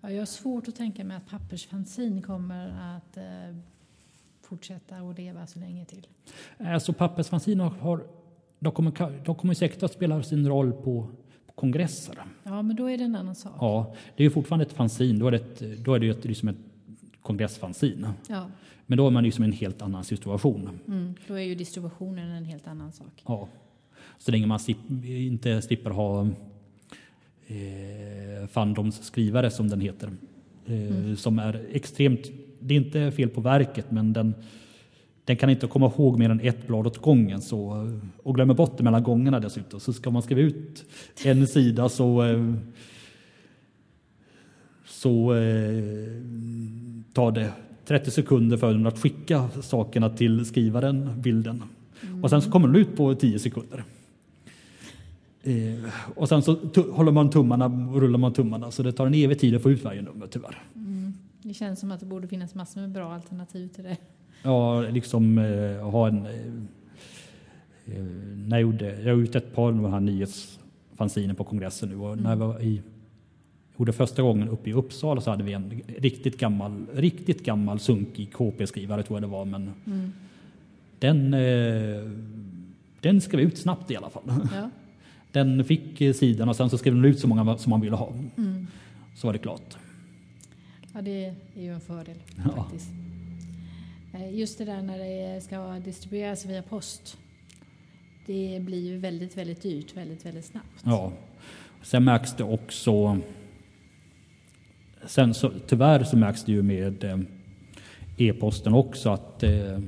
Ja, 0.00 0.10
jag 0.10 0.18
har 0.18 0.26
svårt 0.26 0.68
att 0.68 0.76
tänka 0.76 1.04
mig 1.04 1.16
att 1.16 1.28
pappersfanzin 1.28 2.22
kommer 2.22 2.96
att 2.96 3.16
eh, 3.16 3.56
fortsätta 4.42 4.96
att 4.96 5.18
leva 5.18 5.46
så 5.46 5.58
länge 5.58 5.84
till. 5.84 6.06
Alltså 6.58 6.92
pappersfanziner 6.92 7.64
har, 7.64 8.06
de 8.62 8.72
kommer, 8.72 8.92
de 9.24 9.34
kommer 9.34 9.54
säkert 9.54 9.82
att 9.82 9.92
spela 9.92 10.22
sin 10.22 10.48
roll 10.48 10.72
på, 10.72 10.82
på 11.46 11.52
kongresser. 11.54 12.14
Ja, 12.42 12.62
men 12.62 12.76
då 12.76 12.86
är 12.90 12.98
det 12.98 13.04
en 13.04 13.16
annan 13.16 13.34
sak. 13.34 13.52
Ja, 13.60 13.94
det 14.16 14.22
är 14.22 14.24
ju 14.24 14.30
fortfarande 14.30 14.64
ett 14.64 14.72
fanzin, 14.72 15.18
då 15.18 15.26
är 15.26 15.30
det, 15.30 15.36
ett, 15.36 15.84
då 15.84 15.94
är 15.94 15.98
det 15.98 16.06
ju 16.06 16.12
ett, 16.12 16.24
liksom 16.24 16.48
ett 16.48 16.56
kongressfanzin. 17.22 18.06
Ja, 18.28 18.46
Men 18.86 18.98
då 18.98 19.06
är 19.06 19.10
man 19.10 19.24
liksom 19.24 19.44
i 19.44 19.46
en 19.46 19.52
helt 19.52 19.82
annan 19.82 20.04
situation. 20.04 20.68
mm, 20.86 21.14
då 21.28 21.34
är 21.34 21.42
ju 21.42 21.54
distributionen 21.54 22.30
en 22.30 22.44
helt 22.44 22.66
annan 22.66 22.92
sak. 22.92 23.22
Ja. 23.26 23.48
Så 24.18 24.30
länge 24.30 24.46
man 24.46 24.58
slip, 24.58 24.78
inte 25.04 25.62
slipper 25.62 25.90
ha 25.90 26.22
eh, 27.46 28.46
Fandoms 28.48 29.02
skrivare 29.04 29.50
som 29.50 29.68
den 29.68 29.80
heter. 29.80 30.10
Eh, 30.66 31.14
Som 31.16 31.38
är 31.38 31.66
extremt, 31.72 32.30
det 32.60 32.74
är 32.74 32.78
inte 32.78 33.10
fel 33.12 33.28
på 33.28 33.40
verket 33.40 33.90
men 33.90 34.12
den, 34.12 34.34
den 35.24 35.36
kan 35.36 35.50
inte 35.50 35.66
komma 35.66 35.86
ihåg 35.86 36.18
mer 36.18 36.30
än 36.30 36.40
ett 36.40 36.66
blad 36.66 36.86
åt 36.86 36.98
gången 36.98 37.42
så, 37.42 37.70
eh, 37.70 38.08
och 38.22 38.34
glömmer 38.34 38.54
bort 38.54 38.78
det 38.78 38.84
mellan 38.84 39.02
gångerna 39.02 39.40
dessutom. 39.40 39.80
Så 39.80 39.92
ska 39.92 40.10
man 40.10 40.22
skriva 40.22 40.40
ut 40.40 40.84
en 41.24 41.46
sida 41.46 41.88
så, 41.88 42.22
eh, 42.22 42.54
så 44.86 45.34
eh, 45.34 46.22
tar 47.12 47.32
det 47.32 47.52
30 47.84 48.10
sekunder 48.10 48.56
för 48.56 48.72
den 48.72 48.86
att 48.86 48.98
skicka 48.98 49.48
sakerna 49.62 50.10
till 50.10 50.44
skrivaren, 50.44 51.22
bilden. 51.22 51.62
Och 52.22 52.30
sen 52.30 52.42
så 52.42 52.50
kommer 52.50 52.68
den 52.68 52.76
ut 52.76 52.96
på 52.96 53.14
10 53.14 53.38
sekunder. 53.38 53.84
Eh, 55.42 55.90
och 56.14 56.28
sen 56.28 56.42
så 56.42 56.58
håller 56.92 57.12
man 57.12 57.30
tummarna 57.30 57.66
och 57.66 58.00
rullar 58.00 58.18
man 58.18 58.32
tummarna 58.32 58.70
så 58.70 58.82
det 58.82 58.92
tar 58.92 59.06
en 59.06 59.14
evig 59.14 59.38
tid 59.38 59.56
att 59.56 59.62
få 59.62 59.70
ut 59.70 59.84
varje 59.84 60.02
nummer 60.02 60.26
tyvärr. 60.26 60.62
Mm. 60.74 61.12
Det 61.42 61.54
känns 61.54 61.80
som 61.80 61.92
att 61.92 62.00
det 62.00 62.06
borde 62.06 62.28
finnas 62.28 62.54
massor 62.54 62.80
med 62.80 62.90
bra 62.90 63.12
alternativ 63.12 63.68
till 63.68 63.84
det. 63.84 63.96
Ja, 64.42 64.80
liksom 64.80 65.38
eh, 65.38 65.90
ha 65.90 66.08
en... 66.08 66.26
Eh, 66.26 66.32
eh, 67.96 68.04
när 68.46 68.56
jag, 68.56 68.60
gjorde, 68.60 69.00
jag 69.02 69.14
har 69.14 69.22
ut 69.22 69.34
ett 69.34 69.54
par 69.54 69.68
av 69.68 69.74
de 69.74 69.92
här 69.92 70.00
nyhetsfanziner 70.00 71.34
på 71.34 71.44
kongressen 71.44 71.88
nu 71.88 71.96
och 71.96 72.18
när 72.18 72.30
jag 72.30 72.36
var 72.36 72.62
i 72.62 72.82
gjorde 73.82 73.92
första 73.92 74.22
gången 74.22 74.48
uppe 74.48 74.70
i 74.70 74.72
Uppsala 74.72 75.20
så 75.20 75.30
hade 75.30 75.44
vi 75.44 75.52
en 75.52 75.82
riktigt 75.98 76.38
gammal, 76.38 76.86
riktigt 76.94 77.44
gammal 77.44 77.78
sunkig 77.78 78.32
KP-skrivare 78.32 79.02
tror 79.02 79.16
jag 79.16 79.22
det 79.22 79.32
var 79.32 79.44
men 79.44 79.70
den, 80.98 81.34
eh, 81.34 82.10
den 83.00 83.20
skrev 83.20 83.40
ut 83.40 83.58
snabbt 83.58 83.90
i 83.90 83.96
alla 83.96 84.10
fall. 84.10 84.22
Ja. 84.26 84.70
Den 85.32 85.64
fick 85.64 86.16
sidan 86.16 86.48
och 86.48 86.56
sen 86.56 86.70
så 86.70 86.78
skrev 86.78 86.94
den 86.94 87.04
ut 87.04 87.18
så 87.18 87.28
många 87.28 87.58
som 87.58 87.70
man 87.70 87.80
ville 87.80 87.96
ha. 87.96 88.12
Så 89.16 89.26
var 89.26 89.32
det 89.32 89.38
klart. 89.38 89.76
Ja, 90.94 91.02
det 91.02 91.24
är 91.54 91.62
ju 91.62 91.74
en 91.74 91.80
fördel 91.80 92.16
Ja. 92.44 92.62
faktiskt. 92.62 92.90
Eh, 94.14 94.34
Just 94.38 94.58
det 94.58 94.64
där 94.64 94.82
när 94.82 94.98
det 94.98 95.40
ska 95.40 95.78
distribueras 95.84 96.46
via 96.46 96.62
post. 96.62 97.18
Det 98.26 98.58
blir 98.62 98.80
ju 98.80 98.98
väldigt, 98.98 99.36
väldigt 99.36 99.62
dyrt 99.62 99.96
väldigt, 99.96 100.26
väldigt 100.26 100.44
snabbt. 100.44 100.82
Ja. 100.84 101.12
Sen 101.82 102.04
märks 102.04 102.36
det 102.36 102.44
också 102.44 103.18
sen 105.06 105.34
så, 105.34 105.52
tyvärr 105.66 106.04
så 106.04 106.16
märks 106.16 106.44
det 106.44 106.52
ju 106.52 106.62
med 106.62 107.04
eh, 107.04 107.18
e-posten 108.16 108.74
också 108.74 109.10
att 109.10 109.42
eh, 109.42 109.78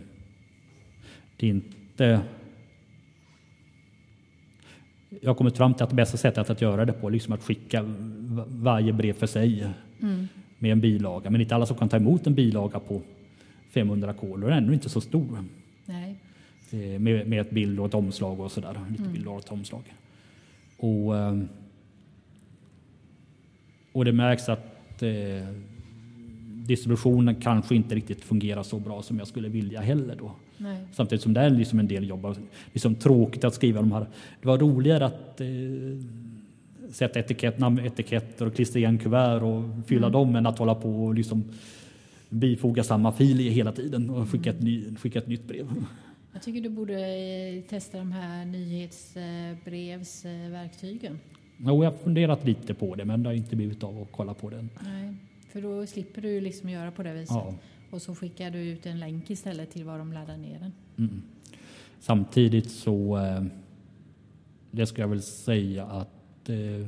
det 1.37 1.47
inte 1.47 2.20
jag 5.20 5.31
har 5.31 5.35
kommit 5.35 5.57
fram 5.57 5.75
till 5.75 5.85
att 5.85 5.91
det 5.91 5.97
bästa 5.97 6.16
sättet 6.16 6.51
att 6.51 6.61
göra 6.61 6.85
det 6.85 6.93
på 6.93 7.09
liksom 7.09 7.35
att 7.35 7.43
skicka 7.43 7.85
varje 8.49 8.93
brev 8.93 9.12
för 9.12 9.27
sig 9.27 9.66
mm. 10.03 10.29
med 10.59 10.72
en 10.72 10.81
bilaga. 10.81 11.31
Men 11.31 11.41
inte 11.41 11.55
alla 11.55 11.66
som 11.66 11.77
kan 11.77 11.89
ta 11.89 11.97
emot 11.97 12.27
en 12.27 12.35
bilaga 12.35 12.81
på 12.81 13.03
500 13.75 14.12
kol 14.12 14.45
och 14.45 14.51
den 14.51 14.59
är 14.59 14.62
ännu 14.62 14.75
inte 14.75 14.89
så 14.89 15.01
stor. 15.01 15.45
Nej. 15.85 16.20
Eh, 16.70 17.01
med, 17.01 17.29
med 17.29 17.41
ett 17.41 17.51
bild 17.51 17.81
och 17.81 17.87
ett 17.87 17.95
omslag 17.95 18.41
och 18.41 18.53
sådär. 18.53 18.81
Lite 18.91 19.03
mm. 19.03 19.12
bild 19.12 19.27
och 19.27 19.39
ett 19.39 19.53
omslag. 19.53 19.95
Och, 20.77 21.16
ehm, 21.18 21.49
och 23.93 24.05
det 24.05 24.12
märks 24.12 24.49
att 24.49 25.03
eh, 25.03 25.49
distributionen 26.66 27.35
kanske 27.35 27.75
inte 27.75 27.95
riktigt 27.95 28.25
fungerar 28.25 28.62
så 28.62 28.79
bra 28.79 29.03
som 29.03 29.18
jag 29.18 29.29
skulle 29.29 29.49
vilja 29.49 29.81
heller 29.81 30.16
då. 30.16 30.33
Nej. 30.59 30.79
Samtidigt 30.93 31.22
som 31.22 31.35
det 31.35 31.41
är 31.41 31.51
liksom 31.51 31.79
en 31.79 31.89
del 31.89 32.09
jobb. 32.09 32.37
Liksom 32.72 32.95
tråkigt 32.95 33.45
att 33.45 33.55
skriva 33.55 33.81
de 33.81 33.93
här. 33.93 34.07
Det 34.41 34.49
var 34.49 34.59
roligare 34.59 35.07
att 35.07 35.41
eh, 35.41 35.47
sätta 36.91 37.20
etikett, 37.20 37.59
namnetiketter 37.59 38.47
och 38.47 38.55
klistra 38.55 38.79
igen 38.79 38.99
kuvert 38.99 39.43
och 39.43 39.87
fylla 39.87 40.07
mm. 40.07 40.12
dem 40.12 40.37
än 40.37 40.47
att 40.47 40.59
hålla 40.59 40.75
på 40.75 41.05
och 41.05 41.14
liksom 41.14 41.45
bifoga 42.35 42.85
samma 42.85 43.12
fil 43.12 43.39
hela 43.39 43.72
tiden 43.72 44.11
och 44.11 44.30
skicka 44.30 44.51
ett, 44.51 44.62
ny, 44.62 44.97
skicka 44.97 45.18
ett 45.18 45.26
nytt 45.26 45.49
brev. 45.49 45.66
Jag 46.32 46.43
tycker 46.43 46.61
du 46.61 46.68
borde 46.68 47.16
eh, 47.16 47.62
testa 47.62 47.99
de 47.99 48.12
här 48.12 48.45
nyhetsbrevsverktygen. 48.45 51.20
Jo, 51.59 51.85
jag 51.85 51.91
har 51.91 51.99
funderat 51.99 52.45
lite 52.45 52.74
på 52.74 52.95
det 52.95 53.05
men 53.05 53.22
det 53.22 53.28
har 53.28 53.35
inte 53.35 53.57
blivit 53.57 53.82
av 53.82 54.03
att 54.03 54.12
kolla 54.12 54.35
på 54.35 54.51
det. 54.51 54.68
Nej, 54.85 55.14
för 55.49 55.62
då 55.62 55.87
slipper 55.87 56.22
du 56.22 56.41
liksom 56.41 56.68
göra 56.68 56.91
på 56.91 57.03
det 57.03 57.12
viset. 57.12 57.37
Ja. 57.37 57.55
Och 57.91 58.03
så 58.03 58.14
skickar 58.14 58.51
du 58.51 58.59
ut 58.59 58.87
en 58.87 58.99
länk 58.99 59.30
istället 59.30 59.70
till 59.70 59.85
var 59.85 59.99
de 59.99 60.12
laddar 60.12 60.37
ner 60.37 60.59
den. 60.59 60.72
Mm. 60.99 61.22
Samtidigt 62.01 62.70
så, 62.70 63.18
eh, 63.18 63.45
det 64.70 64.87
ska 64.87 65.03
jag 65.03 65.09
väl 65.09 65.22
säga 65.22 65.85
att 65.85 66.49
eh, 66.49 66.87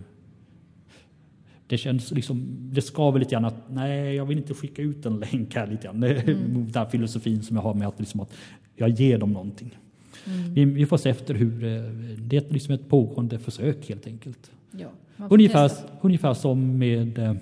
det 1.66 1.78
känns 1.78 2.10
liksom, 2.10 2.58
det 2.72 2.82
skaver 2.82 3.18
lite 3.18 3.30
grann 3.30 3.44
att 3.44 3.70
nej, 3.70 4.14
jag 4.14 4.26
vill 4.26 4.38
inte 4.38 4.54
skicka 4.54 4.82
ut 4.82 5.06
en 5.06 5.18
länk 5.18 5.54
här 5.54 5.66
lite 5.66 5.84
grann. 5.84 6.02
Mm. 6.02 6.64
Den 6.64 6.74
här 6.74 6.90
filosofin 6.90 7.42
som 7.42 7.56
jag 7.56 7.62
har 7.62 7.74
med 7.74 7.88
att, 7.88 8.00
liksom 8.00 8.20
att 8.20 8.32
jag 8.76 8.88
ger 8.88 9.18
dem 9.18 9.32
någonting. 9.32 9.78
Mm. 10.26 10.54
Vi, 10.54 10.64
vi, 10.64 10.86
får 10.86 10.96
se 10.96 11.10
efter 11.10 11.34
hur, 11.34 11.64
eh, 11.64 11.82
det 12.18 12.36
är 12.36 12.52
liksom 12.52 12.74
ett 12.74 12.88
pågående 12.88 13.38
försök 13.38 13.88
helt 13.88 14.06
enkelt. 14.06 14.50
Ja, 14.70 14.88
ungefär, 15.30 15.70
ungefär 16.00 16.34
som 16.34 16.78
med 16.78 17.18
eh, 17.18 17.34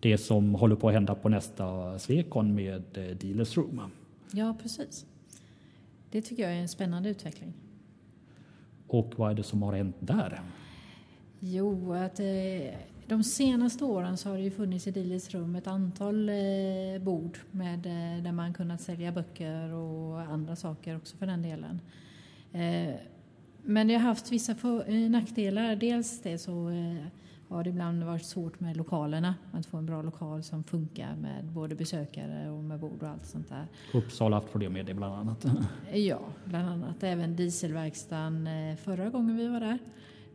det 0.00 0.18
som 0.18 0.54
håller 0.54 0.76
på 0.76 0.88
att 0.88 0.94
hända 0.94 1.14
på 1.14 1.28
nästa 1.28 1.98
Svekon 1.98 2.54
med 2.54 2.82
eh, 2.94 3.16
Dealers 3.16 3.56
Room. 3.56 3.80
Ja, 4.32 4.56
precis. 4.62 5.06
Det 6.10 6.22
tycker 6.22 6.42
jag 6.42 6.52
är 6.52 6.56
en 6.56 6.68
spännande 6.68 7.08
utveckling. 7.08 7.52
Och 8.86 9.12
vad 9.16 9.30
är 9.30 9.34
det 9.34 9.42
som 9.42 9.62
har 9.62 9.72
hänt 9.72 9.96
där? 10.00 10.40
Jo, 11.46 11.92
att 11.92 12.20
eh, 12.20 12.74
de 13.06 13.24
senaste 13.24 13.84
åren 13.84 14.16
så 14.16 14.28
har 14.28 14.36
det 14.36 14.42
ju 14.42 14.50
funnits 14.50 14.86
i 14.86 14.90
Dealers 14.90 15.34
Room 15.34 15.56
ett 15.56 15.66
antal 15.66 16.28
eh, 16.28 17.02
bord 17.02 17.38
med, 17.50 17.86
eh, 17.86 18.22
där 18.22 18.32
man 18.32 18.54
kunnat 18.54 18.80
sälja 18.80 19.12
böcker 19.12 19.72
och 19.72 20.20
andra 20.20 20.56
saker 20.56 20.96
också 20.96 21.16
för 21.16 21.26
den 21.26 21.42
delen. 21.42 21.80
Men 23.62 23.88
det 23.88 23.94
har 23.94 24.00
haft 24.00 24.32
vissa 24.32 24.54
för, 24.54 25.08
nackdelar. 25.08 25.76
Dels 25.76 26.22
det 26.22 26.38
så 26.38 26.70
har 27.48 27.64
det 27.64 27.70
ibland 27.70 28.02
varit 28.02 28.24
svårt 28.24 28.60
med 28.60 28.76
lokalerna. 28.76 29.34
Att 29.52 29.66
få 29.66 29.76
en 29.76 29.86
bra 29.86 30.02
lokal 30.02 30.42
som 30.42 30.64
funkar 30.64 31.16
med 31.16 31.44
både 31.44 31.74
besökare 31.74 32.50
och 32.50 32.64
med 32.64 32.80
bord 32.80 33.02
och 33.02 33.08
allt 33.08 33.26
sånt 33.26 33.48
där. 33.48 33.66
Uppsala 33.94 34.36
har 34.36 34.40
haft 34.40 34.52
problem 34.52 34.72
med 34.72 34.86
det 34.86 34.94
bland 34.94 35.14
annat. 35.14 35.46
ja, 35.92 36.20
bland 36.44 36.68
annat. 36.68 37.02
Även 37.02 37.36
dieselverkstan 37.36 38.46
eh, 38.46 38.76
förra 38.76 39.10
gången 39.10 39.36
vi 39.36 39.48
var 39.48 39.60
där. 39.60 39.78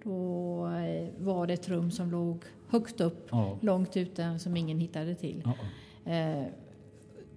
Då 0.04 0.68
eh, 0.68 1.10
var 1.18 1.48
det 1.48 1.54
ett 1.54 1.70
rum 1.70 1.92
som 1.92 2.12
låg 2.12 2.44
högt 2.68 3.02
upp, 3.02 3.28
ja. 3.32 3.58
långt 3.62 3.98
ute, 3.98 4.40
som 4.40 4.58
ingen 4.58 4.80
hittade 4.80 5.16
till. 5.16 5.44
Ja. 5.46 6.12
Eh, 6.12 6.46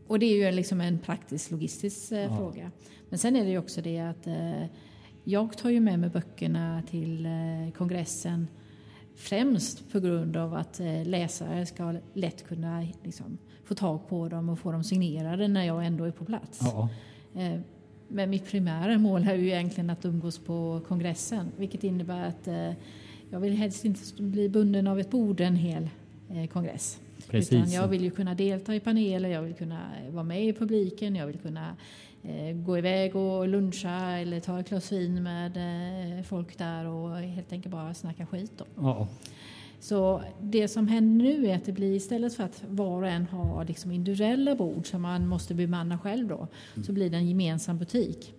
och 0.06 0.18
det 0.18 0.26
är 0.26 0.46
ju 0.46 0.56
liksom 0.56 0.80
en 0.80 0.98
praktisk 0.98 1.50
logistisk 1.50 2.12
eh, 2.12 2.18
ja. 2.18 2.36
fråga. 2.36 2.70
Men 3.08 3.18
sen 3.18 3.36
är 3.36 3.44
det 3.44 3.50
ju 3.50 3.58
också 3.58 3.80
det 3.80 4.00
att 4.00 4.26
eh, 4.26 4.64
jag 5.24 5.58
tar 5.58 5.70
ju 5.70 5.80
med 5.80 5.98
mig 5.98 6.10
böckerna 6.10 6.82
till 6.90 7.26
eh, 7.26 7.72
kongressen 7.76 8.46
Främst 9.14 9.92
på 9.92 10.00
grund 10.00 10.36
av 10.36 10.54
att 10.54 10.80
eh, 10.80 11.04
läsare 11.06 11.66
ska 11.66 11.94
lätt 12.14 12.48
kunna 12.48 12.86
liksom, 13.02 13.38
få 13.64 13.74
tag 13.74 14.08
på 14.08 14.28
dem 14.28 14.48
och 14.48 14.58
få 14.58 14.72
dem 14.72 14.84
signerade 14.84 15.48
när 15.48 15.64
jag 15.64 15.86
ändå 15.86 16.04
är 16.04 16.10
på 16.10 16.24
plats. 16.24 16.60
Eh, 18.12 18.16
men 18.16 18.30
mitt 18.30 18.50
primära 18.50 18.98
mål 18.98 19.28
är 19.28 19.34
ju 19.34 19.46
egentligen 19.46 19.90
att 19.90 20.04
umgås 20.04 20.38
på 20.38 20.80
kongressen 20.88 21.46
vilket 21.56 21.84
innebär 21.84 22.28
att 22.28 22.48
eh, 22.48 22.72
jag 23.30 23.40
vill 23.40 23.52
helst 23.52 23.84
inte 23.84 24.22
bli 24.22 24.48
bunden 24.48 24.86
av 24.86 25.00
ett 25.00 25.10
bord 25.10 25.40
en 25.40 25.56
hel 25.56 25.88
kongress. 26.52 27.00
Precis. 27.30 27.52
Utan 27.52 27.70
jag 27.70 27.88
vill 27.88 28.04
ju 28.04 28.10
kunna 28.10 28.34
delta 28.34 28.74
i 28.74 28.80
paneler, 28.80 29.28
jag 29.28 29.42
vill 29.42 29.54
kunna 29.54 29.80
vara 30.10 30.24
med 30.24 30.44
i 30.44 30.52
publiken, 30.52 31.16
jag 31.16 31.26
vill 31.26 31.38
kunna 31.38 31.76
Eh, 32.24 32.56
gå 32.56 32.78
iväg 32.78 33.16
och 33.16 33.48
luncha 33.48 34.18
eller 34.18 34.40
ta 34.40 34.60
ett 34.60 34.68
glas 34.68 34.92
vin 34.92 35.22
med 35.22 35.56
eh, 35.56 36.24
folk 36.24 36.58
där 36.58 36.86
och 36.86 37.16
helt 37.16 37.52
enkelt 37.52 37.72
bara 37.72 37.94
snacka 37.94 38.26
skit. 38.26 38.52
Då. 38.56 38.64
Ja. 38.76 39.08
Så 39.83 40.22
det 40.41 40.68
som 40.68 40.89
händer 40.89 41.24
nu 41.24 41.47
är 41.47 41.57
att 41.57 41.64
det 41.64 41.72
blir 41.72 41.95
istället 41.95 42.35
för 42.35 42.45
att 42.45 42.64
var 42.68 43.03
och 43.03 43.09
en 43.09 43.26
har 43.26 43.64
liksom 43.64 43.91
individuella 43.91 44.55
bord 44.55 44.87
som 44.87 45.03
man 45.03 45.26
måste 45.26 45.55
bemanna 45.55 45.99
själv 45.99 46.28
då, 46.28 46.37
mm. 46.74 46.85
så 46.85 46.93
blir 46.93 47.11
det 47.11 47.16
en 47.16 47.28
gemensam 47.28 47.78
butik. 47.78 48.35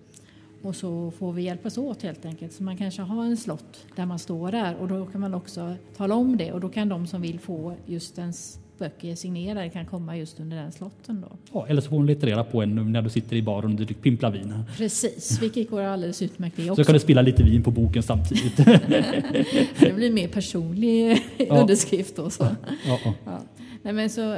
Och 0.61 0.75
så 0.75 1.11
får 1.11 1.33
vi 1.33 1.41
hjälpas 1.41 1.77
åt 1.77 2.03
helt 2.03 2.25
enkelt. 2.25 2.53
Så 2.53 2.63
man 2.63 2.77
kanske 2.77 3.01
har 3.01 3.25
en 3.25 3.37
slott 3.37 3.85
där 3.95 4.05
man 4.05 4.19
står 4.19 4.51
där 4.51 4.75
och 4.75 4.87
då 4.87 5.05
kan 5.05 5.21
man 5.21 5.33
också 5.33 5.75
tala 5.97 6.15
om 6.15 6.37
det 6.37 6.51
och 6.51 6.59
då 6.59 6.69
kan 6.69 6.89
de 6.89 7.07
som 7.07 7.21
vill 7.21 7.39
få 7.39 7.75
just 7.85 8.17
ens 8.17 8.59
böcker 8.77 9.15
signerade 9.15 9.69
kan 9.69 9.85
komma 9.85 10.17
just 10.17 10.39
under 10.39 10.57
den 10.57 10.71
slotten. 10.71 11.21
Då. 11.21 11.37
Ja, 11.53 11.67
eller 11.67 11.81
så 11.81 11.89
får 11.89 11.97
hon 11.97 12.05
litterera 12.05 12.43
på 12.43 12.61
en 12.61 12.91
när 12.91 13.01
du 13.01 13.09
sitter 13.09 13.35
i 13.35 13.41
baren 13.41 13.71
och 13.71 13.85
du 13.85 13.93
pimplar 13.93 14.31
vin. 14.31 14.53
Precis, 14.77 15.41
vilket 15.41 15.69
går 15.69 15.81
alldeles 15.81 16.21
utmärkt 16.21 16.57
det 16.57 16.69
också. 16.69 16.83
Så 16.83 16.85
kan 16.85 16.93
du 16.93 16.99
spilla 16.99 17.21
lite 17.21 17.43
vin 17.43 17.63
på 17.63 17.71
boken 17.71 18.03
samtidigt. 18.03 18.57
det 19.79 19.95
blir 19.95 20.11
mer 20.11 20.27
personlig 20.27 21.21
ja. 21.37 21.61
underskrift 21.61 22.15
då. 22.15 22.29
Så. 22.29 22.43
Ja, 22.85 22.99
ja. 23.05 23.13
ja. 23.25 23.41
Nej, 23.81 23.93
men 23.93 24.09
så, 24.09 24.37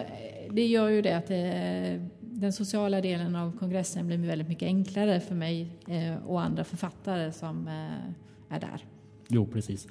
det 0.52 0.66
gör 0.66 0.90
ju 0.90 1.02
det 1.02 1.18
att 1.18 1.28
det, 1.28 1.52
eh, 1.52 2.02
den 2.20 2.54
sociala 2.54 3.02
delen 3.02 3.36
av 3.36 3.58
kongressen 3.60 4.08
blir 4.08 4.18
väldigt 4.18 4.48
mycket 4.48 4.66
enklare 4.66 5.20
för 5.20 5.36
mig 5.36 5.68
eh, 5.88 6.28
och 6.28 6.42
andra 6.42 6.64
författare 6.64 7.32
som 7.32 7.68
eh, 7.68 8.56
är 8.56 8.60
där. 8.60 8.86
Jo, 9.28 9.46
precis. 9.46 9.88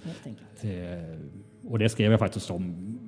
och 1.68 1.78
det 1.78 1.88
skrev 1.88 2.10
jag 2.10 2.20
faktiskt 2.20 2.50
om 2.50 2.98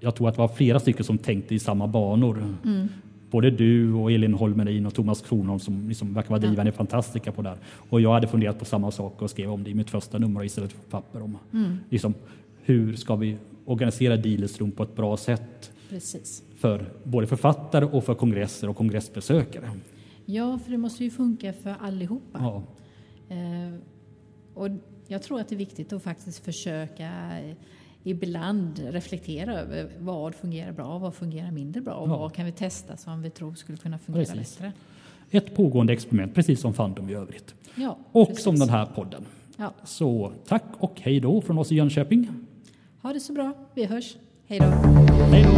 jag 0.00 0.14
tror 0.14 0.28
att 0.28 0.34
det 0.34 0.40
var 0.40 0.48
flera 0.48 0.80
stycken 0.80 1.04
som 1.04 1.18
tänkte 1.18 1.54
i 1.54 1.58
samma 1.58 1.86
banor. 1.86 2.56
Mm. 2.64 2.88
Både 3.30 3.50
du 3.50 3.92
och 3.92 4.12
Elin 4.12 4.34
Holmerin 4.34 4.86
och 4.86 4.94
Thomas 4.94 5.20
Kronholm 5.20 5.60
som 5.60 5.88
liksom 5.88 6.14
verkar 6.14 6.30
vara 6.30 6.40
drivande 6.40 6.72
ja. 6.72 6.76
fantastiska 6.76 7.32
på 7.32 7.42
det 7.42 7.48
här. 7.48 7.58
Och 7.90 8.00
jag 8.00 8.12
hade 8.12 8.26
funderat 8.26 8.58
på 8.58 8.64
samma 8.64 8.90
sak 8.90 9.22
och 9.22 9.30
skrev 9.30 9.50
om 9.50 9.64
det 9.64 9.70
i 9.70 9.74
mitt 9.74 9.90
första 9.90 10.18
nummer 10.18 10.44
istället 10.44 10.72
för 10.72 10.90
papper. 10.90 11.22
Om 11.22 11.38
mm. 11.52 11.78
liksom, 11.90 12.14
hur 12.62 12.96
ska 12.96 13.16
vi 13.16 13.36
organisera 13.64 14.16
Dealers 14.16 14.60
Room 14.60 14.70
på 14.70 14.82
ett 14.82 14.96
bra 14.96 15.16
sätt? 15.16 15.72
Precis. 15.90 16.42
För 16.58 16.92
både 17.04 17.26
författare 17.26 17.84
och 17.84 18.04
för 18.04 18.14
kongresser 18.14 18.68
och 18.68 18.76
kongressbesökare. 18.76 19.70
Ja, 20.26 20.58
för 20.64 20.70
det 20.70 20.78
måste 20.78 21.04
ju 21.04 21.10
funka 21.10 21.52
för 21.52 21.74
allihopa. 21.80 22.38
Ja. 22.38 22.62
Eh, 23.34 23.74
och 24.54 24.68
jag 25.06 25.22
tror 25.22 25.40
att 25.40 25.48
det 25.48 25.54
är 25.54 25.58
viktigt 25.58 25.92
att 25.92 26.02
faktiskt 26.02 26.44
försöka 26.44 27.10
ibland 28.04 28.78
reflektera 28.78 29.54
över 29.60 29.90
vad 29.98 30.34
fungerar 30.34 30.72
bra, 30.72 30.98
vad 30.98 31.14
fungerar 31.14 31.50
mindre 31.50 31.80
bra 31.80 31.94
och 31.94 32.08
ja. 32.08 32.16
vad 32.16 32.34
kan 32.34 32.46
vi 32.46 32.52
testa 32.52 32.96
som 32.96 33.22
vi 33.22 33.30
tror 33.30 33.54
skulle 33.54 33.78
kunna 33.78 33.98
fungera 33.98 34.24
precis. 34.24 34.58
bättre. 34.58 34.72
Ett 35.30 35.54
pågående 35.54 35.92
experiment, 35.92 36.34
precis 36.34 36.60
som 36.60 36.74
Fandom 36.74 37.10
i 37.10 37.14
övrigt. 37.14 37.54
Ja, 37.74 37.98
och 38.12 38.28
precis. 38.28 38.44
som 38.44 38.58
den 38.58 38.68
här 38.68 38.86
podden. 38.86 39.24
Ja. 39.56 39.72
Så 39.84 40.32
tack 40.46 40.64
och 40.78 41.00
hej 41.00 41.20
då 41.20 41.40
från 41.40 41.58
oss 41.58 41.72
i 41.72 41.74
Jönköping. 41.74 42.28
Ha 43.02 43.12
det 43.12 43.20
så 43.20 43.32
bra, 43.32 43.52
vi 43.74 43.84
hörs. 43.84 44.16
Hej 44.46 44.58
då. 44.58 44.66
Hej 45.30 45.44
då. 45.44 45.50